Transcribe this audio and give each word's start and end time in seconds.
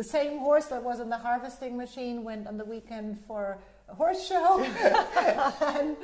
the 0.00 0.04
same 0.04 0.38
horse 0.38 0.64
that 0.64 0.82
was 0.82 0.98
in 0.98 1.10
the 1.10 1.18
harvesting 1.18 1.76
machine 1.76 2.24
went 2.24 2.46
on 2.46 2.56
the 2.56 2.64
weekend 2.64 3.18
for 3.26 3.58
a 3.86 3.94
horse 3.94 4.26
show, 4.26 4.58
and, 5.60 5.94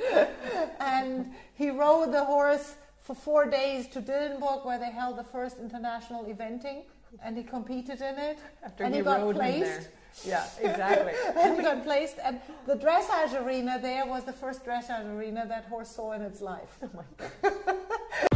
and 0.79 1.33
he 1.55 1.71
rode 1.71 2.11
the 2.13 2.23
horse 2.23 2.75
for 3.01 3.15
four 3.15 3.49
days 3.49 3.87
to 3.87 3.99
Dillenburg, 3.99 4.63
where 4.67 4.77
they 4.77 4.91
held 4.91 5.17
the 5.17 5.23
first 5.23 5.57
international 5.57 6.25
eventing, 6.25 6.83
and 7.23 7.35
he 7.35 7.41
competed 7.41 7.99
in 8.01 8.19
it, 8.19 8.37
After 8.63 8.83
and 8.83 8.93
he 8.93 8.99
he 8.99 9.03
got 9.03 9.21
rode 9.21 9.37
placed. 9.37 9.89
Yeah, 10.23 10.45
exactly. 10.61 11.13
and 11.35 11.55
he 11.57 11.63
got 11.63 11.83
placed, 11.83 12.17
and 12.23 12.39
the 12.67 12.75
dressage 12.75 13.33
arena 13.43 13.79
there 13.81 14.05
was 14.05 14.25
the 14.25 14.33
first 14.33 14.63
dressage 14.63 15.11
arena 15.17 15.43
that 15.47 15.65
horse 15.65 15.89
saw 15.89 16.11
in 16.11 16.21
its 16.21 16.39
life. 16.39 16.77
Oh 16.83 17.77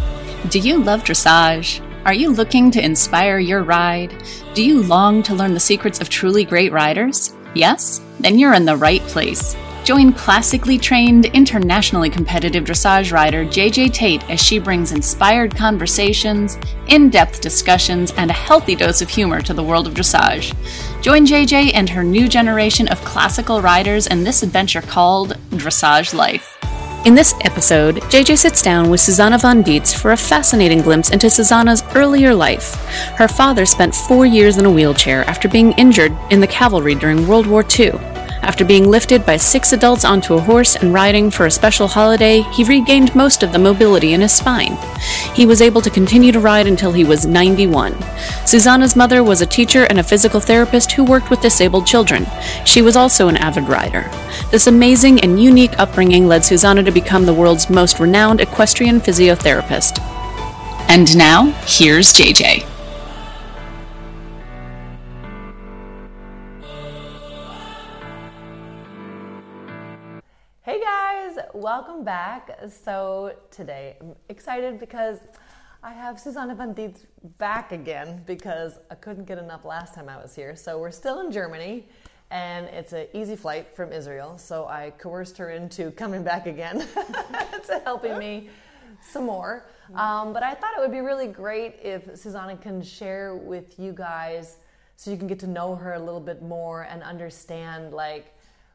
Do 0.51 0.59
you 0.59 0.83
love 0.83 1.05
dressage? 1.05 1.79
Are 2.03 2.13
you 2.13 2.29
looking 2.29 2.71
to 2.71 2.83
inspire 2.83 3.39
your 3.39 3.63
ride? 3.63 4.13
Do 4.53 4.61
you 4.61 4.83
long 4.83 5.23
to 5.23 5.33
learn 5.33 5.53
the 5.53 5.61
secrets 5.61 6.01
of 6.01 6.09
truly 6.09 6.43
great 6.43 6.73
riders? 6.73 7.33
Yes? 7.55 8.01
Then 8.19 8.37
you're 8.37 8.53
in 8.53 8.65
the 8.65 8.75
right 8.75 8.99
place. 9.03 9.55
Join 9.85 10.11
classically 10.11 10.77
trained, 10.77 11.27
internationally 11.27 12.09
competitive 12.09 12.65
dressage 12.65 13.13
rider 13.13 13.45
JJ 13.45 13.93
Tate 13.93 14.29
as 14.29 14.43
she 14.43 14.59
brings 14.59 14.91
inspired 14.91 15.55
conversations, 15.55 16.57
in 16.89 17.09
depth 17.09 17.39
discussions, 17.39 18.11
and 18.17 18.29
a 18.29 18.33
healthy 18.33 18.75
dose 18.75 19.01
of 19.01 19.07
humor 19.07 19.41
to 19.41 19.53
the 19.53 19.63
world 19.63 19.87
of 19.87 19.93
dressage. 19.93 20.53
Join 21.01 21.25
JJ 21.25 21.71
and 21.73 21.89
her 21.89 22.03
new 22.03 22.27
generation 22.27 22.89
of 22.89 22.99
classical 23.05 23.61
riders 23.61 24.05
in 24.07 24.25
this 24.25 24.43
adventure 24.43 24.81
called 24.81 25.37
Dressage 25.51 26.13
Life. 26.13 26.60
In 27.03 27.15
this 27.15 27.33
episode, 27.41 27.95
JJ 28.11 28.37
sits 28.37 28.61
down 28.61 28.91
with 28.91 28.99
Susanne 29.01 29.39
von 29.39 29.63
Dietze 29.63 29.99
for 29.99 30.11
a 30.11 30.17
fascinating 30.17 30.83
glimpse 30.83 31.09
into 31.09 31.31
Susanne's 31.31 31.81
earlier 31.95 32.31
life. 32.31 32.75
Her 33.15 33.27
father 33.27 33.65
spent 33.65 33.95
four 33.95 34.27
years 34.27 34.57
in 34.57 34.65
a 34.65 34.71
wheelchair 34.71 35.27
after 35.27 35.49
being 35.49 35.71
injured 35.79 36.15
in 36.29 36.41
the 36.41 36.45
cavalry 36.45 36.93
during 36.93 37.27
World 37.27 37.47
War 37.47 37.65
II. 37.67 37.93
After 38.41 38.65
being 38.65 38.89
lifted 38.89 39.23
by 39.23 39.37
six 39.37 39.71
adults 39.71 40.03
onto 40.03 40.33
a 40.33 40.41
horse 40.41 40.75
and 40.75 40.93
riding 40.93 41.29
for 41.29 41.45
a 41.45 41.51
special 41.51 41.87
holiday, 41.87 42.41
he 42.53 42.63
regained 42.63 43.15
most 43.15 43.43
of 43.43 43.51
the 43.51 43.59
mobility 43.59 44.13
in 44.13 44.21
his 44.21 44.33
spine. 44.33 44.77
He 45.35 45.45
was 45.45 45.61
able 45.61 45.81
to 45.81 45.91
continue 45.91 46.31
to 46.31 46.39
ride 46.39 46.65
until 46.65 46.91
he 46.91 47.03
was 47.03 47.25
91. 47.25 47.95
Susanne's 48.45 48.95
mother 48.95 49.23
was 49.23 49.41
a 49.41 49.45
teacher 49.45 49.83
and 49.85 49.99
a 49.99 50.03
physical 50.03 50.39
therapist 50.39 50.93
who 50.93 51.03
worked 51.03 51.29
with 51.29 51.41
disabled 51.41 51.85
children. 51.85 52.25
She 52.65 52.81
was 52.81 52.95
also 52.95 53.27
an 53.27 53.37
avid 53.37 53.65
rider. 53.65 54.09
This 54.49 54.65
amazing 54.65 55.21
and 55.21 55.41
unique 55.41 55.77
upbringing 55.77 56.27
led 56.27 56.43
Susanne 56.43 56.83
to 56.83 56.91
become 56.91 57.25
the 57.25 57.33
world's 57.33 57.69
most 57.69 57.99
renowned 57.99 58.41
equestrian 58.41 58.99
physiotherapist. 58.99 59.99
And 60.89 61.15
now, 61.15 61.51
here's 61.65 62.11
JJ. 62.11 62.70
Welcome 72.01 72.15
back. 72.15 72.59
So 72.83 73.35
today 73.51 73.95
I'm 74.01 74.15
excited 74.27 74.79
because 74.79 75.19
I 75.83 75.91
have 75.91 76.19
Susanne 76.19 76.57
von 76.57 76.73
Dietze 76.73 77.05
back 77.37 77.73
again 77.73 78.23
because 78.25 78.79
I 78.89 78.95
couldn't 78.95 79.25
get 79.25 79.37
enough 79.37 79.65
last 79.65 79.93
time 79.93 80.09
I 80.09 80.17
was 80.17 80.33
here. 80.33 80.55
So 80.55 80.79
we're 80.79 80.89
still 80.89 81.19
in 81.19 81.31
Germany 81.31 81.87
and 82.31 82.65
it's 82.69 82.93
an 82.93 83.05
easy 83.13 83.35
flight 83.35 83.75
from 83.75 83.93
Israel. 83.93 84.39
So 84.39 84.65
I 84.65 84.93
coerced 84.97 85.37
her 85.37 85.51
into 85.51 85.91
coming 85.91 86.23
back 86.23 86.47
again 86.47 86.79
to 87.67 87.81
helping 87.83 88.17
me 88.17 88.49
some 89.07 89.25
more. 89.25 89.67
Um, 89.93 90.33
but 90.33 90.41
I 90.41 90.55
thought 90.55 90.71
it 90.75 90.79
would 90.79 90.91
be 90.91 91.01
really 91.01 91.27
great 91.27 91.75
if 91.83 92.17
Susanne 92.17 92.57
can 92.57 92.81
share 92.81 93.35
with 93.35 93.77
you 93.77 93.93
guys 93.93 94.57
so 94.95 95.11
you 95.11 95.17
can 95.17 95.27
get 95.27 95.37
to 95.41 95.47
know 95.47 95.75
her 95.75 95.93
a 95.93 95.99
little 95.99 96.19
bit 96.19 96.41
more 96.41 96.81
and 96.81 97.03
understand 97.03 97.93
like 97.93 98.33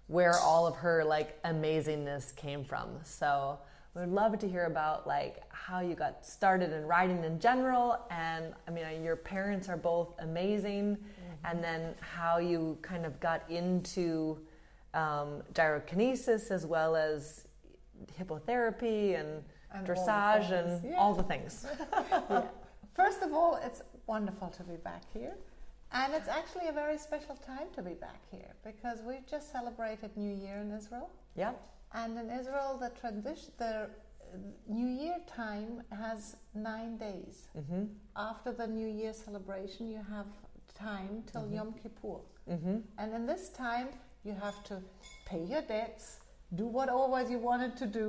where 0.08 0.38
all 0.38 0.66
of 0.66 0.76
her 0.76 1.04
like 1.04 1.42
amazingness 1.42 2.34
came 2.36 2.64
from. 2.64 2.90
So 3.02 3.58
we 3.94 4.02
would 4.02 4.10
love 4.10 4.38
to 4.38 4.48
hear 4.48 4.66
about 4.66 5.06
like 5.06 5.42
how 5.48 5.80
you 5.80 5.94
got 5.94 6.24
started 6.24 6.72
in 6.72 6.84
riding 6.84 7.24
in 7.24 7.40
general, 7.40 7.98
and 8.10 8.52
I 8.68 8.70
mean 8.70 9.02
your 9.02 9.16
parents 9.16 9.68
are 9.68 9.76
both 9.76 10.14
amazing, 10.18 10.98
and 11.44 11.62
then 11.62 11.94
how 12.00 12.38
you 12.38 12.78
kind 12.82 13.06
of 13.06 13.18
got 13.20 13.48
into 13.50 14.38
um, 14.94 15.42
gyrokinesis 15.52 16.50
as 16.50 16.66
well 16.66 16.94
as 16.96 17.46
hippotherapy 18.18 19.18
and, 19.18 19.42
And 19.74 19.86
dressage 19.86 20.48
things, 20.48 20.82
and 20.82 20.90
yeah. 20.90 20.96
all 20.98 21.14
the 21.14 21.22
things. 21.22 21.66
First 22.94 23.22
of 23.22 23.32
all, 23.32 23.60
it's 23.62 23.82
wonderful 24.06 24.48
to 24.48 24.62
be 24.62 24.76
back 24.76 25.02
here. 25.12 25.34
And 25.98 26.08
it's 26.18 26.28
actually 26.40 26.68
a 26.68 26.72
very 26.72 26.98
special 27.08 27.36
time 27.52 27.68
to 27.76 27.82
be 27.90 27.94
back 28.08 28.20
here 28.30 28.52
because 28.70 28.98
we've 29.08 29.26
just 29.34 29.46
celebrated 29.56 30.10
New 30.16 30.34
Year 30.44 30.56
in 30.64 30.70
Israel. 30.80 31.08
yeah. 31.44 31.52
And 32.02 32.18
in 32.22 32.28
Israel, 32.40 32.70
the 32.84 32.90
transition, 33.00 33.50
the 33.58 33.74
New 34.68 34.88
Year 35.02 35.18
time 35.42 35.82
has 36.04 36.36
nine 36.54 36.92
days. 36.98 37.34
Mm-hmm. 37.58 37.84
After 38.30 38.50
the 38.52 38.66
New 38.66 38.88
Year 39.00 39.12
celebration, 39.26 39.82
you 39.96 40.02
have 40.16 40.26
time 40.74 41.12
till 41.30 41.42
Mm-hmm. 41.44 41.54
Yom 41.58 41.72
Kippur. 41.82 42.18
And 43.02 43.08
in 43.18 43.22
this 43.32 43.44
time, 43.66 43.88
you 44.24 44.34
have 44.46 44.58
to 44.70 44.76
pay 45.30 45.42
your 45.52 45.62
debts, 45.62 46.06
do 46.54 46.66
what 46.76 46.88
always 46.88 47.30
you 47.30 47.38
wanted 47.38 47.72
to 47.82 47.86
do, 47.86 48.08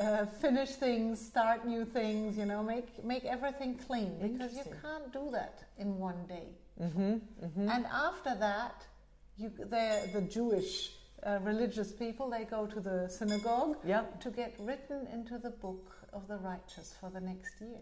uh, 0.00 0.26
finish 0.44 0.70
things, 0.86 1.20
start 1.32 1.58
new 1.74 1.84
things, 1.98 2.36
you 2.36 2.46
know, 2.50 2.62
make, 2.62 2.90
make 3.12 3.24
everything 3.24 3.72
clean 3.86 4.12
because 4.26 4.52
you 4.60 4.64
can't 4.82 5.08
do 5.12 5.24
that 5.38 5.54
in 5.78 5.88
one 5.98 6.20
day. 6.28 6.48
Mm-hmm. 6.80 7.68
And 7.68 7.86
after 7.86 8.34
that, 8.36 8.84
you, 9.36 9.50
the, 9.58 10.08
the 10.12 10.22
Jewish 10.22 10.92
uh, 11.24 11.38
religious 11.42 11.92
people, 11.92 12.30
they 12.30 12.44
go 12.44 12.66
to 12.66 12.80
the 12.80 13.08
synagogue 13.08 13.76
Yep. 13.84 14.20
to 14.22 14.30
get 14.30 14.54
written 14.58 15.06
into 15.12 15.38
the 15.38 15.50
book 15.50 15.96
of 16.12 16.26
the 16.28 16.36
righteous 16.38 16.94
for 17.00 17.10
the 17.10 17.20
next 17.20 17.60
year. 17.60 17.78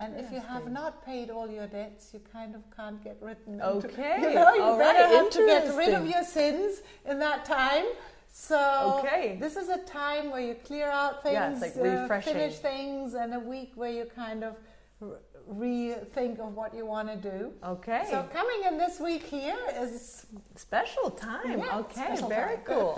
And 0.00 0.16
if 0.18 0.32
you 0.32 0.40
have 0.40 0.70
not 0.70 1.04
paid 1.04 1.28
all 1.30 1.50
your 1.50 1.66
debts, 1.66 2.14
you 2.14 2.20
kind 2.32 2.54
of 2.54 2.62
can't 2.74 3.02
get 3.04 3.18
written. 3.20 3.54
into- 3.54 3.66
Okay, 3.66 4.16
you 4.22 4.32
know, 4.34 4.54
you 4.54 4.62
all 4.62 4.78
better 4.78 5.00
right, 5.00 5.10
have 5.14 5.30
to 5.30 5.44
get 5.46 5.76
rid 5.76 5.92
of 5.92 6.06
your 6.08 6.24
sins 6.24 6.80
in 7.04 7.18
that 7.18 7.44
time. 7.44 7.84
So 8.32 9.00
Okay. 9.04 9.36
this 9.38 9.56
is 9.56 9.68
a 9.68 9.78
time 9.78 10.30
where 10.30 10.40
you 10.40 10.54
clear 10.54 10.88
out 10.88 11.22
things, 11.22 11.34
Yeah, 11.34 11.58
like 11.60 11.76
uh, 12.10 12.20
finish 12.20 12.58
things, 12.58 13.14
and 13.14 13.34
a 13.34 13.38
week 13.40 13.72
where 13.74 13.90
you 13.90 14.06
kind 14.06 14.42
of 14.42 14.56
rethink 15.52 16.38
of 16.40 16.54
what 16.54 16.74
you 16.74 16.86
want 16.86 17.08
to 17.08 17.16
do. 17.16 17.52
Okay. 17.64 18.06
So 18.10 18.22
coming 18.32 18.62
in 18.66 18.78
this 18.78 18.98
week 19.00 19.22
here 19.22 19.56
is 19.78 20.26
special 20.56 21.10
time. 21.10 21.58
Yeah, 21.58 21.78
okay. 21.80 22.00
special 22.06 22.28
very 22.28 22.56
time. 22.56 22.64
cool. 22.66 22.94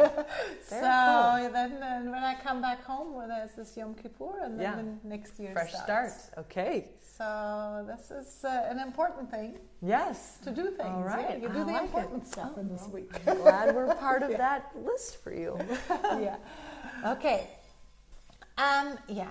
so 0.69 0.81
Very 0.81 1.53
then 1.53 1.73
uh, 1.83 2.01
when 2.03 2.23
I 2.23 2.37
come 2.43 2.61
back 2.61 2.85
home, 2.85 3.15
well, 3.15 3.29
there's 3.29 3.53
this 3.53 3.77
Yom 3.77 3.95
Kippur, 3.95 4.41
and 4.45 4.59
then 4.59 4.63
Yeah. 4.65 4.83
the 5.03 5.09
next 5.09 5.39
year 5.41 5.53
Fresh 5.53 5.73
starts. 5.75 6.25
start. 6.25 6.47
Okay. 6.47 6.91
So 7.17 7.85
this 7.89 8.11
is 8.11 8.45
uh, 8.45 8.67
an 8.69 8.79
important 8.79 9.31
thing 9.31 9.59
Yes. 9.81 10.39
to 10.45 10.51
do 10.51 10.65
things. 10.65 10.81
All 10.83 11.01
yeah. 11.01 11.15
right, 11.17 11.41
you 11.41 11.49
I 11.49 11.53
do 11.53 11.59
the 11.61 11.73
like 11.73 11.83
it. 11.83 11.85
important 11.87 12.27
stuff 12.27 12.59
in 12.59 12.69
this 12.69 12.87
week. 12.93 13.11
Glad 13.25 13.75
we're 13.75 13.95
part 14.07 14.23
of 14.23 14.31
that 14.33 14.71
list 14.77 15.23
for 15.25 15.33
you. 15.35 15.59
yeah. 15.91 16.37
Okay. 17.07 17.49
Um, 18.59 18.99
yeah. 19.09 19.29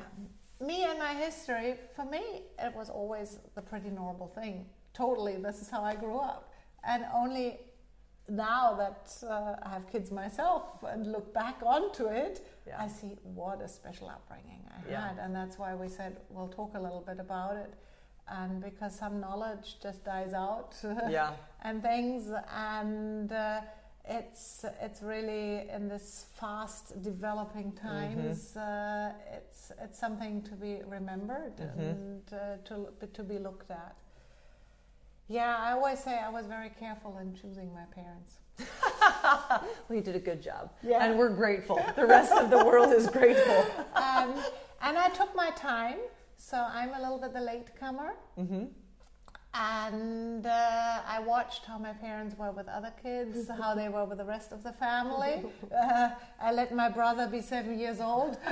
Me 0.61 0.83
and 0.85 0.97
my 0.99 1.13
history, 1.13 1.75
for 1.95 2.05
me, 2.05 2.43
it 2.59 2.73
was 2.75 2.89
always 2.89 3.39
the 3.55 3.61
pretty 3.61 3.89
normal 3.89 4.27
thing. 4.27 4.65
Totally. 4.93 5.35
This 5.37 5.61
is 5.61 5.69
how 5.69 5.83
I 5.83 5.95
grew 5.95 6.17
up. 6.17 6.53
And 6.87 7.05
only 7.13 7.59
now 8.29 8.73
that 8.75 9.13
uh, 9.29 9.55
I 9.61 9.69
have 9.69 9.87
kids 9.91 10.11
myself 10.11 10.83
and 10.83 11.11
look 11.11 11.33
back 11.33 11.57
onto 11.65 12.05
it, 12.07 12.47
Yeah. 12.65 12.81
I 12.81 12.87
see 12.87 13.17
what 13.23 13.61
a 13.61 13.67
special 13.67 14.07
upbringing 14.09 14.61
I 14.69 14.89
Yeah. 14.89 15.09
had. 15.09 15.17
And 15.19 15.35
that's 15.35 15.59
why 15.59 15.75
we 15.75 15.87
said 15.89 16.17
we'll 16.29 16.47
talk 16.47 16.75
a 16.75 16.79
little 16.79 17.01
bit 17.01 17.19
about 17.19 17.57
it. 17.57 17.73
And 18.27 18.61
because 18.63 18.95
some 18.95 19.19
knowledge 19.19 19.77
just 19.81 20.03
dies 20.05 20.33
out 20.33 20.75
Yeah. 21.09 21.33
and 21.63 21.81
things 21.83 22.31
and 22.55 23.31
uh, 23.31 23.61
it's 24.07 24.65
it's 24.81 25.01
really 25.01 25.67
in 25.69 25.87
this 25.87 26.25
fast 26.39 27.01
developing 27.01 27.71
times 27.73 28.55
uh, 28.55 29.11
it's 29.35 29.71
it's 29.81 29.99
something 29.99 30.41
to 30.43 30.53
be 30.55 30.79
remembered 30.87 31.53
and 31.77 32.21
uh, 32.33 32.57
to 32.65 32.87
to 33.13 33.23
be 33.23 33.37
looked 33.39 33.71
at 33.71 33.95
yeah 35.27 35.57
i 35.59 35.71
always 35.71 35.99
say 35.99 36.19
i 36.19 36.29
was 36.29 36.45
very 36.45 36.69
careful 36.79 37.17
in 37.17 37.33
choosing 37.33 37.73
my 37.73 37.85
parents 37.93 38.37
Well, 39.87 39.97
you 39.97 40.01
did 40.01 40.15
a 40.15 40.19
good 40.19 40.41
job. 40.41 40.71
Yeah. 40.81 41.03
And 41.03 41.17
we're 41.17 41.35
grateful. 41.43 41.83
The 41.95 42.05
rest 42.05 42.31
of 42.31 42.49
the 42.49 42.63
world 42.63 42.93
is 42.93 43.07
grateful. 43.07 43.65
um, 43.95 44.33
and 44.81 44.97
i 44.97 45.09
took 45.09 45.35
my 45.35 45.49
time 45.51 45.97
so 46.37 46.57
i'm 46.69 46.93
a 46.93 47.01
little 47.01 47.17
bit 47.17 47.33
the 47.33 47.41
late 47.41 47.69
comer 47.79 48.13
and 49.57 50.45
uh, 50.45 50.99
I 51.07 51.19
watched 51.19 51.65
how 51.65 51.77
my 51.77 51.93
parents 51.93 52.37
were 52.37 52.51
with 52.51 52.67
other 52.67 52.91
kids, 53.01 53.49
how 53.49 53.73
they 53.73 53.87
were 53.89 54.03
with 54.05 54.17
the 54.17 54.25
rest 54.25 54.51
of 54.51 54.63
the 54.63 54.73
family. 54.73 55.43
Uh, 55.73 56.09
I 56.41 56.51
let 56.51 56.73
my 56.75 56.89
brother 56.89 57.27
be 57.27 57.41
seven 57.41 57.79
years 57.79 58.01
old, 58.01 58.37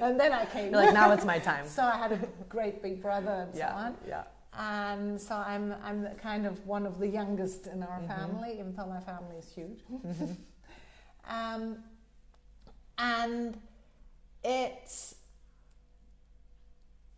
and 0.00 0.18
then 0.20 0.32
I 0.32 0.44
came. 0.46 0.70
You're 0.72 0.82
like, 0.84 0.94
now 0.94 1.12
it's 1.12 1.24
my 1.24 1.38
time. 1.38 1.66
so 1.66 1.82
I 1.82 1.96
had 1.96 2.12
a 2.12 2.18
great 2.48 2.82
big 2.82 3.02
brother 3.02 3.46
and 3.48 3.54
so 3.54 3.64
on. 3.64 3.96
Yeah. 4.06 4.22
and 4.56 5.20
so 5.20 5.34
I'm 5.34 5.74
I'm 5.82 6.06
kind 6.22 6.46
of 6.46 6.64
one 6.66 6.86
of 6.86 6.98
the 7.00 7.08
youngest 7.08 7.66
in 7.66 7.82
our 7.82 7.98
Mhm. 8.00 8.06
family, 8.08 8.52
even 8.60 8.74
though 8.76 8.86
my 8.86 9.00
family 9.00 9.36
is 9.36 9.48
huge. 9.50 9.80
um, 11.28 11.78
and 12.98 13.58
it's 14.44 15.16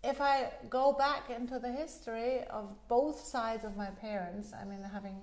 if 0.04 0.20
I 0.20 0.50
go 0.70 0.92
back 0.92 1.30
into 1.30 1.58
the 1.58 1.70
history 1.72 2.44
of 2.50 2.74
both 2.88 3.18
sides 3.20 3.64
of 3.64 3.76
my 3.76 3.90
parents, 3.90 4.52
I 4.52 4.64
mean, 4.64 4.82
having 4.82 5.16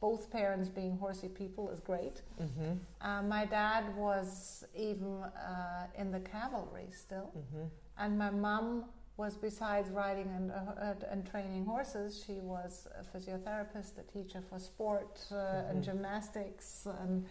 both 0.00 0.30
parents 0.30 0.68
being 0.68 0.98
horsey 0.98 1.28
people 1.28 1.70
is 1.70 1.80
great. 1.80 2.20
Mm-hmm. 2.40 2.72
Uh, 3.00 3.22
my 3.22 3.46
dad 3.46 3.96
was 3.96 4.64
even 4.74 5.22
uh, 5.22 5.86
in 5.96 6.10
the 6.10 6.20
cavalry 6.20 6.88
still, 6.90 7.32
Mm-hmm. 7.36 7.64
and 7.98 8.18
my 8.18 8.30
mum 8.30 8.84
was 9.16 9.34
besides 9.38 9.88
riding 9.90 10.28
and, 10.36 10.50
uh, 10.52 10.92
and 11.10 11.24
training 11.26 11.64
horses, 11.64 12.22
she 12.26 12.34
was 12.34 12.86
a 13.00 13.16
physiotherapist, 13.16 13.92
a 13.98 14.02
teacher 14.12 14.42
for 14.50 14.58
sport 14.58 15.18
uh, 15.32 15.62
and 15.70 15.78
Mhm. 15.80 15.84
gymnastics, 15.86 16.86
and 17.00 17.24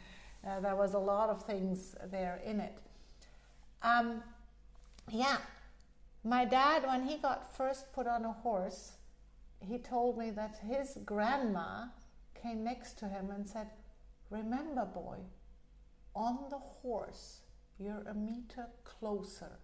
uh, 0.47 0.59
there 0.61 0.75
was 0.75 0.95
a 0.95 0.99
lot 0.99 1.29
of 1.29 1.43
things 1.43 1.93
there 2.09 2.41
in 2.43 2.59
it. 2.59 2.73
Um, 3.83 4.23
yeah, 5.11 5.37
my 6.25 6.43
dad, 6.43 6.83
when 6.83 7.03
he 7.07 7.17
got 7.17 7.55
first 7.55 7.93
put 7.93 8.07
on 8.07 8.25
a 8.25 8.31
horse, 8.33 8.93
he 9.59 9.77
told 9.77 10.17
me 10.17 10.31
that 10.31 10.59
his 10.67 10.97
grandma 11.05 11.85
came 12.41 12.63
next 12.63 12.97
to 12.99 13.07
him 13.07 13.29
and 13.31 13.47
said, 13.47 13.67
Remember, 14.29 14.85
boy, 14.85 15.17
on 16.15 16.49
the 16.49 16.57
horse, 16.57 17.41
you're 17.79 18.03
a 18.09 18.13
meter 18.13 18.67
closer 18.83 19.59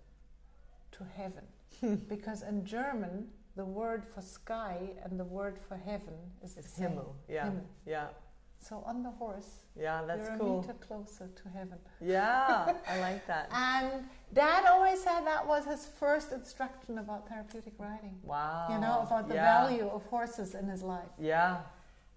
to 0.93 1.03
heaven. 1.17 1.43
Hmm. 1.79 1.95
because 2.07 2.43
in 2.43 2.63
German, 2.63 3.27
the 3.55 3.65
word 3.65 4.03
for 4.13 4.21
sky 4.21 4.89
and 5.03 5.19
the 5.19 5.23
word 5.23 5.57
for 5.67 5.77
heaven 5.77 6.13
is 6.43 6.53
the 6.53 6.59
It's 6.59 6.73
same. 6.73 6.89
Himmel. 6.89 7.15
Yeah. 7.27 7.45
Himmel. 7.45 7.65
Yeah. 7.87 8.07
So 8.61 8.83
on 8.85 9.01
the 9.03 9.09
horse, 9.09 9.51
Yeah, 9.75 10.03
that's 10.07 10.25
you're 10.27 10.35
a 10.35 10.39
cool. 10.39 10.61
meter 10.61 10.73
closer 10.87 11.27
to 11.41 11.49
heaven. 11.49 11.79
Yeah, 11.99 12.73
I 12.93 12.99
like 12.99 13.25
that. 13.27 13.49
And 13.51 14.05
Dad 14.33 14.65
always 14.67 15.01
said 15.03 15.21
that 15.25 15.45
was 15.47 15.65
his 15.65 15.87
first 15.99 16.31
instruction 16.31 16.99
about 16.99 17.27
therapeutic 17.27 17.73
riding. 17.79 18.17
Wow. 18.23 18.67
You 18.71 18.79
know, 18.79 19.01
about 19.07 19.27
the 19.27 19.35
Yeah. 19.35 19.61
value 19.63 19.87
of 19.89 20.05
horses 20.05 20.53
in 20.53 20.67
his 20.67 20.83
life. 20.83 21.09
Yeah. 21.19 21.61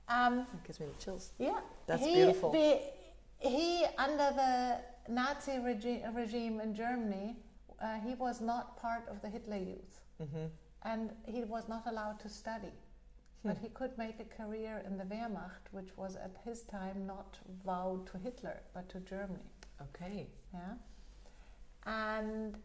Um, 0.08 0.46
That 0.52 0.64
gives 0.66 0.80
me 0.80 0.86
the 0.86 0.98
chills. 1.04 1.32
yeah, 1.38 1.60
That's 1.86 2.04
he, 2.04 2.14
beautiful. 2.14 2.50
Be, 2.52 2.80
he, 3.38 3.86
under 3.96 4.30
the 4.42 4.80
Nazi 5.08 5.58
regi- 5.58 6.02
regime 6.12 6.60
in 6.60 6.74
Germany, 6.74 7.36
uh, 7.80 7.94
he 8.06 8.14
was 8.14 8.40
not 8.42 8.76
part 8.76 9.08
of 9.08 9.20
the 9.22 9.28
Hitler 9.30 9.56
Youth, 9.56 10.00
Mm-hmm. 10.22 10.46
and 10.82 11.10
he 11.24 11.42
was 11.44 11.68
not 11.68 11.82
allowed 11.86 12.20
to 12.20 12.28
study. 12.28 12.72
Hmm. 13.44 13.50
But 13.50 13.58
he 13.58 13.68
could 13.68 13.96
make 13.96 14.18
a 14.20 14.24
career 14.24 14.82
in 14.86 14.96
the 14.98 15.04
Wehrmacht, 15.04 15.64
which 15.70 15.90
was 15.96 16.16
at 16.16 16.34
his 16.44 16.62
time 16.62 17.06
not 17.06 17.38
vowed 17.64 18.06
to 18.08 18.18
Hitler, 18.18 18.60
but 18.72 18.88
to 18.88 19.00
Germany. 19.00 19.50
Okay. 19.82 20.26
Yeah. 20.52 20.74
And 21.86 22.56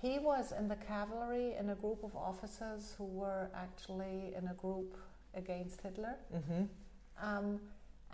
he 0.00 0.18
was 0.18 0.52
in 0.52 0.66
the 0.68 0.76
cavalry 0.76 1.54
in 1.58 1.70
a 1.70 1.74
group 1.74 2.02
of 2.02 2.16
officers 2.16 2.94
who 2.96 3.04
were 3.04 3.48
actually 3.54 4.34
in 4.36 4.48
a 4.48 4.54
group 4.54 4.96
against 5.34 5.82
Hitler. 5.82 6.16
Mm-hmm. 6.34 6.64
Um, 7.22 7.60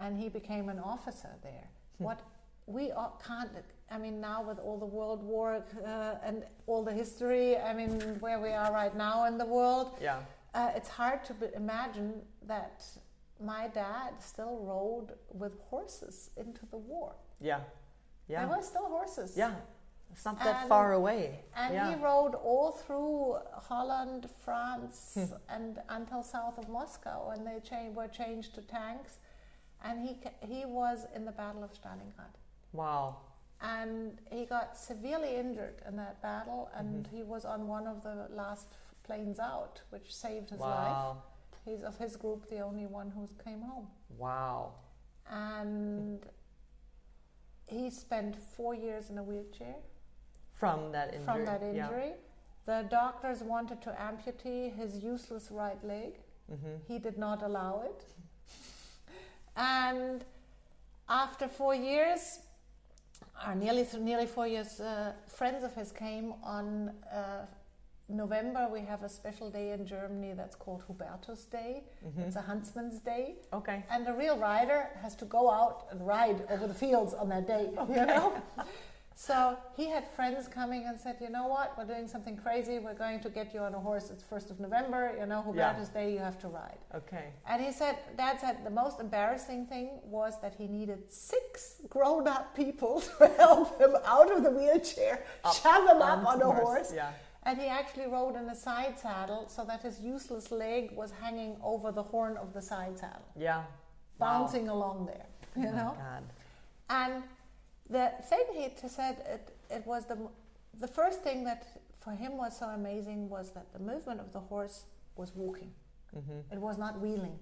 and 0.01 0.19
he 0.19 0.29
became 0.29 0.69
an 0.69 0.79
officer 0.81 1.31
there. 1.43 1.69
Hmm. 1.99 2.05
What 2.05 2.21
we 2.67 2.91
all 2.93 3.21
can't, 3.25 3.51
I 3.91 3.99
mean, 3.99 4.21
now 4.21 4.43
with 4.43 4.59
all 4.59 4.79
the 4.79 4.87
World 4.87 5.23
War 5.23 5.65
uh, 5.85 6.15
and 6.25 6.45
all 6.67 6.83
the 6.85 6.93
history, 6.93 7.57
I 7.57 7.73
mean, 7.73 8.01
where 8.21 8.39
we 8.41 8.51
are 8.51 8.73
right 8.73 8.97
now 8.97 9.27
in 9.27 9.39
the 9.39 9.47
world, 9.47 9.93
Yeah. 10.01 10.21
Uh, 10.55 10.71
it's 10.75 10.89
hard 10.89 11.25
to 11.25 11.35
imagine 11.55 12.23
that 12.47 12.85
my 13.41 13.69
dad 13.69 14.13
still 14.21 14.59
rode 14.63 15.15
with 15.33 15.59
horses 15.71 16.31
into 16.37 16.67
the 16.67 16.77
war. 16.77 17.15
Yeah. 17.41 17.61
Yeah. 18.29 18.47
There 18.47 18.57
were 18.57 18.63
still 18.63 18.87
horses. 18.87 19.37
Yeah. 19.37 19.55
It's 20.13 20.25
not 20.25 20.39
that 20.41 20.57
And- 20.63 20.69
far 20.69 20.93
away. 20.95 21.45
And 21.57 21.73
yeah. 21.75 21.89
he 21.97 22.03
rode 22.03 22.35
all 22.35 22.73
through 22.73 23.39
Holland, 23.69 24.29
France, 24.45 25.15
Hmm. 25.15 25.35
and 25.49 25.79
until 25.89 26.23
south 26.23 26.59
of 26.59 26.69
Moscow, 26.69 27.31
and 27.31 27.47
they 27.47 27.61
cha- 27.61 27.91
were 27.91 28.09
changed 28.09 28.55
to 28.57 28.63
tanks. 28.63 29.19
And 29.83 30.07
he 30.07 30.17
ca- 30.17 30.35
he 30.41 30.65
was 30.67 31.07
in 31.15 31.25
the 31.25 31.33
Battle 31.33 31.63
of 31.65 31.73
Stalingrad, 31.73 32.35
wow. 32.75 33.17
and 33.63 34.21
he 34.31 34.45
got 34.45 34.77
severely 34.77 35.37
injured 35.37 35.81
in 35.89 35.97
that 35.97 36.21
battle, 36.21 36.69
and 36.75 37.07
Mm-hmm. 37.07 37.17
he 37.17 37.23
was 37.23 37.45
on 37.47 37.67
one 37.67 37.87
of 37.87 38.03
the 38.03 38.27
last 38.31 38.77
planes 39.03 39.39
out, 39.39 39.81
which 39.91 40.15
saved 40.15 40.51
his 40.51 40.61
life. 40.61 41.17
He's 41.65 41.83
of 41.83 41.97
his 41.99 42.17
group 42.17 42.49
the 42.49 42.61
only 42.61 42.87
one 42.87 43.11
who 43.11 43.29
came 43.45 43.61
home, 43.63 43.89
Wow. 44.19 44.73
and 45.31 46.25
he 47.67 47.91
spent 47.91 48.35
four 48.37 48.75
years 48.75 49.11
in 49.11 49.19
a 49.19 49.23
wheelchair. 49.23 49.77
From 50.55 50.93
that 50.93 51.15
injury. 51.15 51.25
from 51.25 51.45
that 51.45 51.61
Yeah. 51.63 51.69
injury. 51.85 52.15
The 52.67 52.87
doctors 52.91 53.43
wanted 53.43 53.81
to 53.83 54.01
amputate 54.01 54.75
his 54.75 54.99
useless 55.03 55.51
right 55.51 55.83
leg. 55.85 56.21
Mm-hmm. 56.53 56.77
He 56.87 56.99
did 56.99 57.17
not 57.19 57.43
allow 57.43 57.83
it. 57.83 58.05
And 59.57 60.25
after 61.09 61.49
four 61.49 61.75
years, 61.75 62.41
or 63.47 63.55
nearly 63.55 63.87
nearly 63.99 64.27
four 64.27 64.47
years, 64.47 64.81
uh, 64.81 65.13
friends 65.27 65.65
of 65.65 65.75
his 65.75 65.93
came 65.93 66.35
on 66.43 66.91
uh, 67.13 67.47
November. 68.11 68.69
We 68.73 68.81
have 68.83 69.03
a 69.03 69.09
special 69.09 69.51
day 69.51 69.73
in 69.73 69.87
Germany 69.87 70.33
that's 70.37 70.55
called 70.57 70.83
Hubertus 70.89 71.49
Day. 71.51 71.85
Mm-hmm. 72.07 72.21
It's 72.23 72.37
a 72.37 72.41
huntsman's 72.43 73.01
day, 73.01 73.37
Okay. 73.53 73.85
and 73.91 74.07
a 74.09 74.13
real 74.13 74.37
rider 74.39 74.89
has 75.03 75.15
to 75.17 75.25
go 75.25 75.51
out 75.51 75.87
and 75.91 76.07
ride 76.07 76.45
over 76.51 76.67
the 76.67 76.75
fields 76.75 77.15
on 77.15 77.29
that 77.31 77.47
day. 77.47 77.71
You 77.89 78.07
know. 78.07 78.43
So 79.17 79.55
he 79.77 79.87
had 79.87 80.09
friends 80.09 80.49
coming 80.49 80.85
and 80.87 80.99
said, 80.99 81.17
you 81.21 81.29
know 81.29 81.47
what, 81.47 81.77
we're 81.77 81.85
doing 81.85 82.09
something 82.09 82.39
crazy. 82.39 82.79
We're 82.79 82.95
going 82.95 83.21
to 83.21 83.29
get 83.29 83.53
you 83.53 83.61
on 83.61 83.75
a 83.75 83.79
horse. 83.79 84.09
It's 84.09 84.23
first 84.23 84.51
of 84.51 84.59
November. 84.61 85.15
You 85.21 85.27
know, 85.27 85.45
Yeah. 85.55 85.75
Hubertus 85.75 85.93
Day. 85.93 86.13
You 86.15 86.21
have 86.21 86.39
to 86.39 86.49
ride. 86.49 86.79
Okay. 86.95 87.27
And 87.47 87.63
he 87.63 87.71
said, 87.71 87.99
Dad 88.17 88.41
said 88.41 88.65
the 88.65 88.71
most 88.71 88.99
embarrassing 88.99 89.67
thing 89.67 89.99
was 90.05 90.41
that 90.41 90.55
he 90.55 90.67
needed 90.69 91.01
six 91.13 91.83
grown-up 91.91 92.57
people 92.57 93.03
to 93.19 93.27
help 93.37 93.79
him 93.79 93.95
out 94.07 94.33
of 94.35 94.43
the 94.43 94.51
wheelchair, 94.53 95.23
Up 95.45 95.55
shove 95.55 95.87
him 95.87 96.01
up 96.01 96.25
on 96.27 96.41
a 96.41 96.45
horse, 96.47 96.63
horse. 96.63 96.93
yeah. 96.95 97.11
And 97.51 97.61
he 97.61 97.67
actually 97.67 98.07
rode 98.07 98.37
in 98.37 98.49
a 98.49 98.55
side 98.55 98.97
saddle 98.97 99.49
so 99.49 99.65
that 99.65 99.83
his 99.83 100.01
useless 100.01 100.53
leg 100.53 100.93
was 100.93 101.11
hanging 101.21 101.57
over 101.65 101.91
the 101.91 102.05
horn 102.05 102.37
of 102.37 102.53
the 102.53 102.63
side 102.63 102.97
saddle, 102.97 103.33
Yeah. 103.37 103.65
bouncing 104.21 104.69
along 104.69 105.07
there. 105.07 105.27
You 105.57 105.69
oh 105.69 105.79
know. 105.79 105.97
My 105.99 106.05
God. 106.11 106.25
And 106.91 107.23
the 107.97 108.13
thing 108.31 108.45
he 108.55 108.89
said, 108.89 109.17
it, 109.35 109.43
it 109.69 109.85
was 109.85 110.07
the, 110.07 110.17
the 110.79 110.87
first 110.87 111.25
thing 111.25 111.43
that 111.43 111.67
for 111.99 112.13
him 112.13 112.37
was 112.37 112.57
so 112.57 112.67
amazing 112.67 113.29
was 113.29 113.51
that 113.51 113.73
the 113.73 113.81
movement 113.81 114.21
of 114.21 114.33
the 114.33 114.39
horse 114.39 114.85
was 115.17 115.33
walking. 115.35 115.73
Mm-hmm. 116.17 116.55
It 116.55 116.61
was 116.61 116.79
not 116.79 117.01
wheeling. 117.01 117.37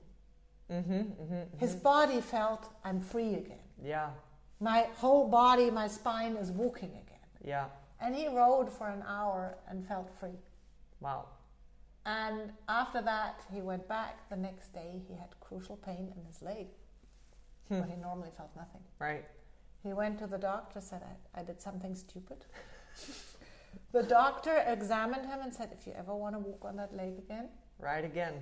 Mm-hmm. 0.73 0.93
Mm-hmm. 0.93 1.59
His 1.59 1.75
body 1.75 2.23
felt, 2.23 2.73
I'm 2.83 3.03
free 3.03 3.35
again. 3.35 3.67
Yeah. 3.85 4.09
My 4.59 4.87
whole 4.97 5.29
body, 5.29 5.71
my 5.71 5.87
spine 5.87 6.37
is 6.37 6.51
walking 6.51 6.93
again. 7.05 7.29
Yeah. 7.45 7.67
And 8.01 8.15
he 8.15 8.29
rode 8.29 8.71
for 8.73 8.89
an 8.89 9.03
hour 9.07 9.57
and 9.69 9.87
felt 9.87 10.09
free. 10.21 10.39
Wow. 11.01 11.27
And 12.07 12.53
after 12.69 13.03
that, 13.03 13.41
he 13.53 13.61
went 13.61 13.87
back. 13.89 14.29
The 14.31 14.37
next 14.37 14.73
day, 14.73 15.03
he 15.09 15.15
had 15.15 15.29
crucial 15.41 15.77
pain 15.77 16.13
in 16.17 16.25
his 16.25 16.41
leg, 16.43 16.69
Hmm. 17.69 17.81
where 17.81 17.89
he 17.89 17.97
normally 17.97 18.31
felt 18.37 18.51
nothing. 18.57 18.83
Right. 18.99 19.25
He 19.83 19.93
went 19.93 20.19
to 20.21 20.27
the 20.27 20.39
doctor, 20.39 20.81
said, 20.81 21.03
I, 21.03 21.41
I 21.41 21.43
did 21.45 21.61
something 21.61 21.95
stupid. 21.95 22.47
the 23.93 24.03
doctor 24.03 24.65
examined 24.67 25.27
him 25.27 25.41
and 25.43 25.53
said, 25.55 25.71
If 25.79 25.87
you 25.87 25.93
ever 25.99 26.15
want 26.15 26.35
to 26.35 26.39
walk 26.39 26.65
on 26.65 26.77
that 26.77 26.95
leg 26.95 27.19
again, 27.19 27.49
Right 27.79 28.05
again. 28.05 28.35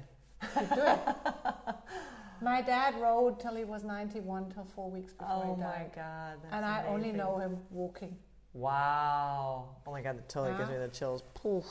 do 0.42 0.82
it. 0.82 1.00
My 2.42 2.60
dad 2.62 2.94
rode 3.00 3.40
till 3.40 3.54
he 3.54 3.64
was 3.64 3.82
91, 3.82 4.50
till 4.50 4.64
four 4.64 4.90
weeks 4.90 5.12
before 5.14 5.42
Oh 5.44 5.54
he 5.54 5.60
died. 5.60 5.90
Oh 5.96 6.00
my. 6.00 6.02
God. 6.02 6.38
And 6.52 6.64
I 6.64 6.84
only 6.86 7.10
know 7.12 7.38
him 7.38 7.58
walking. 7.70 8.16
Wow. 8.56 9.68
Oh 9.86 9.92
my 9.92 10.00
God. 10.02 10.16
That 10.16 10.28
totally 10.28 10.56
gives 10.56 10.70
me 10.70 10.78
the 10.78 10.88
chills. 10.88 11.22
Poof. 11.34 11.66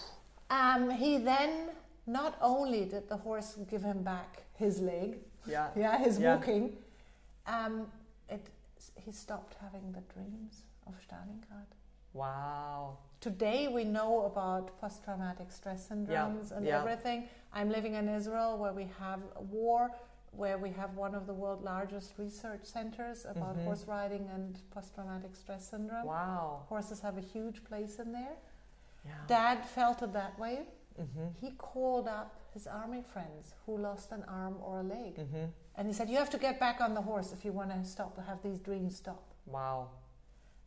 Um, 0.49 0.89
he 0.89 1.17
then, 1.17 1.69
not 2.05 2.37
only 2.41 2.85
did 2.85 3.09
the 3.09 3.17
horse 3.17 3.57
give 3.69 3.81
him 3.81 4.03
back 4.03 4.43
his 4.53 4.79
leg, 4.79 5.17
Yeah. 5.47 5.69
yeah, 5.75 5.97
his 5.97 6.19
Yeah. 6.19 6.35
walking, 6.35 6.77
um, 7.47 7.91
it, 8.29 8.45
he 8.95 9.11
stopped 9.11 9.55
having 9.55 9.91
the 9.91 10.01
dreams 10.13 10.63
of 10.87 10.93
Stalingrad. 11.05 11.69
Wow. 12.13 12.97
Today 13.19 13.67
we 13.67 13.83
know 13.83 14.25
about 14.25 14.79
post-traumatic 14.79 15.51
stress 15.51 15.87
syndromes 15.89 16.51
and 16.51 16.65
yeah. 16.65 16.79
everything. 16.79 17.27
I'm 17.51 17.69
living 17.69 17.95
in 17.95 18.07
Israel 18.07 18.57
where 18.57 18.73
we 18.73 18.87
have 18.99 19.21
war, 19.39 19.91
where 20.37 20.57
we 20.57 20.71
have 20.71 20.95
one 20.95 21.15
of 21.15 21.25
the 21.27 21.33
world's 21.33 21.63
largest 21.63 22.13
research 22.17 22.63
centers 22.65 23.25
about 23.25 23.55
Mhm. 23.57 23.63
horse 23.65 23.85
riding 23.85 24.27
and 24.29 24.59
post-traumatic 24.71 25.35
stress 25.35 25.67
syndrome. 25.69 26.05
Wow. 26.05 26.63
Horses 26.69 27.01
have 27.01 27.17
a 27.17 27.21
huge 27.21 27.63
place 27.63 27.99
in 27.99 28.11
there. 28.11 28.37
Yeah. 29.05 29.11
Dad 29.27 29.65
felt 29.65 30.01
it 30.01 30.13
that 30.13 30.37
way. 30.39 30.67
Mm-hmm. 30.97 31.27
he 31.41 31.51
called 31.57 32.07
up 32.07 32.39
his 32.53 32.67
army 32.67 33.01
friends 33.01 33.53
who 33.65 33.77
lost 33.77 34.13
an 34.13 34.23
arm 34.29 34.55
or 34.63 34.79
a 34.79 34.83
leg. 34.83 35.17
Mm-hmm. 35.17 35.45
And 35.75 35.87
he 35.89 35.93
said, 35.93 36.09
You 36.09 36.15
have 36.19 36.29
to 36.29 36.37
get 36.37 36.57
back 36.57 36.79
on 36.79 36.93
the 36.93 37.01
horse 37.01 37.33
if 37.33 37.43
you 37.43 37.51
want 37.51 37.69
to 37.71 37.83
stop, 37.83 38.17
have 38.25 38.41
these 38.41 38.59
dreams 38.59 38.95
stop. 38.95 39.33
Wow. 39.45 39.89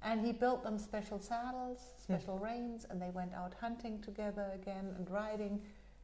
And 0.03 0.21
he 0.21 0.33
built 0.33 0.63
them 0.63 0.79
special 0.79 1.19
saddles, 1.19 1.81
special 1.97 2.39
reins, 2.39 2.85
and 2.91 3.01
they 3.01 3.09
went 3.09 3.33
out 3.33 3.55
hunting 3.59 4.03
together 4.03 4.51
again 4.55 4.95
and 4.99 5.09
riding, 5.11 5.63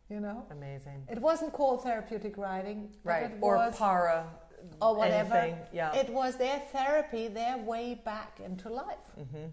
you 0.08 0.20
know. 0.20 0.44
Amazing. 0.50 1.06
It 1.10 1.18
wasn't 1.18 1.52
called 1.52 1.82
therapeutic 1.82 2.36
but 3.02 3.10
Right. 3.10 3.30
it 3.30 3.38
Or 3.40 3.56
was, 3.56 3.76
para. 3.76 4.26
or 4.80 4.96
whatever. 4.96 5.34
Anything. 5.34 5.58
Yeah. 5.72 5.94
It 5.94 6.08
was 6.10 6.36
their 6.36 6.58
therapy, 6.72 7.28
their 7.28 7.58
way 7.58 7.94
back 7.94 8.40
into 8.44 8.68
life. 8.70 8.98
mm-hmm. 9.18 9.46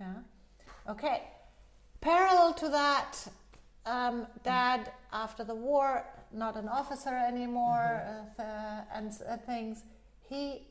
Yeah. 0.00 0.14
Okay. 0.88 1.22
Parallel 2.00 2.52
to 2.54 2.68
that, 2.68 3.26
um, 3.86 4.26
Dad, 4.44 4.92
after 5.12 5.42
the 5.44 5.54
war, 5.54 6.04
not 6.32 6.56
an 6.56 6.68
officer 6.68 7.14
anymore, 7.14 8.02
uh, 8.06 8.42
th- 8.42 8.86
and 8.92 9.10
uh, 9.28 9.36
things. 9.38 9.84
He, 10.20 10.68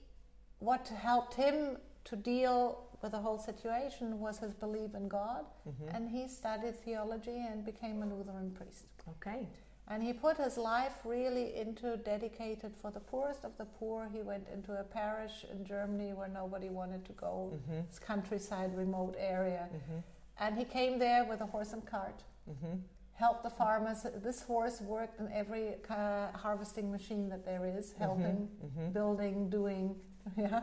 what 0.60 0.88
helped 0.88 1.34
him 1.34 1.78
to 2.06 2.16
deal 2.16 2.84
with 3.02 3.12
the 3.14 3.18
whole 3.20 3.38
situation 3.40 4.20
was 4.20 4.38
his 4.38 4.54
belief 4.54 4.94
in 4.96 5.08
God, 5.08 5.46
Mm-hmm. 5.68 5.96
and 5.96 6.10
he 6.10 6.28
studied 6.28 6.76
theology 6.76 7.46
and 7.50 7.66
became 7.66 8.04
a 8.04 8.06
Lutheran 8.06 8.52
priest. 8.52 8.86
Okay. 9.10 9.48
And 9.88 10.02
he 10.02 10.14
put 10.14 10.38
his 10.38 10.58
life 10.58 10.94
really 11.06 11.56
into 11.56 11.96
dedicated 11.98 12.74
for 12.82 12.90
the 12.90 13.00
poorest 13.00 13.46
of 13.46 13.56
the 13.58 13.66
poor. 13.66 14.08
He 14.12 14.24
went 14.24 14.48
into 14.52 14.74
a 14.80 14.84
parish 14.84 15.46
in 15.52 15.64
Germany 15.64 16.14
where 16.14 16.28
nobody 16.28 16.70
wanted 16.70 17.06
to 17.06 17.14
go, 17.14 17.52
Mm-hmm. 17.54 17.82
this 17.88 18.00
countryside, 18.00 18.76
remote 18.76 19.16
area. 19.20 19.68
Mm-hmm. 19.72 20.00
And 20.40 20.58
he 20.58 20.66
came 20.66 20.98
there 20.98 21.24
with 21.26 21.42
a 21.42 21.46
horse 21.46 21.74
and 21.74 21.86
cart, 21.86 22.24
Mm-hmm. 22.50 22.78
helped 23.14 23.44
the 23.44 23.50
farmers. 23.52 24.06
This 24.24 24.42
horse 24.42 24.82
worked 24.82 25.20
in 25.20 25.32
every 25.32 25.76
uh, 25.90 26.32
harvesting 26.34 26.92
machine 26.92 27.30
that 27.30 27.46
there 27.46 27.66
is, 27.78 27.94
helping, 28.00 28.50
Mm-hmm. 28.66 28.92
building, 28.92 29.50
doing, 29.52 29.96
yeah. 30.38 30.62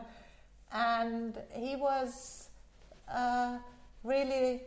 And 0.73 1.37
he 1.53 1.75
was 1.77 2.49
uh, 3.07 3.57
really 4.03 4.63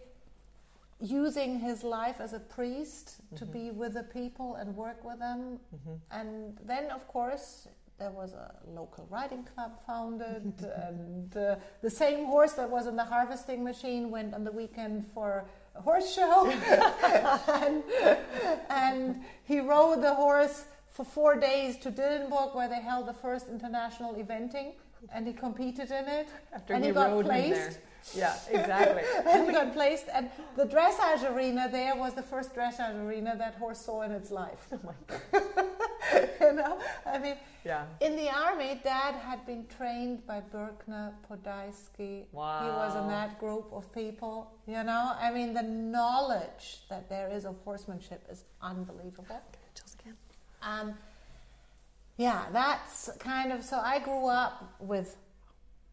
using 1.00 1.58
his 1.58 1.84
life 1.84 2.20
as 2.20 2.32
a 2.32 2.40
priest 2.40 3.20
to 3.36 3.44
Mhm. 3.44 3.52
be 3.52 3.70
with 3.70 3.94
the 3.94 4.02
people 4.02 4.54
and 4.54 4.74
work 4.76 5.04
with 5.04 5.18
them. 5.18 5.60
Mm-hmm. 5.74 5.94
And 6.10 6.58
then, 6.64 6.90
of 6.90 7.06
course, 7.06 7.68
there 7.98 8.10
was 8.10 8.32
a 8.34 8.54
local 8.66 9.06
riding 9.10 9.44
club 9.44 9.78
founded, 9.86 10.54
and 10.88 11.36
uh, 11.36 11.56
the 11.82 11.90
same 11.90 12.26
horse 12.26 12.52
that 12.54 12.70
was 12.70 12.86
in 12.86 12.96
the 12.96 13.04
harvesting 13.04 13.62
machine 13.64 14.10
went 14.10 14.34
on 14.34 14.44
the 14.44 14.52
weekend 14.52 15.06
for 15.14 15.44
a 15.74 15.80
horse 15.82 16.12
show. 16.14 16.46
and, 17.48 17.82
and 18.70 19.22
he 19.44 19.60
rode 19.60 20.02
the 20.02 20.14
horse 20.14 20.64
for 20.90 21.04
four 21.04 21.36
days 21.36 21.76
to 21.78 21.90
Dillenburg, 21.90 22.54
where 22.54 22.68
they 22.68 22.80
held 22.80 23.06
the 23.06 23.12
first 23.12 23.48
international 23.48 24.14
eventing, 24.14 24.72
and 25.12 25.26
he 25.26 25.32
competed 25.32 25.90
in 25.90 26.06
it. 26.06 26.28
After 26.54 26.74
and 26.74 26.84
he, 26.84 26.90
he 26.90 26.94
got 26.94 27.24
placed. 27.24 27.78
Yeah, 28.14 28.36
exactly. 28.50 29.02
and 29.28 29.46
he 29.46 29.52
got 29.52 29.72
placed. 29.72 30.06
And 30.12 30.30
the 30.56 30.64
dressage 30.64 31.28
arena 31.34 31.68
there 31.70 31.96
was 31.96 32.14
the 32.14 32.22
first 32.22 32.54
dressage 32.54 32.94
arena 33.04 33.34
that 33.36 33.54
horse 33.56 33.80
saw 33.80 34.02
in 34.02 34.12
its 34.12 34.30
life. 34.30 34.68
oh 34.72 34.78
my 34.84 34.92
God. 35.06 35.66
you 36.40 36.52
know, 36.52 36.78
I 37.04 37.18
mean, 37.18 37.36
Yeah. 37.64 37.84
in 38.00 38.14
the 38.16 38.30
army, 38.30 38.80
Dad 38.84 39.14
had 39.16 39.44
been 39.44 39.66
trained 39.76 40.24
by 40.26 40.40
Bürkner, 40.40 41.12
Podhajsky. 41.28 42.26
Wow. 42.32 42.62
He 42.62 42.68
was 42.68 42.94
in 42.96 43.08
that 43.08 43.38
group 43.40 43.72
of 43.72 43.92
people. 43.92 44.52
You 44.66 44.84
know, 44.84 45.12
I 45.18 45.32
mean, 45.32 45.52
the 45.52 45.62
knowledge 45.62 46.82
that 46.88 47.08
there 47.08 47.28
is 47.28 47.44
of 47.44 47.56
horsemanship 47.64 48.24
is 48.30 48.44
unbelievable. 48.62 49.40
Um, 50.62 50.94
yeah, 52.16 52.46
that's 52.52 53.10
kind 53.18 53.52
of 53.52 53.62
so. 53.64 53.78
I 53.78 53.98
grew 53.98 54.26
up 54.28 54.74
with 54.80 55.16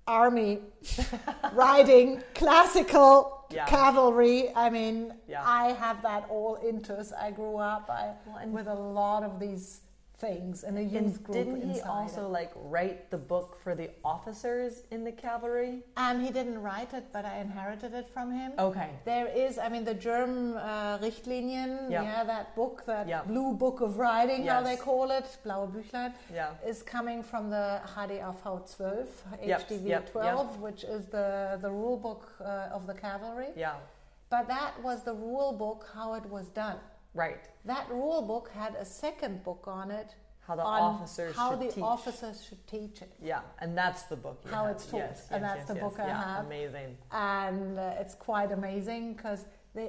army 0.07 0.59
riding, 1.53 2.21
classical 2.35 3.45
Yeah. 3.49 3.65
cavalry. 3.65 4.49
I 4.55 4.69
mean, 4.69 5.13
Yeah. 5.27 5.43
I 5.45 5.73
have 5.73 6.01
that 6.03 6.25
all 6.29 6.55
into 6.55 6.93
us. 6.97 7.11
I 7.13 7.31
grew 7.31 7.57
up 7.57 7.89
I, 7.89 8.13
Well, 8.25 8.47
with 8.49 8.67
a 8.67 8.73
lot 8.73 9.23
of 9.23 9.39
these 9.39 9.81
things 10.17 10.63
in 10.63 10.77
a 10.77 10.81
youth 10.81 10.93
And 10.95 11.23
group. 11.23 11.37
didn't 11.37 11.69
he 11.73 11.81
also 11.81 12.25
it. 12.25 12.29
like 12.39 12.51
write 12.55 13.09
the 13.09 13.17
book 13.17 13.57
for 13.63 13.75
the 13.75 13.89
officers 14.05 14.83
in 14.91 15.03
the 15.03 15.11
cavalry? 15.11 15.81
Um, 15.97 16.21
he 16.21 16.29
didn't 16.31 16.61
write 16.61 16.93
it, 16.93 17.05
but 17.11 17.25
I 17.25 17.39
inherited 17.39 17.93
it 17.93 18.07
from 18.13 18.31
him. 18.31 18.53
Okay. 18.57 18.89
There 19.05 19.27
is, 19.27 19.57
I 19.57 19.69
mean, 19.69 19.83
the 19.83 19.93
German 19.93 20.55
uh, 20.57 20.99
Richtlinien, 21.01 21.89
Yeah. 21.89 22.03
yeah, 22.03 22.23
that 22.23 22.55
book, 22.55 22.83
that 22.85 23.07
Yeah. 23.07 23.23
blue 23.23 23.53
book 23.53 23.81
of 23.81 23.97
riding, 23.97 24.45
how 24.47 24.61
they 24.61 24.77
call 24.77 25.11
it, 25.11 25.25
Blaue 25.43 25.67
Büchlein. 25.67 26.13
Yeah. 26.33 26.51
is 26.65 26.83
coming 26.83 27.23
from 27.23 27.49
the 27.49 27.81
HDAV 27.95 28.37
12, 28.75 29.09
Yep, 29.41 29.61
HDV 29.69 29.87
yep, 29.89 30.11
12, 30.11 30.61
which 30.61 30.83
is 30.83 31.05
the, 31.07 31.57
the 31.61 31.69
rule 31.71 31.97
book 31.97 32.23
uh, 32.39 32.69
of 32.77 32.87
the 32.87 32.93
cavalry. 32.93 33.49
Yeah. 33.55 33.75
But 34.29 34.47
that 34.47 34.81
was 34.81 35.03
the 35.03 35.13
rule 35.13 35.51
book, 35.53 35.85
how 35.93 36.13
it 36.13 36.25
was 36.25 36.47
done. 36.49 36.77
Right. 37.13 37.45
That 37.65 37.87
rule 37.89 38.21
book 38.21 38.49
had 38.53 38.75
a 38.75 38.85
second 38.85 39.43
book 39.43 39.65
on 39.67 39.91
it. 39.91 40.15
How 40.47 40.55
the 40.57 40.63
officers 40.63 41.35
how 41.37 41.51
should 41.51 41.61
the 41.61 41.71
teach. 41.71 41.83
officers 41.83 42.43
should 42.45 42.67
teach 42.67 43.01
it. 43.01 43.13
Yeah, 43.21 43.39
and 43.59 43.77
that's 43.77 44.03
the 44.03 44.17
book. 44.17 44.41
you 44.45 44.51
How 44.51 44.65
have. 44.65 44.75
it's 44.75 44.85
taught, 44.87 44.97
Yes, 44.97 45.27
and 45.31 45.41
yes, 45.41 45.49
that's 45.51 45.59
yes, 45.59 45.67
the 45.69 45.73
yes. 45.75 45.83
book 45.83 45.99
I 46.01 46.07
yeah, 46.07 46.35
have. 46.35 46.45
Amazing. 46.45 46.97
And 47.11 47.79
uh, 47.79 47.93
it's 47.97 48.13
quite 48.15 48.51
amazing 48.51 49.13
because 49.13 49.45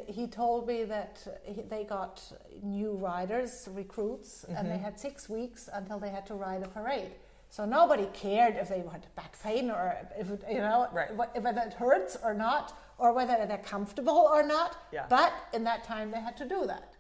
he 0.07 0.29
told 0.29 0.69
me 0.69 0.85
that 0.85 1.27
he, 1.43 1.63
they 1.63 1.83
got 1.83 2.23
new 2.63 2.93
riders, 2.93 3.69
recruits, 3.73 4.45
and 4.45 4.57
Mm-hmm. 4.59 4.69
they 4.69 4.79
had 4.79 4.99
six 5.01 5.29
weeks 5.29 5.69
until 5.73 5.99
they 5.99 6.11
had 6.11 6.25
to 6.27 6.35
ride 6.35 6.63
a 6.63 6.69
parade. 6.69 7.11
So 7.51 7.65
nobody 7.65 8.07
cared 8.13 8.55
if 8.57 8.69
they 8.69 8.79
had 8.93 9.07
back 9.17 9.37
pain 9.43 9.71
or 9.73 9.97
if 10.17 10.31
it, 10.31 10.45
you 10.49 10.59
know 10.59 10.87
Right. 10.93 11.11
wh- 11.11 11.43
whether 11.43 11.63
it 11.63 11.73
hurts 11.75 12.17
or 12.23 12.33
not, 12.33 12.79
or 12.99 13.13
whether 13.13 13.45
they're 13.47 13.59
comfortable 13.59 14.29
or 14.33 14.45
not. 14.45 14.77
Yeah. 14.93 15.07
But 15.09 15.33
in 15.53 15.65
that 15.65 15.83
time, 15.83 16.13
they 16.13 16.21
had 16.21 16.37
to 16.37 16.49
do 16.49 16.65
that, 16.67 16.94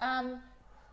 um, 0.00 0.40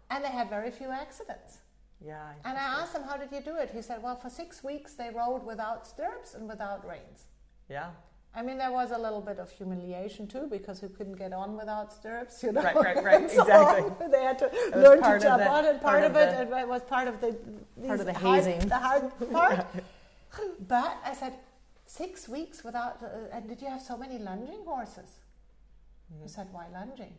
and 0.09 0.23
they 0.23 0.29
had 0.29 0.49
very 0.49 0.71
few 0.71 0.89
accidents. 0.89 1.59
Yeah. 2.05 2.21
I 2.43 2.49
And 2.49 2.57
I 2.57 2.81
asked 2.81 2.93
him, 2.95 3.03
"How 3.03 3.17
did 3.17 3.31
you 3.31 3.41
do 3.41 3.55
it?" 3.57 3.69
He 3.71 3.81
said, 3.81 4.01
"Well, 4.03 4.15
for 4.15 4.29
six 4.29 4.63
weeks 4.63 4.93
they 4.95 5.09
rode 5.09 5.43
without 5.45 5.87
stirrups 5.87 6.33
and 6.35 6.47
without 6.49 6.85
reins." 6.87 7.27
Yeah. 7.69 7.89
I 8.35 8.41
mean, 8.41 8.57
there 8.57 8.71
was 8.71 8.89
a 8.91 8.97
little 8.97 9.21
bit 9.21 9.37
of 9.39 9.49
humiliation 9.51 10.27
too 10.27 10.47
because 10.49 10.81
he 10.81 10.87
couldn't 10.89 11.17
get 11.17 11.33
on 11.33 11.55
without 11.55 11.93
stirrups, 11.93 12.41
you 12.43 12.51
know. 12.51 12.63
Right, 12.63 12.75
right, 12.75 13.03
right, 13.11 13.29
So 13.31 13.41
exactly. 13.43 14.07
they 14.11 14.23
had 14.23 14.39
to 14.39 14.49
learn 14.75 14.97
to 15.03 15.19
jump 15.19 15.43
the- 15.43 15.49
on, 15.49 15.65
and 15.65 15.79
part, 15.79 15.99
part 16.01 16.03
of, 16.03 16.15
it, 16.17 16.49
the- 16.49 16.57
it 16.59 16.67
was 16.67 16.81
part 16.83 17.07
of 17.07 17.21
the 17.21 17.37
Part 17.87 17.99
of 17.99 18.05
the 18.07 18.13
hard- 18.13 18.43
hazing. 18.43 18.67
the 18.67 18.77
hard 18.87 19.11
part. 19.31 19.65
But 20.67 20.97
I 21.05 21.13
said, 21.13 21.33
six 21.85 22.27
weeks 22.27 22.63
without. 22.63 23.03
Uh, 23.03 23.07
and 23.35 23.47
did 23.47 23.61
you 23.61 23.67
have 23.67 23.81
so 23.81 23.95
many 23.97 24.17
lunging 24.17 24.63
horses? 24.65 25.19
Mm-hmm. 26.11 26.23
He 26.23 26.27
said, 26.27 26.47
why 26.51 26.65
lunging? 26.73 27.13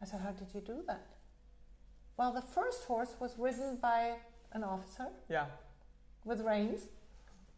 I 0.00 0.04
said, 0.04 0.20
how 0.20 0.30
did 0.30 0.48
you 0.54 0.60
do 0.60 0.82
that? 0.86 1.06
Well, 2.16 2.32
the 2.32 2.42
first 2.42 2.84
horse 2.84 3.14
was 3.20 3.38
ridden 3.38 3.76
by 3.76 4.16
an 4.52 4.64
officer 4.64 5.08
Yeah. 5.28 5.46
with 6.24 6.40
reins, 6.40 6.88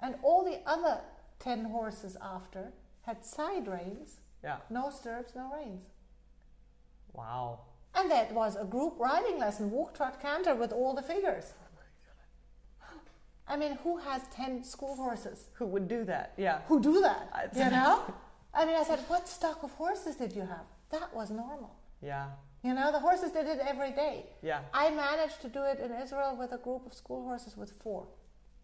and 0.01 0.17
all 0.23 0.45
the 0.45 0.61
other 0.67 1.01
10 1.39 1.65
horses 1.67 2.17
after 2.21 2.73
had 3.03 3.25
side 3.25 3.67
reins, 3.69 4.21
Yeah. 4.43 4.59
no 4.71 4.91
stirrups, 4.91 5.35
no 5.35 5.51
reins. 5.53 5.87
Wow. 7.13 7.61
And 7.95 8.11
that 8.11 8.33
was 8.33 8.57
a 8.57 8.65
group 8.65 8.95
riding 8.99 9.39
lesson, 9.39 9.71
walk, 9.71 9.95
trot, 9.95 10.21
canter 10.21 10.55
with 10.55 10.73
all 10.73 10.95
the 10.95 11.03
figures. 11.03 11.55
Oh 12.83 13.01
I 13.49 13.57
mean, 13.57 13.73
who 13.83 13.97
has 13.99 14.23
10 14.29 14.63
school 14.65 14.95
horses? 14.97 15.49
Who 15.55 15.67
would 15.67 15.89
do 15.89 16.05
that? 16.05 16.35
Yeah. 16.37 16.61
Who 16.69 16.81
do 16.81 17.01
that? 17.03 17.51
You 17.55 17.69
know? 17.71 18.03
I 18.55 18.65
mean, 18.67 18.77
I 18.77 18.85
said, 18.85 19.01
what 19.09 19.29
stock 19.29 19.63
of 19.63 19.73
horses 19.73 20.17
did 20.17 20.33
you 20.35 20.43
have? 20.43 20.65
That 20.91 21.13
was 21.15 21.31
normal. 21.31 21.75
Yeah. 22.03 22.27
You 22.63 22.75
know, 22.75 22.93
the 22.93 22.99
horses 22.99 23.31
did 23.33 23.47
it 23.47 23.61
every 23.67 23.93
day. 23.93 24.27
Yeah. 24.43 24.61
I 24.75 24.91
managed 24.91 25.41
to 25.43 25.49
do 25.49 25.63
it 25.63 25.81
in 25.81 25.93
Israel 25.93 26.37
with 26.39 26.53
a 26.53 26.59
group 26.59 26.87
of 26.87 26.93
school 26.95 27.25
horses 27.25 27.57
with 27.57 27.73
four. 27.83 28.07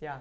Yeah. 0.00 0.18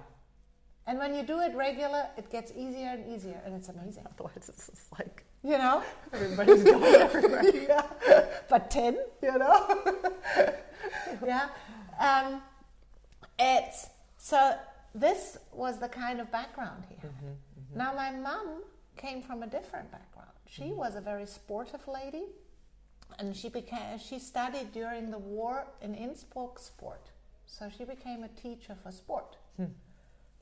And 0.88 1.00
when 1.00 1.16
you 1.16 1.24
do 1.24 1.40
it 1.40 1.56
regular, 1.56 2.08
it 2.18 2.30
gets 2.32 2.52
easier 2.52 2.90
and 2.90 3.12
easier, 3.14 3.42
and 3.46 3.56
it's 3.56 3.70
amazing. 3.70 4.06
Otherwise, 4.14 4.50
it's 4.50 4.68
just 4.68 4.92
like 4.94 5.26
You 5.44 5.58
know? 5.58 5.84
everybody's 6.14 6.64
going 6.64 6.96
everywhere. 7.08 7.44
yeah. 7.54 7.86
But 8.50 8.72
10, 8.72 8.98
you 9.22 9.38
know? 9.38 9.84
yeah. 11.26 11.50
Um, 12.00 12.42
it's 13.38 13.88
so 14.18 14.56
this 14.96 15.38
was 15.52 15.78
the 15.80 15.90
kind 15.90 16.20
of 16.22 16.32
background 16.32 16.86
he 16.90 16.96
had. 16.96 17.12
Mm-hmm, 17.12 17.28
mm-hmm. 17.28 17.78
Now, 17.78 17.94
my 17.94 18.12
mum 18.12 18.64
came 18.96 19.22
from 19.22 19.44
a 19.44 19.48
different 19.48 19.92
background. 19.92 20.32
She 20.48 20.64
mm-hmm. 20.64 20.78
was 20.78 20.96
a 20.96 21.02
very 21.02 21.26
sportive 21.26 21.88
lady, 21.88 22.24
and 23.20 23.36
she 23.36 23.50
became 23.50 23.98
she 24.00 24.20
studied 24.20 24.72
during 24.72 25.12
the 25.12 25.18
war 25.18 25.68
in 25.82 25.96
Innsbruck 25.96 26.60
sport. 26.60 27.12
So 27.46 27.70
she 27.76 27.86
became 27.86 28.24
a 28.24 28.30
teacher 28.30 28.76
for 28.82 28.92
sport, 28.92 29.38
hmm. 29.58 29.66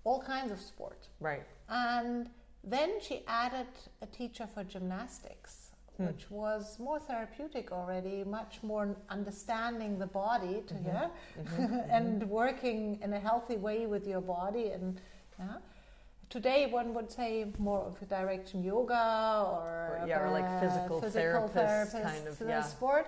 all 0.03 0.21
kinds 0.21 0.51
of 0.51 0.59
sport. 0.59 1.07
Right. 1.19 1.43
And 1.69 2.29
then 2.63 3.01
she 3.01 3.23
added 3.27 3.67
a 4.01 4.05
teacher 4.05 4.47
for 4.53 4.63
gymnastics 4.63 5.63
hmm. 5.97 6.07
which 6.07 6.29
was 6.29 6.79
more 6.79 6.99
therapeutic 6.99 7.71
already, 7.71 8.23
much 8.23 8.59
more 8.63 8.95
understanding 9.09 9.99
the 9.99 10.07
body 10.07 10.63
to 10.67 10.73
mm-hmm. 10.73 10.87
yeah, 10.87 11.07
mm-hmm. 11.39 11.77
and 11.91 12.23
working 12.29 12.99
in 13.01 13.13
a 13.13 13.19
healthy 13.19 13.57
way 13.57 13.85
with 13.85 14.07
your 14.07 14.21
body. 14.21 14.69
And 14.69 14.99
yeah. 15.39 15.57
Today, 16.29 16.67
one 16.67 16.93
would 16.93 17.11
say 17.11 17.45
more 17.57 17.81
of 17.81 18.01
a 18.01 18.05
direction 18.05 18.63
yoga 18.63 19.45
or, 19.47 19.99
Or- 20.01 20.05
yeah, 20.07 20.19
or 20.21 20.31
like 20.31 20.59
physical 20.59 21.01
therapists 21.01 21.51
therapist, 21.53 21.91
kind 22.03 22.27
of, 22.27 22.41
yeah. 22.47 22.61
sport. 22.63 23.07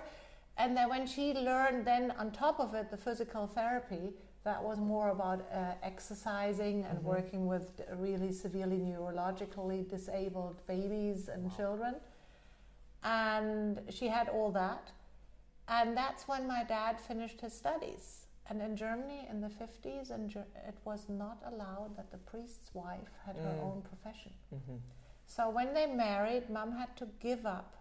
And 0.58 0.76
then 0.76 0.88
when 0.88 1.06
she 1.06 1.34
learned, 1.34 1.84
then 1.86 2.12
on 2.18 2.30
top 2.30 2.60
of 2.60 2.74
it, 2.74 2.90
the 2.90 2.96
physical 2.96 3.46
therapy, 3.46 4.14
that 4.44 4.62
was 4.62 4.78
more 4.78 5.08
about 5.10 5.40
uh, 5.52 5.72
exercising 5.82 6.84
and 6.84 6.98
Mm-hmm. 6.98 7.08
working 7.08 7.46
with 7.46 7.82
really 7.96 8.32
severely 8.32 8.78
neurologically 8.78 9.88
disabled 9.88 10.56
babies 10.66 11.28
and 11.28 11.54
children. 11.56 11.96
And 13.02 13.80
she 13.90 14.08
had 14.08 14.28
all 14.28 14.50
that. 14.52 14.90
And 15.68 15.96
that's 15.96 16.28
when 16.28 16.46
my 16.46 16.62
dad 16.64 17.00
finished 17.00 17.40
his 17.40 17.52
studies. 17.52 18.25
And 18.48 18.62
in 18.62 18.76
Germany 18.76 19.26
in 19.28 19.40
the 19.40 19.48
50s, 19.48 20.10
and 20.10 20.34
it 20.34 20.76
was 20.84 21.08
not 21.08 21.38
allowed 21.46 21.96
that 21.96 22.10
the 22.12 22.18
priest's 22.18 22.72
wife 22.74 23.10
had 23.24 23.36
her 23.36 23.54
Mm. 23.58 23.62
own 23.64 23.82
profession. 23.82 24.32
Mm-hmm. 24.54 24.76
So 25.26 25.50
when 25.50 25.74
they 25.74 25.86
married, 25.86 26.48
mom 26.48 26.70
had 26.72 26.96
to 26.98 27.06
give 27.20 27.44
up 27.44 27.74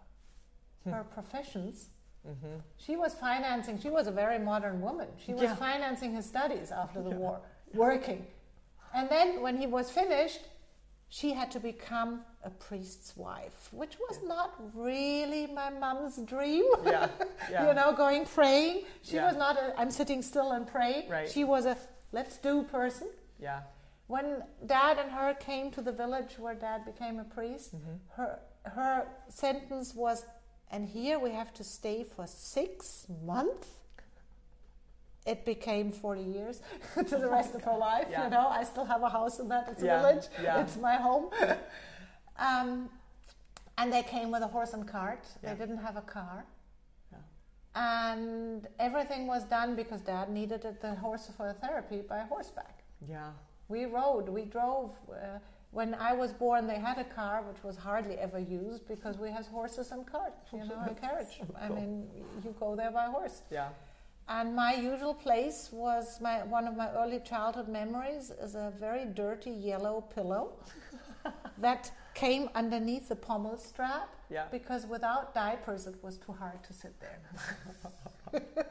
Hmm. 0.83 0.91
her 0.91 1.03
professions. 1.03 1.89
Mm-hmm. 2.27 2.57
She 2.77 2.95
was 2.95 3.13
financing, 3.13 3.77
she 3.79 3.89
was 3.91 4.07
a 4.07 4.11
very 4.11 4.39
modern 4.39 4.81
woman. 4.81 5.07
She 5.17 5.33
was 5.33 5.43
Yeah. 5.43 5.55
financing 5.55 6.13
his 6.15 6.25
studies 6.25 6.71
after 6.71 7.01
the 7.03 7.11
war, 7.11 7.41
working. 7.73 8.25
And 8.93 9.07
then 9.09 9.41
when 9.41 9.57
he 9.57 9.67
was 9.67 9.91
finished, 9.91 10.41
she 11.09 11.33
had 11.33 11.51
to 11.51 11.59
become 11.59 12.25
a 12.45 12.49
priest's 12.51 13.17
wife, 13.17 13.69
which 13.73 13.95
was 13.99 14.19
not 14.23 14.53
really 14.75 15.47
my 15.47 15.69
mom's 15.71 16.17
dream. 16.17 16.63
Yeah. 16.85 17.09
Yeah. 17.51 17.67
you 17.67 17.73
know, 17.73 17.91
going 17.93 18.25
praying. 18.25 18.83
She 19.01 19.15
Yeah. 19.15 19.27
was 19.27 19.35
not 19.35 19.57
a 19.57 19.73
I'm 19.79 19.91
sitting 19.91 20.21
still 20.21 20.51
and 20.51 20.65
pray. 20.67 21.07
Right. 21.09 21.29
She 21.29 21.43
was 21.43 21.65
a 21.65 21.75
let's 22.11 22.37
do 22.37 22.63
person. 22.63 23.09
Yeah. 23.39 23.61
When 24.07 24.43
dad 24.65 24.99
and 24.99 25.09
her 25.11 25.33
came 25.33 25.71
to 25.71 25.81
the 25.81 25.91
village 25.91 26.37
where 26.37 26.53
dad 26.55 26.85
became 26.85 27.19
a 27.19 27.23
priest, 27.23 27.75
Mm-hmm. 27.75 27.95
her 28.17 28.39
her 28.77 29.07
sentence 29.29 29.93
was, 29.95 30.25
and 30.71 30.87
here 30.87 31.17
we 31.19 31.31
have 31.31 31.51
to 31.55 31.63
stay 31.63 32.03
for 32.15 32.25
six 32.27 33.07
months. 33.23 33.67
It 35.25 35.43
became 35.45 35.91
40 35.91 36.21
years 36.21 36.61
to 36.95 37.03
the 37.17 37.27
rest 37.29 37.55
of 37.55 37.63
her 37.63 37.77
life. 37.77 38.05
Yeah. 38.11 38.23
You 38.25 38.29
know, 38.29 38.47
I 38.47 38.63
still 38.63 38.85
have 38.85 39.01
a 39.01 39.09
house 39.09 39.39
in 39.39 39.47
that. 39.49 39.67
It's 39.71 39.81
a 39.81 39.85
village. 39.85 40.25
yeah. 40.41 40.61
It's 40.61 40.77
my 40.77 40.95
home. 40.97 41.29
Um, 42.37 42.89
and 43.77 43.91
they 43.91 44.03
came 44.03 44.31
with 44.31 44.41
a 44.41 44.47
horse 44.47 44.73
and 44.73 44.87
cart. 44.87 45.25
Yeah. 45.43 45.53
They 45.53 45.59
didn't 45.59 45.77
have 45.77 45.97
a 45.97 46.01
car. 46.01 46.45
Yeah. 47.11 47.17
And 47.75 48.67
everything 48.79 49.27
was 49.27 49.43
done 49.43 49.75
because 49.75 50.01
dad 50.01 50.29
needed 50.29 50.63
it- 50.65 50.81
the 50.81 50.95
horse 50.95 51.29
for 51.35 51.53
therapy 51.53 52.01
by 52.01 52.19
horseback. 52.19 52.83
Yeah. 53.07 53.31
We 53.67 53.85
rode, 53.85 54.29
we 54.29 54.45
drove. 54.45 54.91
Uh, 55.09 55.39
when 55.71 55.93
I 55.95 56.13
was 56.13 56.31
born, 56.31 56.67
they 56.67 56.79
had 56.79 56.97
a 56.99 57.03
car 57.03 57.41
which 57.43 57.61
was 57.63 57.75
hardly 57.75 58.17
ever 58.17 58.39
used 58.39 58.87
because 58.87 59.17
we 59.17 59.29
had 59.29 59.45
horses 59.47 59.91
and 59.91 60.05
carts, 60.07 60.53
you 60.53 60.59
know, 60.63 60.79
a 60.89 60.93
carriage. 61.01 61.41
I 61.59 61.67
Cool. 61.67 61.75
mean, 61.75 62.07
you 62.45 62.55
go 62.59 62.75
there 62.75 62.91
by 62.91 63.05
horse. 63.05 63.41
Yeah. 63.51 63.69
And 64.29 64.55
my 64.55 64.73
usual 64.75 65.13
place 65.13 65.69
was 65.71 66.19
my 66.21 66.43
one 66.43 66.65
of 66.67 66.75
my 66.77 66.89
early 66.93 67.19
childhood 67.19 67.67
memories 67.67 68.31
is 68.31 68.55
a 68.55 68.71
very 68.79 69.05
dirty 69.05 69.51
yellow 69.51 70.01
pillow 70.01 70.53
that 71.59 71.91
came 72.15 72.49
underneath 72.55 73.09
the 73.09 73.15
pommel 73.15 73.57
strap 73.57 74.09
Yeah. 74.29 74.45
because 74.51 74.87
without 74.87 75.35
diapers 75.35 75.85
it 75.85 75.95
was 76.03 76.17
too 76.17 76.31
hard 76.31 76.63
to 76.63 76.73
sit 76.73 76.93
there. 76.99 77.19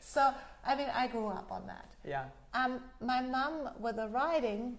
so 0.00 0.32
I 0.64 0.74
mean, 0.74 0.88
I 0.92 1.06
grew 1.06 1.28
up 1.28 1.52
on 1.52 1.66
that. 1.66 1.94
Yeah. 2.04 2.24
Um, 2.52 2.80
my 3.00 3.20
mum 3.22 3.70
with 3.78 3.96
the 3.96 4.08
riding 4.08 4.78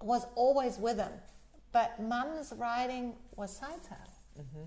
was 0.00 0.26
always 0.36 0.78
with 0.78 0.98
him, 0.98 1.12
but 1.72 2.00
mum's 2.00 2.52
riding 2.56 3.14
was 3.36 3.54
side 3.54 3.82
saddle. 3.82 4.12
Mm-hmm. 4.38 4.64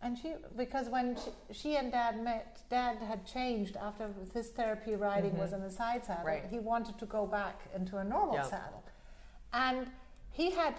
And 0.00 0.16
she, 0.16 0.34
because 0.56 0.88
when 0.88 1.16
she, 1.16 1.30
she 1.52 1.76
and 1.76 1.90
dad 1.90 2.22
met, 2.22 2.60
dad 2.70 2.98
had 2.98 3.26
changed 3.26 3.76
after 3.76 4.08
his 4.32 4.48
therapy 4.50 4.94
riding 4.94 5.36
was 5.36 5.52
in 5.52 5.60
a 5.62 5.70
side 5.70 6.04
saddle. 6.04 6.24
Right. 6.24 6.44
He 6.48 6.58
wanted 6.60 6.98
to 6.98 7.06
go 7.06 7.26
back 7.26 7.60
into 7.74 7.96
a 7.98 8.04
normal 8.04 8.36
Yeah. 8.36 8.44
saddle. 8.44 8.84
And 9.52 9.88
he 10.30 10.50
had, 10.52 10.74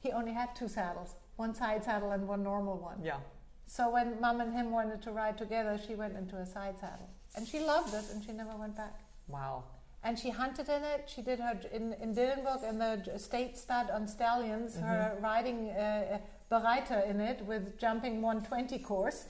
he 0.00 0.12
only 0.12 0.32
had 0.32 0.54
two 0.54 0.68
saddles 0.68 1.14
one 1.36 1.54
side 1.54 1.84
saddle 1.84 2.10
and 2.10 2.26
one 2.26 2.42
normal 2.42 2.76
one. 2.76 2.98
Yeah. 3.02 3.18
So 3.66 3.90
when 3.90 4.20
mum 4.20 4.40
and 4.40 4.52
him 4.52 4.72
wanted 4.72 5.00
to 5.02 5.12
ride 5.12 5.38
together, 5.38 5.78
she 5.86 5.94
went 5.94 6.16
into 6.16 6.36
a 6.36 6.44
side 6.44 6.76
saddle. 6.80 7.08
And 7.36 7.46
she 7.46 7.60
loved 7.60 7.94
it 7.94 8.04
and 8.12 8.24
she 8.24 8.32
never 8.32 8.56
went 8.56 8.76
back. 8.76 8.98
Wow. 9.28 9.62
And 10.02 10.18
she 10.18 10.30
hunted 10.30 10.68
in 10.68 10.82
it. 10.82 11.08
She 11.14 11.22
did 11.22 11.38
her 11.38 11.60
in, 11.72 11.92
in 12.02 12.12
Dillenburg 12.12 12.68
in 12.68 12.78
the 12.78 13.18
state 13.18 13.56
stud 13.56 13.88
on 13.90 14.08
stallions, 14.08 14.76
her 14.76 15.16
riding 15.20 15.70
uh, 15.70 16.18
Bereiter 16.50 17.08
in 17.08 17.20
it 17.20 17.40
with 17.42 17.78
jumping 17.78 18.20
120 18.20 18.78
course 18.80 19.26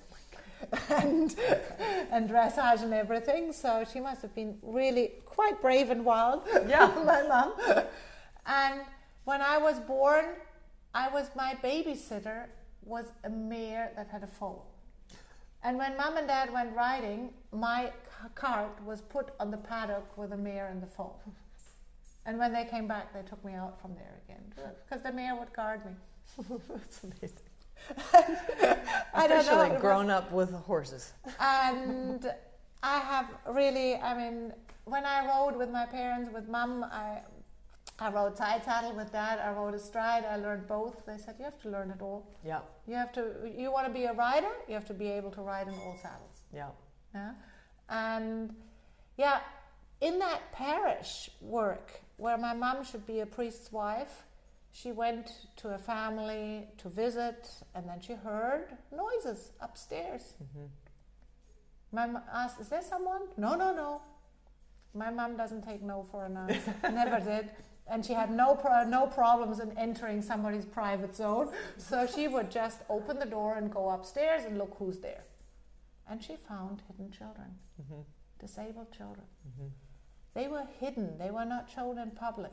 and, 0.91 1.35
and 2.11 2.31
dressage 2.31 2.83
and 2.83 2.95
everything. 2.95 3.53
So 3.53 3.85
she 3.93 4.01
must 4.01 4.23
have 4.23 4.35
been 4.35 4.57
really 4.63 5.13
quite 5.27 5.61
brave 5.61 5.91
and 5.91 6.05
wild, 6.07 6.43
Yeah. 6.67 6.87
my 7.05 7.23
mum. 7.23 7.53
And 8.47 8.81
when 9.25 9.43
I 9.43 9.59
was 9.59 9.79
born, 9.81 10.25
I 10.99 11.09
was 11.09 11.31
my 11.37 11.55
babysitter 11.63 12.47
was 12.85 13.07
a 13.23 13.31
mare 13.31 13.93
that 13.95 14.09
had 14.09 14.25
a 14.25 14.27
foal. 14.27 14.67
And 15.63 15.79
when 15.79 15.97
mum 15.97 16.17
and 16.17 16.27
dad 16.27 16.53
went 16.53 16.75
riding, 16.75 17.31
my 17.53 17.93
cart 18.35 18.77
was 18.85 19.01
put 19.01 19.31
on 19.39 19.53
the 19.53 19.57
paddock 19.59 20.07
with 20.19 20.31
the 20.31 20.37
mare 20.37 20.67
and 20.73 20.83
the 20.83 20.87
foal. 20.89 21.21
And 22.27 22.37
when 22.39 22.53
they 22.53 22.65
came 22.65 22.89
back, 22.89 23.15
they 23.15 23.23
took 23.23 23.43
me 23.45 23.55
out 23.55 23.81
from 23.81 23.95
there 23.95 24.21
again 24.25 24.43
because 24.85 25.03
the 25.05 25.13
mare 25.13 25.37
would 25.37 25.53
guard 25.53 25.81
me. 25.87 25.93
That's 26.69 27.05
amazing. 27.05 27.47
I 29.15 29.29
don't 29.29 29.31
know. 29.31 29.37
Officially 29.37 29.67
it 29.69 29.73
was- 29.75 29.81
grown 29.81 30.11
up 30.11 30.33
with 30.33 30.53
horses. 30.53 31.13
and 31.39 32.33
I 32.83 32.99
have 32.99 33.27
really, 33.49 33.95
I 33.97 34.13
mean, 34.21 34.53
when 34.85 35.05
I 35.05 35.19
rode 35.27 35.57
with 35.57 35.71
my 35.71 35.87
parents, 35.87 36.31
with 36.35 36.49
mum, 36.49 36.85
I, 36.85 37.21
I 38.01 38.11
rode 38.11 38.37
side 38.37 38.65
saddle 38.65 38.95
with 38.95 39.13
dad. 39.13 39.41
I 39.41 39.51
rode 39.51 39.75
astride. 39.75 40.25
I 40.25 40.37
learned 40.37 40.69
both. 40.69 41.05
They 41.05 41.19
said 41.19 41.35
you 41.39 41.45
have 41.45 41.61
to 41.63 41.69
learn 41.69 41.91
it 41.91 42.01
all. 42.01 42.29
Yeah. 42.45 42.61
You 42.87 42.95
have 42.95 43.13
to. 43.13 43.53
You 43.57 43.73
want 43.73 43.87
to 43.89 43.93
be 43.93 44.05
a 44.05 44.13
rider. 44.13 44.51
You 44.69 44.75
have 44.75 44.87
to 44.87 44.95
be 44.95 45.09
able 45.09 45.31
to 45.33 45.43
ride 45.43 45.67
in 45.67 45.75
all 45.75 45.99
saddles. 46.01 46.43
Yeah. 46.55 46.69
Yeah? 47.15 47.33
And 47.89 48.55
yeah, 49.17 49.41
in 50.01 50.19
that 50.21 50.53
parish 50.53 51.31
work 51.41 52.01
where 52.17 52.39
my 52.39 52.55
mum 52.55 52.85
should 52.85 53.07
be 53.07 53.21
a 53.21 53.27
priest's 53.27 53.73
wife, 53.73 54.25
she 54.71 54.93
went 54.93 55.31
to 55.57 55.71
a 55.71 55.79
family 55.79 56.69
to 56.79 56.89
visit 56.89 57.49
and 57.75 57.89
then 57.89 58.01
she 58.01 58.15
heard 58.15 58.77
noises 58.93 59.53
upstairs. 59.61 60.35
Mm-hmm. 60.43 60.67
My 61.91 62.07
mum 62.07 62.23
asked, 62.33 62.61
Is 62.61 62.69
there 62.69 62.83
someone? 62.83 63.23
No, 63.37 63.55
no, 63.55 63.75
no. 63.75 64.03
My 64.95 65.11
mum 65.11 65.37
doesn't 65.37 65.63
take 65.63 65.83
no 65.83 66.07
for 66.11 66.27
an 66.27 66.37
answer. 66.37 66.75
Never 66.83 67.21
did. 67.21 67.51
And 67.91 68.05
she 68.05 68.13
had 68.13 68.31
no, 68.31 68.55
pro- 68.55 68.85
no 68.85 69.07
problems 69.07 69.61
in 69.61 69.77
entering 69.79 70.21
somebody's 70.23 70.67
private 70.67 71.15
zone. 71.17 71.51
So 71.79 72.07
she 72.07 72.29
would 72.29 72.51
just 72.51 72.81
open 72.91 73.19
the 73.19 73.27
door 73.27 73.55
and 73.57 73.71
go 73.71 73.89
upstairs 73.91 74.45
and 74.45 74.59
look 74.59 74.75
who's 74.79 74.99
there. 75.01 75.25
And 76.11 76.23
she 76.23 76.37
found 76.37 76.83
hidden 76.89 77.11
children, 77.11 77.51
Mm-hmm. 77.81 78.01
disabled 78.41 78.93
children. 78.93 79.27
They 80.35 80.49
were 80.49 80.67
hidden, 80.81 81.19
they 81.19 81.31
were 81.31 81.45
not 81.45 81.69
shown 81.75 81.99
in 81.99 82.11
public. 82.13 82.53